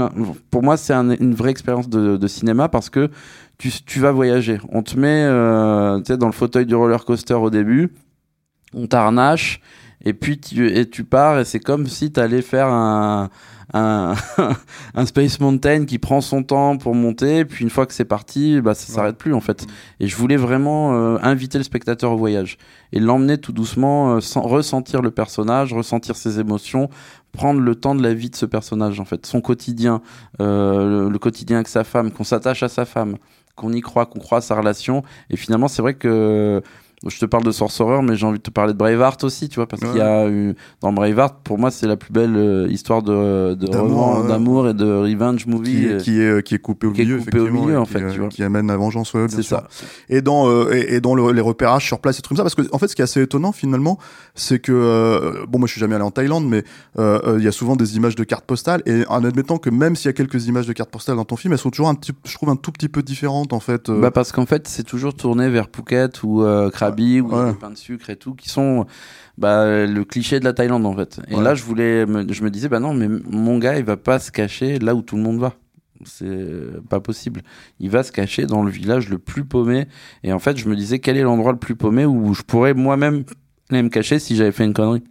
Pour 0.52 0.62
moi, 0.62 0.78
c'est 0.78 0.93
un- 0.93 1.15
une 1.19 1.34
vraie 1.34 1.49
expérience 1.49 1.89
de, 1.89 2.15
de 2.17 2.28
cinéma 2.28 2.69
parce 2.69 2.91
que 2.91 3.10
tu, 3.58 3.71
tu 3.88 3.99
vas 3.99 4.12
voyager. 4.12 4.60
On 4.71 4.84
te 4.84 4.99
met 4.99 5.23
euh, 5.26 5.99
dans 6.19 6.28
le 6.28 6.32
fauteuil 6.34 6.67
du 6.67 6.76
roller 6.76 7.04
coaster 7.06 7.34
au 7.34 7.49
début, 7.49 7.91
on 8.74 8.88
t'arnache, 8.88 9.62
et 10.06 10.14
puis 10.14 10.38
tu, 10.40 10.68
et 10.76 10.90
tu 10.90 11.04
pars, 11.04 11.40
et 11.40 11.46
c'est 11.46 11.60
comme 11.60 11.88
si 11.88 12.12
tu 12.12 12.20
allais 12.20 12.42
faire 12.42 12.68
un, 12.68 13.30
un, 13.74 14.14
un 14.96 15.06
Space 15.06 15.40
Mountain 15.40 15.86
qui 15.86 15.98
prend 15.98 16.20
son 16.22 16.44
temps 16.44 16.78
pour 16.78 16.94
monter, 16.94 17.40
et 17.40 17.46
puis 17.46 17.64
une 17.64 17.70
fois 17.70 17.86
que 17.86 17.94
c'est 17.94 18.04
parti, 18.06 18.60
bah, 18.62 18.74
ça 18.74 18.90
Ouais. 18.92 18.96
s'arrête 18.96 19.18
plus 19.18 19.34
en 19.34 19.40
fait. 19.40 19.66
Et 20.02 20.08
je 20.08 20.16
voulais 20.18 20.36
vraiment 20.36 20.94
euh, 20.94 21.18
inviter 21.24 21.58
le 21.58 21.64
spectateur 21.64 22.12
au 22.12 22.18
voyage 22.18 22.58
et 22.92 23.00
l'emmener 23.00 23.38
tout 23.38 23.54
doucement, 23.54 24.16
euh, 24.16 24.20
sans 24.20 24.42
ressentir 24.42 25.02
le 25.02 25.12
personnage, 25.12 25.72
ressentir 25.74 26.16
ses 26.18 26.40
émotions, 26.40 26.90
prendre 27.32 27.62
le 27.62 27.76
temps 27.76 27.96
de 27.96 28.04
la 28.04 28.14
vie 28.14 28.30
de 28.30 28.36
ce 28.36 28.46
personnage 28.46 29.00
en 29.00 29.06
fait, 29.06 29.26
son 29.26 29.40
quotidien, 29.42 30.02
euh, 30.42 31.06
le, 31.06 31.10
le 31.10 31.20
quotidien 31.20 31.58
avec 31.58 31.68
sa 31.70 31.84
femme, 31.86 32.12
qu'on 32.12 32.26
s'attache 32.26 32.62
à 32.62 32.68
sa 32.70 32.84
femme, 32.86 33.16
qu'on 33.56 33.72
y 33.72 33.82
croit, 33.82 34.06
qu'on 34.06 34.20
croit 34.20 34.40
à 34.40 34.42
sa 34.42 34.56
relation. 34.56 35.02
Et 35.30 35.38
finalement, 35.38 35.68
c'est 35.68 35.82
vrai 35.82 35.94
que 35.94 36.62
je 37.08 37.20
te 37.20 37.26
parle 37.26 37.44
de 37.44 37.52
Sorcerer, 37.52 38.02
mais 38.02 38.16
j'ai 38.16 38.26
envie 38.26 38.38
de 38.39 38.44
te 38.44 38.50
parler 38.52 38.74
de 38.74 38.78
Braveheart 38.78 39.24
aussi, 39.24 39.50
tu 39.50 39.56
vois, 39.56 39.68
parce 39.68 39.82
Ouais. 39.82 39.89
qu'il 39.89 39.98
y 39.98 40.02
a 40.02 40.28
eu, 40.30 40.56
dans 40.82 40.94
Braveheart, 40.94 41.38
pour 41.44 41.58
moi, 41.60 41.70
c'est 41.72 41.88
la 41.88 41.98
plus 41.98 42.12
belle 42.13 42.36
euh, 42.36 42.68
histoire 42.70 43.02
de 43.04 43.54
de 43.56 43.68
D'amour, 43.68 44.24
d'amour 44.24 44.70
et 44.70 44.74
de 44.74 44.86
revenge 44.86 45.46
movie. 45.48 45.72
qui, 45.72 45.88
euh, 45.88 46.00
qui 46.00 46.22
est 46.22 46.44
qui 46.44 46.56
est 46.56 46.60
coupé 46.60 46.88
au 46.88 46.92
qui 46.92 47.02
est 47.02 47.06
milieu 47.06 47.18
coupé 47.20 47.39
au 47.39 47.50
milieu, 47.50 47.80
en 47.80 47.86
qui, 47.86 47.92
fait, 47.94 48.02
euh, 48.04 48.12
tu 48.12 48.20
vois. 48.20 48.30
qui 48.30 48.44
amène 48.44 48.68
la 48.68 48.78
vengeance 48.78 49.13
ouais, 49.13 49.28
bien 49.28 49.36
c'est 49.36 49.44
sûr. 49.44 49.58
ça. 49.58 49.68
et 50.10 50.22
dans 50.22 50.48
euh, 50.50 50.72
et, 50.74 50.96
et 50.96 51.02
dans 51.02 51.16
le- 51.16 51.32
les 51.32 51.42
repérages 51.42 51.86
sur 51.86 52.00
place 52.00 52.20
et 52.20 52.22
trucs 52.22 52.38
comme 52.38 52.48
ça 52.48 52.56
parce 52.56 52.68
que 52.68 52.74
en 52.74 52.78
fait 52.80 52.88
ce 52.88 52.96
qui 52.96 53.02
est 53.02 53.04
assez 53.04 53.22
étonnant 53.22 53.52
finalement 53.52 53.98
c'est 54.36 54.60
que 54.60 54.72
euh, 54.72 55.46
bon 55.48 55.60
moi 55.60 55.68
je 55.68 55.72
suis 55.74 55.80
jamais 55.82 55.96
allé 55.96 56.04
en 56.04 56.12
Thaïlande 56.12 56.46
mais 56.48 56.63
euh, 57.00 57.20
euh, 57.26 57.36
il 57.39 57.44
y 57.44 57.48
a 57.48 57.52
souvent 57.52 57.76
des 57.76 57.96
images 57.98 58.16
de 58.16 58.24
cartes 58.24 58.46
postales 58.46 58.82
et 58.86 59.04
en 59.10 59.24
admettant 59.24 59.58
que 59.58 59.70
même 59.70 59.96
s'il 59.96 60.06
y 60.08 60.10
a 60.10 60.13
quelques 60.13 60.48
images 60.48 60.68
de 60.68 60.74
cartes 60.74 60.89
postales 60.92 61.16
dans 61.16 61.26
ton 61.26 61.36
film 61.36 61.54
elles 61.54 61.60
sont 61.60 61.70
toujours 61.72 61.89
un 61.89 61.96
petit 61.96 62.12
je 62.26 62.34
trouve 62.36 62.50
un 62.50 62.56
tout 62.56 62.72
petit 62.72 62.89
peu 62.89 63.02
différentes 63.04 63.54
en 63.54 63.60
fait 63.60 63.89
euh. 63.89 64.00
Bah 64.00 64.12
parce 64.12 64.32
qu'en 64.32 64.46
fait, 64.46 64.68
c'est 64.68 64.84
toujours 64.84 65.13
tourné 65.16 65.50
vers 65.50 65.68
Phuket 65.74 66.24
ou 66.24 66.44
euh, 66.44 66.70
Ou 67.21 67.34
Ouais. 67.36 67.47
les 67.47 67.53
pains 67.53 67.71
de 67.71 67.77
sucre 67.77 68.10
et 68.10 68.15
tout, 68.15 68.34
qui 68.36 68.49
sont 68.49 68.86
bah, 69.38 69.86
le 69.86 70.03
cliché 70.03 70.39
de 70.39 70.45
la 70.45 70.53
Thaïlande 70.53 70.86
en 70.86 70.95
fait. 70.95 71.19
Et 71.29 71.36
Ouais. 71.36 71.43
là, 71.43 71.56
je 71.56 71.63
voulais, 71.63 72.06
me, 72.06 72.32
je 72.32 72.43
me 72.43 72.49
disais, 72.51 72.69
bah 72.69 72.79
non, 72.79 72.93
mais 72.93 73.08
mon 73.08 73.58
gars, 73.58 73.77
il 73.77 73.84
va 73.86 73.97
pas 73.97 74.19
se 74.19 74.32
cacher 74.32 74.79
là 74.79 74.95
où 74.95 75.01
tout 75.01 75.15
le 75.15 75.21
monde 75.23 75.39
va. 75.39 75.53
C'est 76.06 76.25
euh, 76.27 76.82
pas 76.89 76.99
possible. 76.99 77.41
Il 77.79 77.89
va 77.89 78.03
se 78.03 78.12
cacher 78.12 78.45
dans 78.45 78.62
le 78.63 78.69
village 78.71 79.10
le 79.10 79.19
plus 79.19 79.45
paumé. 79.45 79.88
Et 80.23 80.34
en 80.34 80.39
fait, 80.39 80.58
je 80.58 80.67
me 80.67 80.75
disais, 80.75 80.99
quel 80.99 81.15
est 81.17 81.21
l'endroit 81.23 81.53
le 81.53 81.58
plus 81.60 81.75
paumé 81.75 82.06
où 82.06 82.34
je 82.34 82.41
pourrais 82.41 82.73
moi-même 82.73 83.23
aller 83.69 83.84
me 83.84 83.89
cacher 83.89 84.19
si 84.19 84.36
j'avais 84.36 84.51
fait 84.51 84.65
une 84.65 84.73
connerie? 84.73 85.03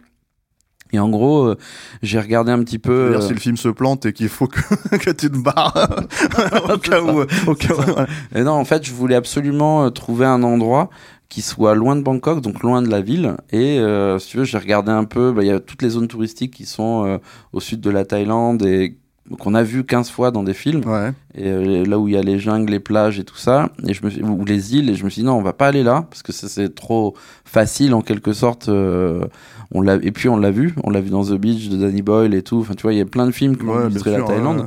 Et 0.95 0.99
en 0.99 1.09
gros, 1.09 1.45
euh, 1.47 1.57
j'ai 2.03 2.19
regardé 2.19 2.51
un 2.51 2.59
petit 2.63 2.77
peu. 2.77 3.07
C'est-à-dire 3.09 3.25
euh, 3.25 3.27
si 3.27 3.33
le 3.33 3.39
film 3.39 3.57
se 3.57 3.69
plante 3.69 4.05
et 4.05 4.13
qu'il 4.13 4.29
faut 4.29 4.45
que, 4.45 4.59
que 4.97 5.09
tu 5.09 5.31
te 5.31 5.37
barres 5.39 5.73
au 6.71 6.77
cas 6.77 7.01
où 7.01 7.21
au 7.47 7.55
cas 7.55 7.73
où 7.73 7.81
voilà. 7.81 8.07
Et 8.35 8.43
non, 8.43 8.51
en 8.51 8.63
fait, 8.65 8.85
je 8.85 8.93
voulais 8.93 9.15
absolument 9.15 9.85
euh, 9.85 9.89
trouver 9.89 10.27
un 10.27 10.43
endroit 10.43 10.91
qui 11.33 11.41
soit 11.41 11.73
loin 11.73 11.95
de 11.95 12.03
Bangkok, 12.03 12.41
donc 12.41 12.61
loin 12.61 12.83
de 12.83 12.91
la 12.91 13.01
ville. 13.01 13.37
Et 13.51 13.79
euh, 13.79 14.19
si 14.19 14.27
tu 14.27 14.37
veux, 14.37 14.43
j'ai 14.43 14.59
regardé 14.59 14.91
un 14.91 15.03
peu, 15.03 15.31
bah, 15.31 15.41
il 15.41 15.47
y 15.47 15.51
a 15.51 15.59
toutes 15.59 15.81
les 15.81 15.89
zones 15.89 16.07
touristiques 16.07 16.53
qui 16.53 16.67
sont 16.67 17.07
euh, 17.07 17.17
au 17.53 17.59
sud 17.59 17.81
de 17.81 17.89
la 17.89 18.05
Thaïlande 18.05 18.63
et 18.63 18.97
qu'on 19.39 19.55
a 19.55 19.63
vu 19.63 19.83
15 19.83 20.11
fois 20.11 20.29
dans 20.29 20.43
des 20.43 20.53
films. 20.53 20.83
ouais 20.85 21.11
Et 21.33 21.47
euh, 21.47 21.85
là 21.85 21.97
où 21.97 22.07
il 22.07 22.13
y 22.13 22.17
a 22.17 22.21
les 22.21 22.37
jungles, 22.37 22.71
les 22.71 22.79
plages 22.79 23.17
et 23.17 23.23
tout 23.23 23.35
ça, 23.35 23.71
et 23.87 23.95
je 23.95 24.05
me 24.05 24.11
suis, 24.11 24.21
ou 24.21 24.45
les 24.45 24.75
îles, 24.75 24.91
et 24.91 24.93
je 24.93 25.03
me 25.05 25.09
suis 25.09 25.23
dit 25.23 25.25
non, 25.25 25.33
on 25.33 25.41
va 25.41 25.53
pas 25.53 25.65
aller 25.65 25.81
là 25.81 26.05
parce 26.07 26.21
que 26.21 26.31
ça, 26.31 26.47
c'est 26.47 26.75
trop 26.75 27.15
facile 27.45 27.95
en 27.95 28.01
quelque 28.01 28.31
sorte. 28.31 28.69
euh, 28.69 29.25
on 29.71 29.81
l'a, 29.81 29.95
et 29.95 30.11
puis 30.11 30.29
on 30.29 30.37
l'a 30.37 30.51
vu, 30.51 30.75
on 30.83 30.91
l'a 30.91 31.01
vu 31.01 31.09
dans 31.09 31.23
The 31.25 31.33
Beach 31.33 31.69
de 31.69 31.77
Danny 31.77 32.03
Boyle 32.03 32.35
et 32.35 32.43
tout. 32.43 32.59
Enfin, 32.59 32.75
tu 32.75 32.83
vois, 32.83 32.93
il 32.93 32.99
y 32.99 33.01
a 33.01 33.05
plein 33.05 33.25
de 33.25 33.31
films 33.31 33.57
qui 33.57 33.63
ont 33.63 33.73
ouais 33.75 33.89
la 33.89 34.21
Thaïlande 34.21 34.59
ouais. 34.59 34.65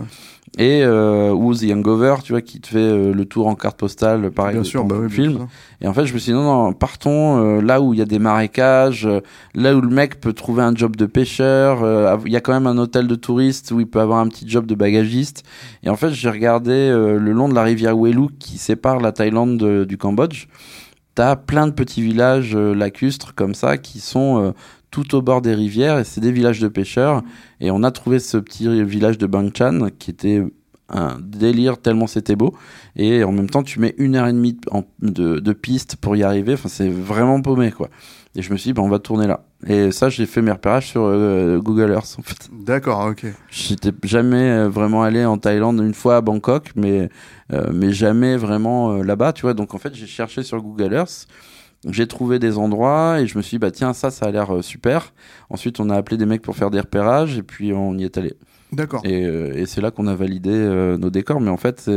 Et 0.58 0.82
euh, 0.82 1.32
ou 1.32 1.54
The 1.54 1.70
Hangover, 1.70 2.16
tu 2.24 2.32
vois, 2.32 2.40
qui 2.40 2.60
te 2.60 2.68
fait 2.68 2.78
euh, 2.78 3.12
le 3.12 3.24
tour 3.26 3.46
en 3.46 3.54
carte 3.54 3.76
postale, 3.78 4.30
pareil, 4.30 4.54
bien 4.54 4.64
sûr 4.64 4.84
bah 4.84 4.96
oui 4.98 5.06
bien 5.08 5.14
film. 5.14 5.32
sûr. 5.36 5.46
Et 5.82 5.86
en 5.88 5.92
fait, 5.92 6.06
je 6.06 6.14
me 6.14 6.18
suis 6.18 6.32
dit 6.32 6.38
non, 6.38 6.44
non, 6.44 6.72
partons 6.72 7.42
euh, 7.44 7.60
là 7.60 7.80
où 7.82 7.92
il 7.92 7.98
y 7.98 8.02
a 8.02 8.06
des 8.06 8.18
marécages, 8.18 9.04
euh, 9.06 9.20
là 9.54 9.74
où 9.76 9.80
le 9.82 9.88
mec 9.90 10.18
peut 10.20 10.32
trouver 10.32 10.62
un 10.62 10.74
job 10.74 10.96
de 10.96 11.04
pêcheur. 11.06 11.82
euh, 11.84 12.16
Il 12.24 12.32
y 12.32 12.36
a 12.36 12.40
quand 12.40 12.52
même 12.54 12.66
un 12.66 12.78
hôtel 12.78 13.06
de 13.06 13.14
touristes 13.14 13.70
où 13.70 13.80
il 13.80 13.86
peut 13.86 14.00
avoir 14.00 14.18
un 14.20 14.28
petit 14.28 14.48
job 14.48 14.64
de 14.66 14.74
bagagiste. 14.74 15.42
Et 15.82 15.90
en 15.90 15.96
fait, 15.96 16.10
j'ai 16.10 16.30
regardé 16.30 16.72
euh, 16.72 17.18
le 17.18 17.32
long 17.32 17.48
de 17.50 17.54
la 17.54 17.62
rivière 17.62 17.94
Welu 17.96 18.28
qui 18.38 18.56
sépare 18.56 19.00
la 19.00 19.12
Thaïlande 19.12 19.58
de- 19.58 19.84
du 19.84 19.98
Cambodge. 19.98 20.46
T'as 21.14 21.36
plein 21.36 21.66
de 21.66 21.72
petits 21.72 22.02
villages 22.02 22.54
lacustres 22.56 23.34
comme 23.34 23.54
ça 23.54 23.78
qui 23.78 24.00
sont 24.00 24.42
euh, 24.42 24.50
tout 24.96 25.14
au 25.14 25.20
bord 25.20 25.42
des 25.42 25.54
rivières 25.54 25.98
et 25.98 26.04
c'est 26.04 26.22
des 26.22 26.32
villages 26.32 26.58
de 26.58 26.68
pêcheurs. 26.68 27.22
Et 27.60 27.70
on 27.70 27.82
a 27.82 27.90
trouvé 27.90 28.18
ce 28.18 28.38
petit 28.38 28.82
village 28.84 29.18
de 29.18 29.26
Bangchan 29.26 29.88
qui 29.98 30.10
était 30.10 30.42
un 30.88 31.18
délire 31.20 31.76
tellement 31.76 32.06
c'était 32.06 32.34
beau. 32.34 32.54
Et 32.94 33.22
en 33.22 33.30
même 33.30 33.50
temps, 33.50 33.62
tu 33.62 33.78
mets 33.78 33.94
une 33.98 34.16
heure 34.16 34.26
et 34.26 34.32
demie 34.32 34.58
de, 35.02 35.38
de 35.38 35.52
piste 35.52 35.96
pour 35.96 36.16
y 36.16 36.22
arriver. 36.22 36.54
Enfin, 36.54 36.70
c'est 36.70 36.88
vraiment 36.88 37.42
paumé, 37.42 37.72
quoi. 37.72 37.90
Et 38.36 38.40
je 38.40 38.50
me 38.50 38.56
suis 38.56 38.70
dit, 38.70 38.72
bah, 38.72 38.80
on 38.80 38.88
va 38.88 38.98
tourner 38.98 39.26
là. 39.26 39.44
Et 39.66 39.90
ça, 39.90 40.08
j'ai 40.08 40.24
fait 40.24 40.40
mes 40.40 40.52
repérages 40.52 40.88
sur 40.88 41.02
euh, 41.04 41.58
Google 41.58 41.90
Earth, 41.90 42.16
en 42.18 42.22
fait. 42.22 42.48
d'accord 42.52 43.06
ok 43.10 43.26
J'étais 43.50 43.92
jamais 44.04 44.50
euh, 44.50 44.68
vraiment 44.70 45.02
allé 45.02 45.26
en 45.26 45.36
Thaïlande 45.36 45.80
une 45.80 45.94
fois 45.94 46.16
à 46.16 46.20
Bangkok, 46.22 46.70
mais, 46.74 47.10
euh, 47.52 47.70
mais 47.72 47.92
jamais 47.92 48.36
vraiment 48.38 48.92
euh, 48.92 49.02
là-bas, 49.02 49.34
tu 49.34 49.42
vois. 49.42 49.52
Donc, 49.52 49.74
en 49.74 49.78
fait, 49.78 49.94
j'ai 49.94 50.06
cherché 50.06 50.42
sur 50.42 50.62
Google 50.62 50.94
Earth. 50.94 51.26
J'ai 51.88 52.06
trouvé 52.06 52.38
des 52.38 52.58
endroits 52.58 53.20
et 53.20 53.26
je 53.26 53.36
me 53.38 53.42
suis 53.42 53.56
dit, 53.56 53.58
bah 53.60 53.70
tiens, 53.70 53.92
ça, 53.92 54.10
ça 54.10 54.26
a 54.26 54.30
l'air 54.30 54.56
euh, 54.56 54.62
super. 54.62 55.12
Ensuite, 55.50 55.78
on 55.78 55.88
a 55.90 55.96
appelé 55.96 56.16
des 56.16 56.26
mecs 56.26 56.42
pour 56.42 56.56
faire 56.56 56.70
des 56.70 56.80
repérages 56.80 57.38
et 57.38 57.42
puis 57.42 57.72
on 57.72 57.96
y 57.96 58.02
est 58.04 58.18
allé. 58.18 58.34
d'accord 58.72 59.02
Et, 59.04 59.24
euh, 59.24 59.52
et 59.54 59.66
c'est 59.66 59.80
là 59.80 59.90
qu'on 59.92 60.06
a 60.08 60.14
validé 60.16 60.50
euh, 60.52 60.96
nos 60.98 61.10
décors. 61.10 61.40
Mais 61.40 61.50
en 61.50 61.56
fait, 61.56 61.88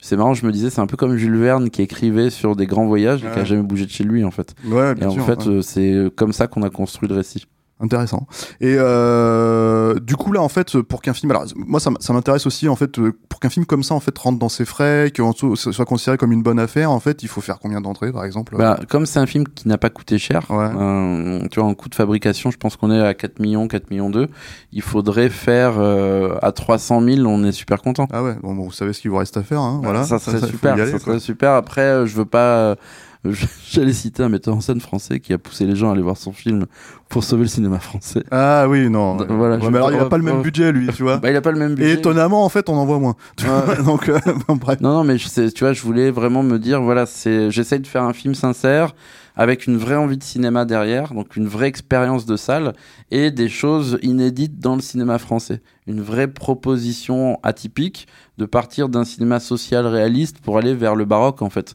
c'est- 0.00 0.16
marrant, 0.16 0.34
je 0.34 0.44
me 0.44 0.50
disais, 0.50 0.70
c'est 0.70 0.80
un 0.80 0.86
peu 0.88 0.96
comme 0.96 1.16
Jules 1.16 1.36
Verne 1.36 1.70
qui 1.70 1.82
écrivait 1.82 2.30
sur 2.30 2.56
des 2.56 2.66
grands 2.66 2.86
voyages 2.86 3.20
et 3.24 3.30
qui 3.30 3.38
a 3.38 3.44
jamais 3.44 3.62
bougé 3.62 3.84
de 3.86 3.90
chez 3.90 4.02
lui, 4.04 4.24
en 4.24 4.30
fait. 4.32 4.54
ouais 4.64 4.92
Et 4.92 4.94
bien 4.96 5.08
en 5.08 5.12
sûr 5.12 5.24
fait, 5.26 5.46
ouais. 5.46 5.54
euh, 5.56 5.62
c'est 5.62 5.94
comme 6.16 6.32
ça 6.32 6.48
qu'on 6.48 6.62
a 6.62 6.70
construit 6.70 7.08
le 7.08 7.14
récit. 7.14 7.46
Intéressant. 7.80 8.26
Et 8.60 8.74
euh, 8.78 9.98
du 10.00 10.16
coup 10.16 10.32
là 10.32 10.42
en 10.42 10.48
fait 10.48 10.80
pour 10.80 11.00
qu'un 11.02 11.12
film 11.12 11.30
alors 11.30 11.44
moi 11.54 11.78
ça, 11.80 11.90
ça 12.00 12.12
m'intéresse 12.12 12.46
aussi 12.46 12.68
en 12.68 12.76
fait 12.76 12.98
euh, 12.98 13.12
pour 13.28 13.38
qu'un 13.40 13.50
film 13.50 13.66
comme 13.66 13.82
ça 13.82 13.94
en 13.94 14.00
fait 14.00 14.16
rentre 14.18 14.38
dans 14.38 14.48
ses 14.48 14.64
frais 14.64 15.12
que 15.14 15.22
soit 15.54 15.84
considéré 15.84 16.16
comme 16.18 16.32
une 16.32 16.42
bonne 16.42 16.58
affaire 16.58 16.90
en 16.90 16.98
fait 17.00 17.22
il 17.22 17.28
faut 17.28 17.40
faire 17.40 17.58
combien 17.60 17.80
d'entrées 17.80 18.10
par 18.12 18.24
exemple 18.24 18.56
Bah, 18.56 18.78
comme 18.88 19.06
c'est 19.06 19.20
un 19.20 19.26
film 19.26 19.44
qui 19.46 19.68
n'a 19.68 19.78
pas 19.78 19.90
coûté 19.90 20.18
cher, 20.18 20.42
Ouais. 20.50 20.68
euh, 20.76 21.46
tu 21.50 21.60
vois, 21.60 21.68
en 21.68 21.74
coût 21.74 21.88
de 21.88 21.94
fabrication, 21.94 22.50
je 22.50 22.56
pense 22.56 22.76
qu'on 22.76 22.90
est 22.90 23.00
à 23.00 23.14
4 23.14 23.38
millions, 23.40 23.68
4 23.68 23.90
millions 23.90 24.10
2. 24.10 24.28
Il 24.72 24.82
faudrait 24.82 25.28
faire 25.28 25.74
euh, 25.78 26.36
à 26.42 26.52
300 26.52 27.02
000, 27.02 27.26
on 27.26 27.44
est 27.44 27.52
super 27.52 27.80
content. 27.82 28.08
Ah 28.12 28.22
ouais 28.22 28.34
bon, 28.42 28.54
bon, 28.54 28.64
vous 28.64 28.72
savez 28.72 28.92
ce 28.92 29.00
qu'il 29.00 29.10
vous 29.10 29.16
reste 29.18 29.36
à 29.36 29.42
faire 29.42 29.60
hein, 29.60 29.80
voilà 29.82 30.04
ça 30.04 30.18
serait 30.18 30.38
il 30.38 30.40
faut 30.40 30.46
super. 30.48 30.72
aller, 30.74 30.90
ça 30.90 30.98
serait 30.98 31.20
super. 31.20 31.52
Après, 31.52 31.82
euh, 31.82 32.06
je 32.06 32.16
veux 32.16 32.24
pas. 32.24 32.76
euh, 33.26 33.32
J'allais 33.70 33.92
citer 33.92 34.22
un 34.22 34.28
metteur 34.28 34.54
en 34.54 34.60
scène 34.60 34.80
français 34.80 35.20
qui 35.20 35.32
a 35.32 35.38
poussé 35.38 35.66
les 35.66 35.74
gens 35.76 35.88
à 35.90 35.92
aller 35.92 36.02
voir 36.02 36.16
son 36.16 36.32
film 36.32 36.66
pour 37.08 37.24
sauver 37.24 37.42
le 37.42 37.48
cinéma 37.48 37.78
français. 37.80 38.22
Ah 38.30 38.66
oui 38.68 38.88
non 38.90 39.16
D- 39.16 39.24
voilà, 39.28 39.56
Ouais, 39.56 39.70
mais 39.70 39.78
alors 39.78 39.90
il 39.92 39.98
a 39.98 40.06
on- 40.06 40.08
pas 40.08 40.18
le 40.18 40.22
même 40.24 40.36
on- 40.38 40.40
budget 40.42 40.70
lui 40.72 40.88
tu 40.94 41.02
vois 41.02 41.16
Bah, 41.22 41.30
il 41.30 41.36
a 41.36 41.40
pas 41.40 41.50
le 41.52 41.58
même 41.58 41.72
et 41.72 41.76
budget. 41.76 41.92
étonnamment 41.94 42.44
en 42.44 42.48
fait 42.48 42.68
on 42.68 42.74
en 42.74 42.86
voit 42.86 42.98
moins 42.98 43.16
Ouais. 43.42 43.82
donc 43.84 44.08
euh, 44.08 44.18
bon, 44.46 44.56
bref 44.56 44.80
Non, 44.80 44.92
non, 44.92 45.04
mais 45.04 45.18
je 45.18 45.48
tu 45.50 45.64
vois, 45.64 45.72
je 45.72 45.82
voulais 45.82 46.10
vraiment 46.10 46.42
me 46.42 46.58
dire, 46.58 46.80
voilà, 46.82 47.06
c'est, 47.06 47.50
j'essaye 47.50 47.80
de 47.80 47.86
faire 47.86 48.02
un 48.04 48.12
film 48.12 48.34
sincère 48.34 48.94
avec 49.36 49.66
une 49.68 49.76
vraie 49.76 49.94
envie 49.94 50.16
de 50.18 50.24
cinéma 50.24 50.64
derrière, 50.64 51.14
donc 51.14 51.36
une 51.36 51.46
vraie 51.46 51.68
expérience 51.68 52.26
de 52.26 52.36
salle 52.36 52.72
et 53.12 53.30
des 53.30 53.48
choses 53.48 53.96
inédites 54.02 54.58
dans 54.58 54.74
le 54.74 54.80
cinéma 54.82 55.18
français. 55.18 55.60
une 55.86 56.00
vraie 56.00 56.26
proposition 56.28 57.38
atypique 57.42 58.08
de 58.36 58.44
partir 58.46 58.88
d'un 58.88 59.04
cinéma 59.04 59.40
social 59.40 59.86
réaliste 59.86 60.38
pour 60.40 60.58
aller 60.58 60.74
vers 60.74 60.94
le 60.96 61.04
baroque 61.04 61.40
en 61.42 61.50
fait 61.50 61.74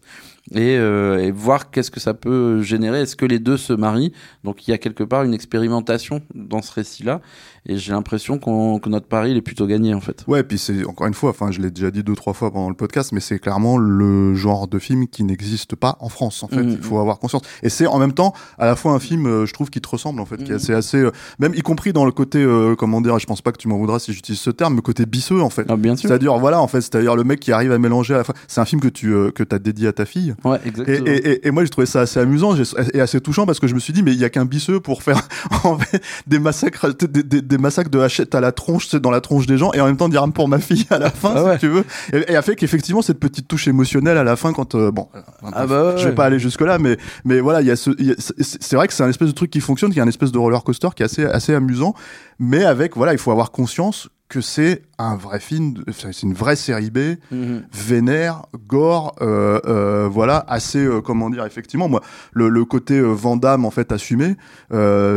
et, 0.52 0.78
euh, 0.78 1.20
et 1.20 1.32
voir 1.32 1.72
qu'est-ce 1.72 1.92
que 1.92 2.00
ça 2.00 2.14
peut 2.14 2.62
générer. 2.62 3.02
Est-ce 3.02 3.16
que 3.16 3.26
les 3.26 3.40
deux 3.40 3.58
se 3.58 3.74
marient? 3.74 4.12
Donc 4.44 4.68
il 4.68 4.72
y 4.72 4.74
a 4.74 4.78
quelque 4.78 5.04
part 5.04 5.24
une 5.24 5.34
expérimentation 5.34 6.22
dans 6.36 6.62
ce 6.62 6.72
récit-là, 6.74 7.22
et 7.66 7.78
j'ai 7.78 7.92
l'impression 7.94 8.38
qu'on 8.40 8.80
que 8.80 8.90
notre 8.90 9.08
pari 9.08 9.32
il 9.32 9.38
est 9.38 9.42
plutôt 9.42 9.68
gagné 9.68 9.94
en 9.94 10.02
fait. 10.02 10.24
Ouais, 10.28 10.44
puis 10.44 10.58
c'est 10.58 10.86
encore 10.86 11.08
une 11.08 11.14
fois, 11.14 11.30
enfin 11.30 11.52
je 11.52 11.62
l'ai 11.62 11.72
déjà 11.72 11.92
dit 11.92 12.04
deux 12.04 12.16
trois 12.16 12.34
fois 12.34 12.52
pendant 12.52 12.70
le 12.70 12.76
podcast, 12.76 13.12
mais 13.14 13.20
c'est 13.20 13.40
clairement 13.40 13.78
le 13.78 14.36
genre 14.36 14.68
de 14.68 14.80
film 14.80 15.08
qui 15.08 15.24
n'existe 15.24 15.76
pas 15.76 15.98
en 16.00 16.10
France 16.10 16.44
en 16.44 16.48
fait. 16.48 16.62
Mhm. 16.64 16.72
Il 16.72 16.84
faut 16.84 17.00
avoir 17.00 17.20
conscience. 17.20 17.44
Et 17.62 17.70
c'est 17.70 17.88
en 17.88 18.00
même 18.00 18.14
temps 18.14 18.34
à 18.58 18.66
la 18.66 18.76
fois 18.76 18.92
un 18.94 19.00
film, 19.00 19.26
euh, 19.28 19.46
je 19.46 19.54
trouve, 19.54 19.70
qui 19.70 19.80
te 19.82 19.88
ressemble 19.88 20.20
en 20.20 20.26
fait, 20.26 20.38
qui 20.38 20.44
est 20.46 20.50
Mhm. 20.50 20.56
assez 20.56 20.74
assez, 20.74 20.98
euh, 20.98 21.12
même 21.40 21.54
y 21.56 21.62
compris 21.62 21.94
dans 21.94 22.06
le 22.06 22.12
côté, 22.12 22.40
euh, 22.44 22.76
comment 22.76 23.00
dire, 23.02 23.18
je 23.20 23.26
pense 23.26 23.42
pas 23.42 23.52
que 23.52 23.58
tu 23.58 23.68
m'en 23.68 23.78
voudras 23.78 24.00
si 24.00 24.12
j'utilise 24.14 24.40
ce 24.42 24.50
terme, 24.50 24.76
le 24.76 24.82
côté 24.82 25.06
bisseux 25.06 25.42
en 25.42 25.50
fait. 25.50 25.66
Ah, 25.70 25.78
bien 25.78 25.96
sûr. 25.96 26.10
C'est-à-dire 26.10 26.38
voilà 26.40 26.62
en 26.62 26.68
fait, 26.68 26.82
c'est-à-dire 26.82 27.16
le 27.16 27.24
mec 27.24 27.40
qui 27.40 27.52
arrive 27.52 27.72
à 27.72 27.78
mélanger 27.80 28.14
à 28.14 28.18
la 28.18 28.24
fois. 28.24 28.36
C'est 28.48 28.60
un 28.62 28.66
film 28.66 28.82
que 28.82 28.88
tu 28.90 29.14
euh, 29.14 29.32
que 29.32 29.44
t'as 29.44 29.60
dédié 29.60 29.88
à 29.88 29.94
ta 29.94 30.06
fille. 30.06 30.36
Ouais, 30.44 30.60
Et, 30.66 30.68
exactement. 30.70 31.08
et, 31.08 31.12
et, 31.12 31.48
et 31.48 31.52
moi 31.52 31.64
j'ai 31.64 31.70
trouvé 31.70 31.86
ça 31.88 32.02
assez 32.02 32.20
amusant 32.20 32.56
et 32.94 33.00
assez 33.00 33.22
touchant 33.22 33.46
parce 33.46 33.60
que 33.60 33.68
je 33.68 33.76
me 33.76 33.80
suis 33.80 33.94
dit 33.94 34.04
mais 34.04 34.12
il 34.14 34.20
y 34.20 34.26
a 34.26 34.30
qu'un 34.30 34.46
bisseux 34.46 34.80
pour 34.80 35.02
faire 35.04 35.22
en 35.64 35.78
fait, 35.78 36.02
des 36.28 36.40
massacres 36.40 36.94
des, 36.94 37.24
des, 37.24 37.42
des 37.42 37.53
massacres 37.58 37.90
de 37.90 38.00
hachette 38.00 38.36
à 38.36 38.42
la 38.42 38.52
tronche 38.52 38.88
c'est 38.88 39.00
dans 39.00 39.12
la 39.12 39.22
tronche 39.22 39.46
des 39.46 39.58
gens 39.58 39.72
et 39.74 39.82
en 39.82 39.86
même 39.86 39.98
temps 39.98 40.10
dire 40.10 40.26
pour 40.34 40.48
ma 40.48 40.60
fille 40.60 40.86
à 40.90 41.00
la 41.00 41.10
fin 41.12 41.34
Ah 41.36 41.54
si 41.54 41.60
tu 41.62 41.68
veux 41.68 41.84
et, 42.14 42.32
et 42.32 42.36
a 42.36 42.42
fait 42.42 42.56
qu'effectivement 42.56 43.02
cette 43.02 43.20
petite 43.20 43.48
touche 43.48 43.68
émotionnelle 43.68 44.18
à 44.18 44.24
la 44.24 44.36
fin 44.36 44.54
quand 44.54 44.76
euh, 44.76 44.92
bon 44.92 45.10
Ah 45.54 45.66
bah 45.66 45.86
ouais, 45.86 45.92
je 45.98 46.04
vais 46.04 46.10
ouais. 46.10 46.16
pas 46.16 46.26
aller 46.26 46.40
jusque 46.40 46.62
là 46.62 46.78
mais 46.80 46.98
mais 47.26 47.40
voilà 47.40 47.62
il 47.62 47.68
y 47.68 47.72
a 47.72 47.76
ce 47.76 47.92
c'est 48.40 48.76
vrai 48.76 48.88
que 48.88 48.94
c'est 48.94 49.04
un 49.04 49.10
espèce 49.10 49.28
de 49.30 49.34
truc 49.34 49.52
qui 49.52 49.60
fonctionne 49.60 49.92
qui 49.92 50.00
est 50.00 50.04
un 50.04 50.08
espèce 50.08 50.32
de 50.32 50.38
roller 50.38 50.64
coaster 50.64 50.90
qui 50.96 51.04
est 51.04 51.06
assez 51.06 51.26
assez 51.26 51.54
amusant 51.54 51.94
mais 52.40 52.64
avec 52.66 52.96
voilà 52.96 53.14
il 53.14 53.20
faut 53.20 53.32
avoir 53.32 53.52
conscience 53.52 54.10
que 54.34 54.42
c'est 54.42 54.82
un 55.00 55.16
vrai 55.16 55.40
film 55.40 55.76
c'est 55.92 56.24
une 56.24 56.34
vraie 56.34 56.56
série 56.56 56.90
B 56.92 56.98
Mhm. 57.32 57.64
vénère, 57.74 58.44
gore, 58.68 59.16
euh, 59.22 59.60
euh, 59.66 60.08
voilà, 60.12 60.44
assez, 60.48 60.80
euh, 60.84 61.02
comment 61.02 61.30
dire, 61.30 61.46
effectivement, 61.46 61.90
moi, 61.90 62.02
le, 62.32 62.48
le 62.50 62.64
côté 62.66 63.00
Vandame 63.02 63.66
en 63.66 63.72
fait 63.72 63.92
assumé, 63.92 64.36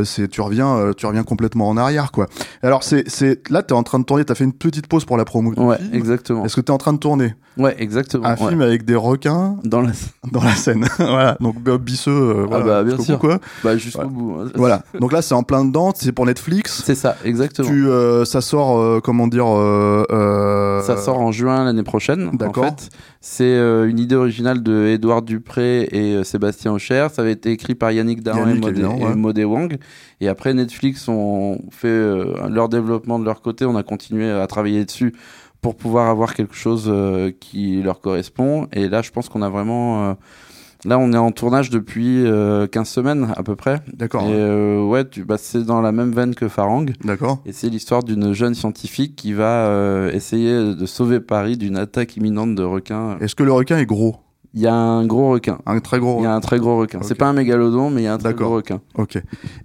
c'est 0.04 0.28
tu 0.28 0.40
reviens, 0.40 0.90
tu 0.96 1.06
reviens 1.06 1.22
complètement 1.24 1.68
en 1.68 1.76
arrière, 1.76 2.12
quoi. 2.12 2.26
Alors 2.62 2.82
c'est, 2.82 3.08
c'est, 3.08 3.48
là, 3.50 3.62
t'es 3.62 3.72
en 3.74 3.82
train 3.82 3.98
de 3.98 4.04
tourner, 4.04 4.24
t'as 4.24 4.34
fait 4.34 4.44
une 4.44 4.52
petite 4.52 4.86
pause 4.86 5.04
pour 5.04 5.16
la 5.16 5.24
promo. 5.24 5.52
Ouais, 5.54 5.78
film. 5.78 5.94
exactement. 5.94 6.44
Est-ce 6.44 6.56
que 6.56 6.60
t'es 6.60 6.70
en 6.72 6.78
train 6.78 6.92
de 6.92 6.98
tourner? 6.98 7.34
Ouais, 7.56 7.74
exactement. 7.78 8.26
un 8.26 8.36
ouais. 8.36 8.48
film 8.48 8.60
avec 8.60 8.84
des 8.84 8.94
requins 8.96 9.56
Dans 9.64 9.80
la... 9.80 9.92
dans 10.30 10.42
la 10.42 10.54
scène 10.54 10.86
Voilà, 10.98 11.36
donc 11.40 11.56
Bisseux, 11.80 12.10
euh, 12.10 12.44
voilà, 12.46 12.64
bah, 12.64 12.84
bien 12.84 12.98
sûr. 12.98 13.14
bout, 13.18 13.28
quoi. 13.28 13.38
Bah, 13.64 13.76
jusqu'au 13.76 14.02
Ouais. 14.02 14.06
bout. 14.08 14.36
hein. 14.40 14.50
Voilà, 14.54 14.82
donc 15.00 15.12
là, 15.12 15.22
c'est 15.22 15.34
en 15.34 15.42
plein 15.42 15.64
dedans, 15.64 15.92
c'est 15.94 16.12
pour 16.12 16.26
Netflix. 16.26 16.82
C'est 16.84 16.94
ça, 16.94 17.16
exactement. 17.24 17.68
Tu, 17.68 17.86
ça 18.26 18.40
sort, 18.40 19.02
comment 19.06 19.28
dire, 19.28 19.46
euh, 19.46 20.04
euh, 20.10 20.80
Ça 20.80 20.96
sort 20.96 21.20
en 21.20 21.30
juin 21.30 21.64
l'année 21.64 21.84
prochaine. 21.84 22.30
D'accord. 22.32 22.64
En 22.64 22.66
fait, 22.70 22.90
c'est 23.20 23.44
euh, 23.44 23.88
une 23.88 24.00
idée 24.00 24.16
originale 24.16 24.64
de 24.64 24.88
Édouard 24.88 25.22
Dupré 25.22 25.82
et 25.92 26.24
Sébastien 26.24 26.72
Aucher. 26.72 27.06
Ça 27.12 27.22
avait 27.22 27.32
été 27.32 27.52
écrit 27.52 27.76
par 27.76 27.92
Yannick 27.92 28.20
Dahan 28.20 28.48
et 28.48 28.54
Modé, 28.54 28.84
ouais. 28.84 29.12
et 29.12 29.14
Modé 29.14 29.44
Wang. 29.44 29.78
Et 30.20 30.26
après, 30.26 30.52
Netflix 30.54 31.06
ont 31.08 31.60
fait 31.70 31.96
leur 32.48 32.68
développement 32.68 33.20
de 33.20 33.24
leur 33.24 33.42
côté. 33.42 33.64
On 33.64 33.76
a 33.76 33.84
continué 33.84 34.28
à 34.28 34.46
travailler 34.48 34.84
dessus 34.84 35.14
pour 35.60 35.76
pouvoir 35.76 36.10
avoir 36.10 36.34
quelque 36.34 36.56
chose 36.56 36.92
qui 37.38 37.80
leur 37.82 38.00
correspond. 38.00 38.66
Et 38.72 38.88
là, 38.88 39.02
je 39.02 39.12
pense 39.12 39.28
qu'on 39.28 39.42
a 39.42 39.48
vraiment. 39.48 40.16
Là, 40.84 40.98
on 40.98 41.12
est 41.12 41.16
en 41.16 41.32
tournage 41.32 41.70
depuis 41.70 42.24
euh, 42.26 42.66
15 42.66 42.88
semaines 42.88 43.32
à 43.36 43.42
peu 43.42 43.56
près. 43.56 43.80
D'accord, 43.92 44.22
Et 44.22 44.32
euh, 44.34 44.82
ouais, 44.84 45.08
tu, 45.08 45.24
bah, 45.24 45.36
c'est 45.38 45.64
dans 45.64 45.80
la 45.80 45.92
même 45.92 46.12
veine 46.12 46.34
que 46.34 46.48
Farang. 46.48 46.86
d'accord. 47.04 47.42
Et 47.46 47.52
c'est 47.52 47.68
l'histoire 47.68 48.02
d'une 48.04 48.32
jeune 48.32 48.54
scientifique 48.54 49.16
qui 49.16 49.32
va 49.32 49.66
euh, 49.66 50.12
essayer 50.12 50.74
de 50.74 50.86
sauver 50.86 51.20
Paris 51.20 51.56
d'une 51.56 51.76
attaque 51.76 52.16
imminente 52.16 52.54
de 52.54 52.62
requins. 52.62 53.18
Est-ce 53.20 53.34
que 53.34 53.42
le 53.42 53.52
requin 53.52 53.78
est 53.78 53.86
gros? 53.86 54.16
Il 54.58 54.62
y 54.62 54.66
a 54.66 54.74
un 54.74 55.04
gros 55.06 55.32
requin. 55.32 55.58
Un 55.66 55.78
très 55.80 55.98
gros 55.98 56.16
Il 56.20 56.22
y 56.22 56.26
a 56.26 56.32
un 56.34 56.40
très 56.40 56.58
gros 56.58 56.78
requin. 56.78 57.00
C'est 57.02 57.14
pas 57.14 57.26
un 57.26 57.34
mégalodon, 57.34 57.90
mais 57.90 58.00
il 58.00 58.04
y 58.04 58.08
a 58.08 58.14
un 58.14 58.18
très 58.18 58.32
gros 58.32 58.54
requin. 58.54 58.80
Ok. 58.96 59.16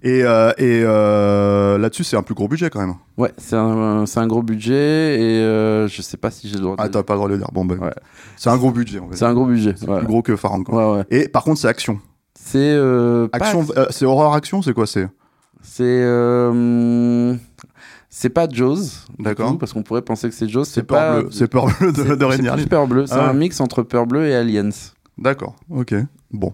Et, 0.02 0.22
euh, 0.22 0.50
et 0.58 0.82
euh, 0.84 1.78
là-dessus, 1.78 2.04
c'est 2.04 2.16
un 2.18 2.22
plus 2.22 2.34
gros 2.34 2.46
budget 2.46 2.68
quand 2.68 2.80
même. 2.80 2.94
Ouais, 3.16 3.32
c'est 3.38 3.56
un, 3.56 4.04
un 4.04 4.26
gros 4.26 4.42
budget 4.42 5.18
et 5.18 5.40
euh, 5.40 5.88
je 5.88 6.02
sais 6.02 6.18
pas 6.18 6.30
si 6.30 6.46
j'ai 6.46 6.56
le 6.56 6.60
droit 6.60 6.76
de 6.76 6.82
Ah, 6.82 6.90
t'as 6.90 7.02
pas 7.02 7.14
le 7.14 7.18
droit 7.20 7.28
de 7.28 7.32
le 7.32 7.38
dire. 7.38 7.48
Bon, 7.54 7.64
ben, 7.64 7.78
Ouais. 7.78 7.90
c'est 8.36 8.50
un 8.50 8.56
gros 8.58 8.70
budget. 8.70 8.98
En 8.98 9.08
fait. 9.08 9.16
C'est 9.16 9.24
un 9.24 9.32
gros 9.32 9.46
budget. 9.46 9.72
C'est 9.78 9.88
ouais. 9.88 9.98
plus 10.00 10.06
gros 10.08 10.20
que 10.20 10.36
Farang. 10.36 10.62
Quoi. 10.62 10.98
Ouais. 10.98 11.04
Et 11.10 11.26
par 11.26 11.42
contre, 11.44 11.58
c'est 11.58 11.68
action. 11.68 11.98
C'est 12.38 12.58
euh, 12.58 13.28
pas- 13.28 13.38
Action, 13.38 13.66
c'est 13.88 14.04
horreur 14.04 14.34
action, 14.34 14.60
c'est 14.60 14.74
quoi 14.74 14.86
C'est? 14.86 15.08
C'est 15.62 16.02
c'est 18.14 18.28
pas 18.28 18.46
Jaws. 18.46 18.76
D'accord. 19.18 19.56
Parce 19.58 19.72
qu'on 19.72 19.82
pourrait 19.82 20.02
penser 20.02 20.28
que 20.28 20.34
c'est 20.34 20.46
Jaws. 20.48 20.64
c'est 20.64 20.82
pas 20.82 21.20
bleu. 21.22 21.28
C'est 21.32 21.48
peur 21.48 21.64
bleu 21.66 21.92
de, 21.92 22.14
de 22.14 22.24
Rainier 22.26 22.50
c'est 22.58 22.68
peur 22.68 22.86
bleu. 22.86 23.06
C'est 23.06 23.14
Ah 23.14 23.30
un 23.30 23.32
mix 23.32 23.58
entre 23.60 23.82
peur 23.82 24.06
bleu 24.06 24.26
et 24.26 24.34
Aliens. 24.36 24.68
D'accord. 25.16 25.56
Ok. 25.70 25.94
Bon. 26.30 26.52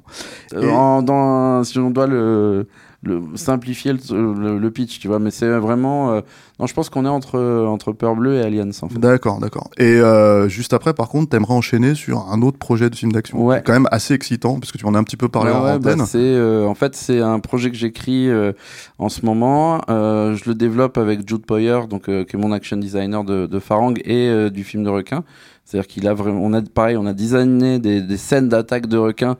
Euh, 0.55 0.63
Et- 0.63 0.71
en- 0.71 1.03
dans, 1.03 1.65
si 1.65 1.79
on 1.81 1.91
doit 1.91 2.07
le, 2.07 2.69
le 3.05 3.23
simplifier 3.37 3.93
le, 3.93 4.33
le- 4.35 4.59
le 4.59 4.71
pitch, 4.73 4.99
tu 4.99 5.07
vois, 5.07 5.21
mais 5.21 5.31
c'est 5.31 5.49
vraiment. 5.59 6.11
euh, 6.13 6.21
non, 6.59 6.67
je 6.67 6.75
pense 6.75 6.91
qu'on 6.91 7.05
est 7.05 7.09
entre 7.09 7.39
entre 7.67 7.93
Peur 7.93 8.17
Bleu 8.17 8.35
et 8.35 8.41
Aliens 8.43 8.71
en 8.83 8.89
fait. 8.89 8.99
D'accord, 8.99 9.39
d'accord. 9.39 9.71
Et 9.79 9.85
euh, 10.01 10.49
juste 10.49 10.73
après, 10.73 10.93
par 10.95 11.09
contre, 11.09 11.29
t'aimerais 11.31 11.55
enchaîner 11.55 11.95
sur 11.95 12.27
un 12.29 12.43
autre 12.43 12.59
projet 12.59 12.91
de 12.91 12.97
film 12.97 13.13
d'action. 13.13 13.45
Ouais. 13.47 13.57
qui 13.57 13.61
est 13.61 13.65
Quand 13.67 13.73
même 13.75 13.87
assez 13.93 14.15
excitant, 14.15 14.59
parce 14.59 14.73
que 14.73 14.79
tu 14.79 14.85
m'en 14.85 14.95
as 14.95 14.99
un 14.99 15.05
petit 15.05 15.17
peu 15.17 15.29
parlé 15.29 15.51
Ouais, 15.53 15.57
en 15.57 15.65
ouais, 15.65 15.79
bah, 15.79 15.93
antenne. 15.93 16.07
c'est 16.07 16.19
euh, 16.19 16.67
en 16.67 16.75
fait 16.75 16.97
c'est 16.97 17.21
un 17.21 17.39
projet 17.39 17.71
que 17.71 17.77
j'écris 17.77 18.29
euh, 18.29 18.53
en 18.99 19.09
ce 19.09 19.25
moment. 19.25 19.81
Euh, 19.89 20.35
je 20.35 20.49
le 20.49 20.57
développe 20.57 20.99
avec 20.99 21.21
Jude 21.29 21.47
Poyer, 21.47 21.79
donc 21.89 22.09
euh, 22.09 22.25
qui 22.25 22.35
est 22.35 22.39
mon 22.41 22.51
action 22.51 22.77
designer 22.79 23.23
de, 23.23 23.47
de 23.47 23.59
Farang 23.61 23.95
et 24.05 24.29
euh, 24.29 24.51
du 24.51 24.65
film 24.65 24.83
de 24.83 24.91
requin. 24.91 25.23
C'est-à-dire 25.65 25.87
qu'il 25.87 26.09
a 26.09 26.15
vraiment, 26.15 26.41
on 26.43 26.55
a 26.55 26.63
pareil, 26.63 26.97
on 26.97 27.05
a 27.07 27.13
designé 27.13 27.79
des, 27.79 28.01
des 28.01 28.17
scènes 28.17 28.49
d'attaque 28.49 28.87
de 28.87 28.97
requins 28.97 29.37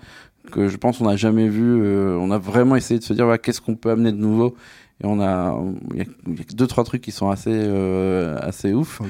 que 0.51 0.69
je 0.69 0.77
pense 0.77 1.01
on 1.01 1.07
n'a 1.07 1.17
jamais 1.17 1.49
vu. 1.49 1.83
euh, 1.83 2.17
on 2.21 2.31
a 2.31 2.39
vraiment 2.39 2.77
essayé 2.77 2.99
de 2.99 3.05
se 3.05 3.13
dire 3.13 3.25
voilà, 3.25 3.39
qu'est-ce 3.39 3.61
qu'on 3.61 3.77
peut 3.77 3.91
amener 3.91 4.13
de 4.13 4.17
nouveau? 4.19 4.57
Et 5.03 5.07
on 5.07 5.21
a, 5.21 5.57
il 5.93 5.99
y, 5.99 6.01
a 6.01 6.05
il 6.27 6.39
y 6.39 6.41
a 6.41 6.45
deux 6.55 6.67
trois 6.67 6.83
trucs 6.83 7.03
qui 7.03 7.13
sont 7.13 7.31
assez 7.31 7.53
euh, 7.53 8.37
assez 8.41 8.73
ouf. 8.75 9.01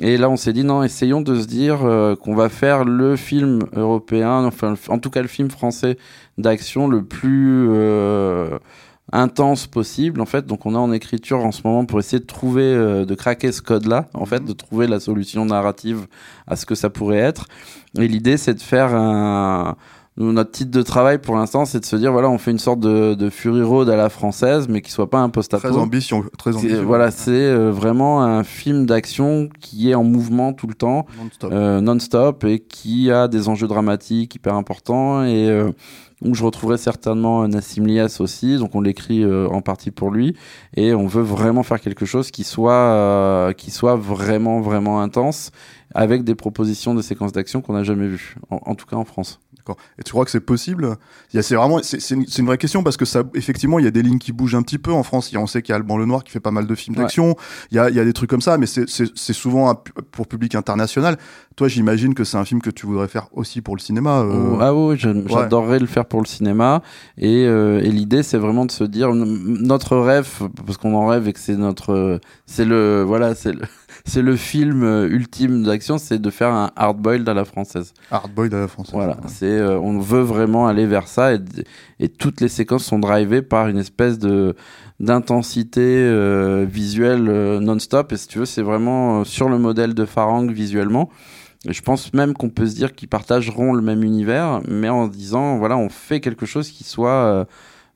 Et 0.00 0.16
là, 0.16 0.28
on 0.28 0.36
s'est 0.36 0.52
dit 0.52 0.64
non, 0.64 0.82
essayons 0.82 1.20
de 1.20 1.40
se 1.40 1.46
dire 1.46 1.84
euh, 1.84 2.16
qu'on 2.16 2.34
va 2.34 2.48
faire 2.48 2.84
le 2.84 3.14
film 3.14 3.60
européen, 3.74 4.44
enfin, 4.44 4.74
en 4.88 4.98
tout 4.98 5.10
cas 5.10 5.22
le 5.22 5.28
film 5.28 5.48
français 5.50 5.98
d'action 6.36 6.88
le 6.88 7.04
plus 7.04 7.70
intense 9.12 9.66
possible, 9.66 10.20
en 10.20 10.26
fait. 10.26 10.46
Donc, 10.46 10.66
on 10.66 10.74
est 10.74 10.78
en 10.78 10.92
écriture 10.92 11.44
en 11.44 11.52
ce 11.52 11.62
moment 11.64 11.84
pour 11.84 11.98
essayer 11.98 12.18
de 12.18 12.26
trouver, 12.26 12.62
euh, 12.62 13.04
de 13.04 13.14
craquer 13.14 13.52
ce 13.52 13.62
code-là, 13.62 14.08
en 14.14 14.26
fait, 14.26 14.44
de 14.44 14.52
trouver 14.52 14.86
la 14.86 15.00
solution 15.00 15.44
narrative 15.44 16.06
à 16.46 16.56
ce 16.56 16.66
que 16.66 16.74
ça 16.74 16.90
pourrait 16.90 17.18
être. 17.18 17.46
Et 17.98 18.08
l'idée, 18.08 18.36
c'est 18.36 18.54
de 18.54 18.60
faire 18.60 18.94
un 18.94 19.76
nous, 20.18 20.32
notre 20.32 20.50
titre 20.50 20.70
de 20.70 20.80
travail 20.82 21.18
pour 21.18 21.34
l'instant, 21.36 21.64
c'est 21.66 21.80
de 21.80 21.84
se 21.84 21.96
dire 21.96 22.10
voilà, 22.10 22.30
on 22.30 22.38
fait 22.38 22.50
une 22.50 22.58
sorte 22.58 22.80
de, 22.80 23.14
de 23.14 23.28
Fury 23.28 23.62
Road 23.62 23.88
à 23.90 23.96
la 23.96 24.08
française, 24.08 24.66
mais 24.68 24.80
qui 24.80 24.90
soit 24.90 25.10
pas 25.10 25.18
un 25.20 25.28
post-apo. 25.28 25.68
Très 25.68 25.76
ambition, 25.76 26.24
très 26.38 26.56
ambitieux. 26.56 26.80
Voilà, 26.80 27.10
c'est 27.10 27.30
euh, 27.32 27.70
vraiment 27.70 28.22
un 28.22 28.42
film 28.42 28.86
d'action 28.86 29.48
qui 29.60 29.90
est 29.90 29.94
en 29.94 30.04
mouvement 30.04 30.52
tout 30.54 30.66
le 30.66 30.74
temps, 30.74 31.04
Non-stop. 31.18 31.52
euh, 31.52 31.80
non-stop, 31.82 32.44
et 32.44 32.60
qui 32.60 33.10
a 33.10 33.28
des 33.28 33.48
enjeux 33.50 33.66
dramatiques 33.68 34.34
hyper 34.34 34.54
importants, 34.54 35.22
et 35.22 35.50
euh, 35.50 35.70
où 36.24 36.34
je 36.34 36.42
retrouverai 36.44 36.78
certainement 36.78 37.46
Nassim 37.46 37.84
Lias 37.86 38.16
aussi, 38.20 38.56
donc 38.56 38.74
on 38.74 38.80
l'écrit 38.80 39.22
euh, 39.22 39.48
en 39.48 39.60
partie 39.60 39.90
pour 39.90 40.10
lui, 40.10 40.34
et 40.74 40.94
on 40.94 41.06
veut 41.06 41.22
vraiment 41.22 41.62
faire 41.62 41.78
quelque 41.78 42.06
chose 42.06 42.30
qui 42.30 42.42
soit, 42.42 42.72
euh, 42.72 43.52
qui 43.52 43.70
soit 43.70 43.96
vraiment, 43.96 44.62
vraiment 44.62 45.02
intense, 45.02 45.50
avec 45.94 46.24
des 46.24 46.34
propositions 46.34 46.94
de 46.94 47.02
séquences 47.02 47.32
d'action 47.32 47.60
qu'on 47.60 47.74
n'a 47.74 47.84
jamais 47.84 48.06
vues, 48.08 48.34
en, 48.50 48.60
en 48.64 48.74
tout 48.74 48.86
cas 48.86 48.96
en 48.96 49.04
France. 49.04 49.40
Et 49.98 50.02
tu 50.02 50.12
crois 50.12 50.24
que 50.24 50.30
c'est 50.30 50.40
possible? 50.40 50.96
C'est 51.32 51.54
vraiment, 51.54 51.80
c'est 51.82 52.10
une, 52.10 52.24
une 52.38 52.46
vraie 52.46 52.58
question 52.58 52.82
parce 52.82 52.96
que 52.96 53.04
ça, 53.04 53.22
effectivement, 53.34 53.78
il 53.78 53.84
y 53.84 53.88
a 53.88 53.90
des 53.90 54.02
lignes 54.02 54.18
qui 54.18 54.32
bougent 54.32 54.54
un 54.54 54.62
petit 54.62 54.78
peu 54.78 54.92
en 54.92 55.02
France. 55.02 55.30
Il 55.30 55.34
y 55.34 55.38
a- 55.38 55.40
on 55.40 55.46
sait 55.46 55.62
qu'il 55.62 55.70
y 55.70 55.74
a 55.74 55.76
Alban 55.76 55.96
Lenoir 55.98 56.24
qui 56.24 56.30
fait 56.32 56.40
pas 56.40 56.50
mal 56.50 56.66
de 56.66 56.74
films 56.74 56.96
Ouais. 56.96 57.02
d'action. 57.02 57.36
Il 57.70 57.76
y 57.76 57.78
a, 57.80 57.90
y 57.90 57.98
a 58.00 58.04
des 58.04 58.12
trucs 58.12 58.30
comme 58.30 58.40
ça, 58.40 58.58
mais 58.58 58.66
c'est- 58.66 58.86
souvent 59.32 59.74
pour 60.12 60.26
public 60.28 60.54
international. 60.54 61.18
Toi, 61.56 61.68
j'imagine 61.68 62.12
que 62.12 62.22
c'est 62.22 62.36
un 62.36 62.44
film 62.44 62.60
que 62.60 62.68
tu 62.68 62.84
voudrais 62.84 63.08
faire 63.08 63.28
aussi 63.32 63.62
pour 63.62 63.76
le 63.76 63.80
cinéma. 63.80 64.20
euh, 64.20 64.50
Oh, 64.52 64.58
Ah 64.60 64.74
oui, 64.74 64.98
j'adorerais 64.98 65.78
le 65.78 65.86
faire 65.86 66.04
pour 66.04 66.20
le 66.20 66.26
cinéma. 66.26 66.82
Et, 67.16 67.46
euh, 67.46 67.80
et 67.80 67.90
l'idée, 67.90 68.22
c'est 68.22 68.36
vraiment 68.36 68.66
de 68.66 68.70
se 68.70 68.84
dire 68.84 69.14
notre 69.14 69.96
rêve, 69.96 70.28
parce 70.66 70.76
qu'on 70.76 70.94
en 70.94 71.06
rêve 71.06 71.28
et 71.28 71.32
que 71.32 71.40
c'est 71.40 71.56
notre, 71.56 72.20
c'est 72.44 72.66
le, 72.66 73.02
voilà, 73.04 73.34
c'est 73.34 73.52
le, 73.52 73.62
c'est 74.04 74.20
le 74.20 74.36
film 74.36 74.82
euh, 74.82 75.08
ultime 75.08 75.62
d'action, 75.62 75.96
c'est 75.96 76.18
de 76.18 76.28
faire 76.28 76.50
un 76.52 76.72
hard 76.76 76.98
boiled 76.98 77.26
à 77.26 77.32
la 77.32 77.46
française. 77.46 77.94
Hardboiled 78.10 78.52
à 78.52 78.60
la 78.60 78.68
française. 78.68 78.94
Voilà, 78.94 79.16
c'est, 79.26 79.46
euh, 79.46 79.78
on 79.78 79.98
veut 79.98 80.20
vraiment 80.20 80.66
aller 80.68 80.84
vers 80.84 81.08
ça 81.08 81.32
et, 81.32 81.38
et 82.00 82.10
toutes 82.10 82.42
les 82.42 82.48
séquences 82.48 82.84
sont 82.84 82.98
drivées 82.98 83.40
par 83.40 83.68
une 83.68 83.78
espèce 83.78 84.18
de 84.18 84.54
d'intensité 85.00 86.10
visuelle 86.66 87.58
non-stop. 87.60 88.12
Et 88.12 88.16
si 88.16 88.28
tu 88.28 88.38
veux, 88.38 88.44
c'est 88.46 88.62
vraiment 88.62 89.24
sur 89.24 89.48
le 89.48 89.58
modèle 89.58 89.94
de 89.94 90.04
Farang 90.04 90.50
visuellement. 90.50 91.10
Je 91.68 91.80
pense 91.80 92.12
même 92.12 92.34
qu'on 92.34 92.48
peut 92.50 92.66
se 92.66 92.74
dire 92.74 92.94
qu'ils 92.94 93.08
partageront 93.08 93.72
le 93.72 93.82
même 93.82 94.04
univers, 94.04 94.60
mais 94.68 94.88
en 94.88 95.08
disant, 95.08 95.58
voilà, 95.58 95.76
on 95.76 95.88
fait 95.88 96.20
quelque 96.20 96.46
chose 96.46 96.70
qui 96.70 96.84
soit 96.84 97.10
euh, 97.10 97.44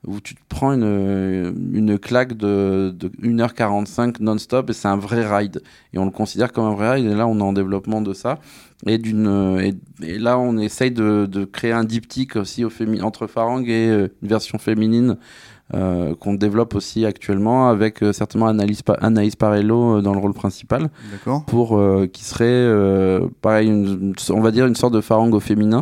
où 0.05 0.19
tu 0.19 0.35
te 0.35 0.41
prends 0.49 0.73
une, 0.73 1.53
une 1.73 1.99
claque 1.99 2.33
de, 2.33 2.93
de 2.95 3.09
1h45 3.21 4.21
non-stop 4.21 4.69
et 4.69 4.73
c'est 4.73 4.87
un 4.87 4.97
vrai 4.97 5.25
ride. 5.25 5.61
Et 5.93 5.99
on 5.99 6.05
le 6.05 6.11
considère 6.11 6.51
comme 6.51 6.65
un 6.65 6.73
vrai 6.73 6.93
ride 6.95 7.05
et 7.05 7.13
là 7.13 7.27
on 7.27 7.37
est 7.39 7.43
en 7.43 7.53
développement 7.53 8.01
de 8.01 8.13
ça. 8.13 8.39
Et, 8.87 8.97
d'une, 8.97 9.73
et, 10.01 10.17
là 10.17 10.39
on 10.39 10.57
essaye 10.57 10.91
de, 10.91 11.27
de 11.27 11.45
créer 11.45 11.71
un 11.71 11.83
diptyque 11.83 12.35
aussi 12.35 12.65
au 12.65 12.71
entre 13.03 13.27
Farang 13.27 13.63
et 13.67 13.89
euh, 13.89 14.07
une 14.23 14.27
version 14.27 14.57
féminine 14.57 15.11
euh, 15.11 15.15
qu'on 16.19 16.33
développe 16.33 16.75
aussi 16.75 17.05
actuellement 17.05 17.69
avec 17.69 18.03
euh, 18.03 18.11
certainement 18.13 18.47
Anaïs, 18.47 18.81
Pa- 18.81 18.97
Anaïs 19.01 19.35
Parello 19.35 19.97
euh, 19.97 20.01
dans 20.01 20.13
le 20.13 20.19
rôle 20.19 20.33
principal 20.33 20.89
pour 21.47 21.77
euh, 21.77 22.07
qui 22.07 22.23
serait 22.23 22.45
euh, 22.49 23.27
pareil 23.41 23.67
une- 23.69 24.13
on 24.31 24.41
va 24.41 24.51
dire 24.51 24.65
une 24.65 24.75
sorte 24.75 24.93
de 24.93 25.01
Farang 25.01 25.31
au 25.33 25.39
féminin 25.39 25.81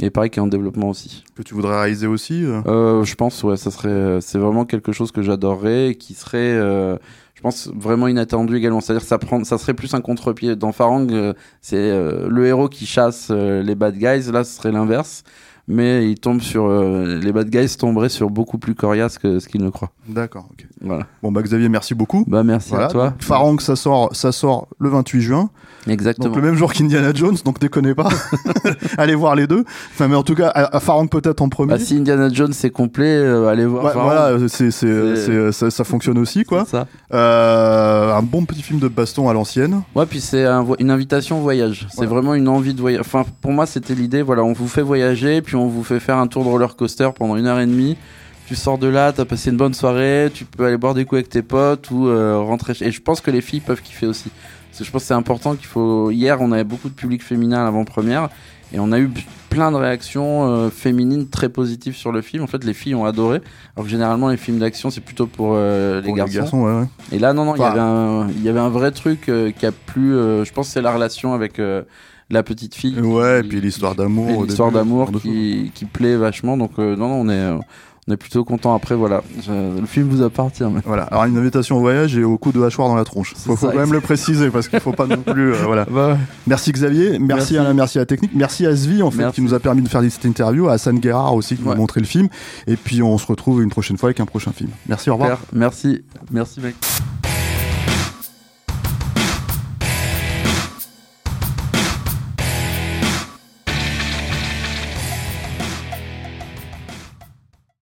et 0.00 0.10
pareil 0.10 0.30
qui 0.30 0.38
est 0.38 0.42
en 0.42 0.46
développement 0.46 0.88
aussi. 0.88 1.24
Que 1.36 1.42
tu 1.42 1.54
voudrais 1.54 1.78
réaliser 1.80 2.06
aussi 2.06 2.44
euh? 2.44 2.60
Euh, 2.66 3.04
je 3.04 3.14
pense, 3.14 3.42
ouais, 3.44 3.56
ça 3.56 3.70
serait, 3.70 3.88
euh, 3.88 4.20
c'est 4.20 4.38
vraiment 4.38 4.64
quelque 4.64 4.92
chose 4.92 5.10
que 5.12 5.22
j'adorerais 5.22 5.88
et 5.90 5.94
qui 5.94 6.14
serait, 6.14 6.38
euh, 6.38 6.96
je 7.34 7.40
pense, 7.42 7.70
vraiment 7.76 8.08
inattendu 8.08 8.56
également. 8.56 8.80
C'est-à-dire, 8.80 9.02
que 9.02 9.08
ça 9.08 9.18
prend, 9.18 9.44
ça 9.44 9.56
serait 9.58 9.74
plus 9.74 9.94
un 9.94 10.00
contre-pied. 10.00 10.56
Dans 10.56 10.72
Farang, 10.72 11.06
euh, 11.12 11.32
c'est 11.60 11.76
euh, 11.76 12.26
le 12.28 12.46
héros 12.46 12.68
qui 12.68 12.86
chasse 12.86 13.28
euh, 13.30 13.62
les 13.62 13.74
bad 13.76 13.96
guys. 13.96 14.32
Là, 14.32 14.42
ce 14.42 14.56
serait 14.56 14.72
l'inverse. 14.72 15.22
Mais 15.66 16.06
il 16.10 16.16
tombe 16.18 16.42
sur, 16.42 16.66
euh, 16.66 17.18
les 17.22 17.32
bad 17.32 17.48
guys 17.48 17.74
tomberaient 17.78 18.10
sur 18.10 18.28
beaucoup 18.28 18.58
plus 18.58 18.74
coriace 18.74 19.16
que 19.16 19.38
ce 19.38 19.48
qu'ils 19.48 19.62
ne 19.62 19.70
croient. 19.70 19.90
D'accord. 20.08 20.46
ok. 20.50 20.66
Voilà. 20.82 21.06
Bon 21.22 21.32
bah 21.32 21.40
Xavier, 21.42 21.70
merci 21.70 21.94
beaucoup. 21.94 22.24
Bah, 22.28 22.42
merci 22.42 22.70
Voilà. 22.70 22.84
à 22.86 22.88
toi. 22.88 23.14
Farang, 23.18 23.58
ça 23.60 23.74
sort, 23.74 24.14
ça 24.14 24.30
sort 24.32 24.68
le 24.78 24.90
28 24.90 25.20
juin. 25.22 25.48
Exactement. 25.86 26.28
Donc 26.28 26.36
le 26.36 26.42
même 26.42 26.54
jour 26.54 26.72
qu'Indiana 26.72 27.12
Jones, 27.14 27.36
donc 27.44 27.58
déconnez 27.60 27.94
pas. 27.94 28.08
Allez 28.98 29.14
voir 29.14 29.34
les 29.36 29.46
deux. 29.46 29.64
Enfin, 29.92 30.08
mais 30.08 30.14
en 30.16 30.22
tout 30.22 30.34
cas, 30.34 30.48
à, 30.48 30.76
à 30.76 30.80
Farang 30.80 31.06
peut-être 31.08 31.40
en 31.40 31.48
premier. 31.48 31.72
Bah, 31.72 31.78
si 31.78 31.96
Indiana 31.96 32.28
Jones 32.30 32.52
c'est 32.52 32.70
complet, 32.70 33.06
euh, 33.16 33.48
allez 33.48 33.64
voir. 33.66 33.84
Ouais, 33.84 33.92
voilà, 33.94 34.48
c'est, 34.48 34.70
c'est- 34.70 35.52
ça, 35.52 35.70
ça 35.70 35.84
fonctionne 35.84 36.18
aussi, 36.18 36.44
quoi. 36.44 36.64
Ça. 36.66 36.86
Euh, 37.12 38.12
un 38.14 38.22
bon 38.22 38.44
petit 38.44 38.62
film 38.62 38.78
de 38.80 38.88
baston 38.88 39.28
à 39.28 39.32
l'ancienne. 39.32 39.82
Ouais, 39.94 40.06
puis 40.06 40.20
c'est 40.20 40.44
un 40.44 40.64
une 40.78 40.90
invitation 40.90 41.38
au 41.38 41.42
voyage. 41.42 41.86
C'est 41.90 41.96
Voilà. 42.06 42.10
vraiment 42.10 42.34
une 42.34 42.48
envie 42.48 42.74
de 42.74 42.80
voyage. 42.80 43.00
Enfin, 43.00 43.24
pour 43.40 43.52
moi, 43.52 43.66
c'était 43.66 43.94
l'idée. 43.94 44.22
Voilà, 44.22 44.42
on 44.44 44.52
vous 44.52 44.68
fait 44.68 44.82
voyager, 44.82 45.40
puis 45.42 45.53
on 45.56 45.66
vous 45.68 45.84
fait 45.84 46.00
faire 46.00 46.18
un 46.18 46.26
tour 46.26 46.44
de 46.44 46.48
roller 46.48 46.76
coaster 46.76 47.10
pendant 47.16 47.36
une 47.36 47.46
heure 47.46 47.60
et 47.60 47.66
demie. 47.66 47.96
Tu 48.46 48.54
sors 48.56 48.76
de 48.78 48.86
là, 48.88 49.12
t'as 49.12 49.24
passé 49.24 49.50
une 49.50 49.56
bonne 49.56 49.72
soirée, 49.74 50.30
tu 50.34 50.44
peux 50.44 50.66
aller 50.66 50.76
boire 50.76 50.92
des 50.94 51.04
coups 51.06 51.20
avec 51.20 51.28
tes 51.30 51.40
potes 51.42 51.90
ou 51.90 52.08
euh, 52.08 52.38
rentrer. 52.38 52.74
chez- 52.74 52.86
Et 52.86 52.90
je 52.92 53.00
pense 53.00 53.20
que 53.22 53.30
les 53.30 53.40
filles 53.40 53.60
peuvent 53.60 53.80
kiffer 53.80 54.06
aussi. 54.06 54.30
Parce 54.70 54.80
que 54.80 54.84
je 54.84 54.90
pense 54.90 55.02
que 55.02 55.08
c'est 55.08 55.14
important 55.14 55.54
qu'il 55.54 55.66
faut. 55.66 56.10
Hier, 56.10 56.36
on 56.40 56.52
avait 56.52 56.64
beaucoup 56.64 56.88
de 56.90 56.94
public 56.94 57.22
féminin 57.22 57.60
à 57.62 57.64
l'avant-première 57.64 58.28
et 58.74 58.80
on 58.80 58.92
a 58.92 58.98
eu 58.98 59.08
plein 59.48 59.70
de 59.70 59.76
réactions 59.76 60.50
euh, 60.50 60.68
féminines 60.68 61.28
très 61.28 61.48
positives 61.48 61.94
sur 61.94 62.10
le 62.12 62.20
film. 62.22 62.42
En 62.42 62.46
fait, 62.48 62.64
les 62.64 62.74
filles 62.74 62.96
ont 62.96 63.06
adoré. 63.06 63.40
Alors 63.76 63.84
que 63.86 63.90
généralement, 63.90 64.28
les 64.28 64.36
films 64.36 64.58
d'action, 64.58 64.90
c'est 64.90 65.00
plutôt 65.00 65.26
pour 65.28 65.52
euh, 65.54 66.00
les, 66.02 66.08
Pour 66.08 66.16
garçons. 66.16 66.60
ouais, 66.64 66.80
ouais. 66.80 66.86
Et 67.12 67.18
là, 67.20 67.32
non, 67.32 67.44
non, 67.46 67.54
il 67.54 67.62
y 67.62 67.64
avait 67.64 67.80
un, 67.80 68.28
il 68.28 68.42
y 68.42 68.48
avait 68.50 68.58
un 68.60 68.68
vrai 68.68 68.90
truc 68.90 69.28
euh, 69.30 69.52
qui 69.52 69.64
a 69.64 69.72
plu. 69.72 70.10
je 70.10 70.52
pense 70.52 70.66
que 70.66 70.72
c'est 70.74 70.82
la 70.82 70.92
relation 70.92 71.32
avec 71.34 71.58
la 72.30 72.42
petite 72.42 72.74
fille. 72.74 72.98
Ouais, 73.00 73.40
qui- 73.42 73.46
et 73.46 73.48
puis 73.50 73.60
l'histoire 73.60 73.94
d'amour. 73.94 74.44
l'histoire 74.44 74.72
d'amour 74.72 75.10
qui, 75.20 75.70
qui 75.74 75.84
plaît 75.84 76.16
vachement. 76.16 76.56
Donc, 76.56 76.72
euh, 76.78 76.96
non, 76.96 77.08
non, 77.08 77.14
on 77.20 77.28
est, 77.28 77.32
euh, 77.38 77.58
on 78.08 78.12
est 78.12 78.16
plutôt 78.18 78.44
content. 78.44 78.74
Après, 78.74 78.94
voilà, 78.94 79.22
Je- 79.46 79.80
le 79.80 79.86
film 79.86 80.08
vous 80.08 80.20
appartient. 80.22 80.62
mais- 80.64 80.80
Voilà, 80.84 81.04
alors 81.04 81.24
une 81.24 81.38
invitation 81.38 81.76
au 81.78 81.80
voyage 81.80 82.16
et 82.18 82.24
au 82.24 82.36
coup 82.36 82.52
de 82.52 82.62
hachoir 82.62 82.88
dans 82.88 82.96
la 82.96 83.04
tronche. 83.04 83.34
Faut, 83.34 83.56
faut 83.56 83.68
quand 83.68 83.76
même 83.76 83.92
le 83.94 84.00
préciser 84.02 84.50
parce 84.50 84.68
qu'il 84.68 84.80
faut 84.80 84.92
pas 84.92 85.06
non 85.06 85.16
plus. 85.22 85.52
euh, 85.54 85.62
voilà. 85.64 85.86
Merci 86.46 86.72
Xavier, 86.72 87.12
merci, 87.18 87.22
Merci. 87.22 87.58
Alain, 87.58 87.72
merci 87.74 87.98
à 87.98 88.02
la 88.02 88.06
technique, 88.06 88.32
merci 88.34 88.66
à 88.66 88.76
Svi 88.76 89.02
en 89.02 89.10
fait 89.10 89.18
Merci. 89.18 89.36
qui 89.36 89.40
nous 89.42 89.54
a 89.54 89.58
permis 89.60 89.80
de 89.82 89.88
faire 89.88 90.02
cette 90.10 90.24
interview, 90.26 90.68
à 90.68 90.72
Hassan 90.74 90.98
Guerrard 90.98 91.34
aussi 91.34 91.56
qui 91.56 91.62
nous 91.62 91.70
a 91.70 91.76
montré 91.76 92.00
le 92.00 92.06
film. 92.06 92.28
Et 92.66 92.76
puis 92.76 93.02
on 93.02 93.16
se 93.16 93.26
retrouve 93.26 93.62
une 93.62 93.70
prochaine 93.70 93.96
fois 93.96 94.08
avec 94.08 94.20
un 94.20 94.26
prochain 94.26 94.52
film. 94.52 94.70
Merci, 94.88 95.08
au 95.08 95.14
revoir. 95.14 95.38
Merci, 95.54 96.02
merci 96.30 96.60
mec. 96.60 96.74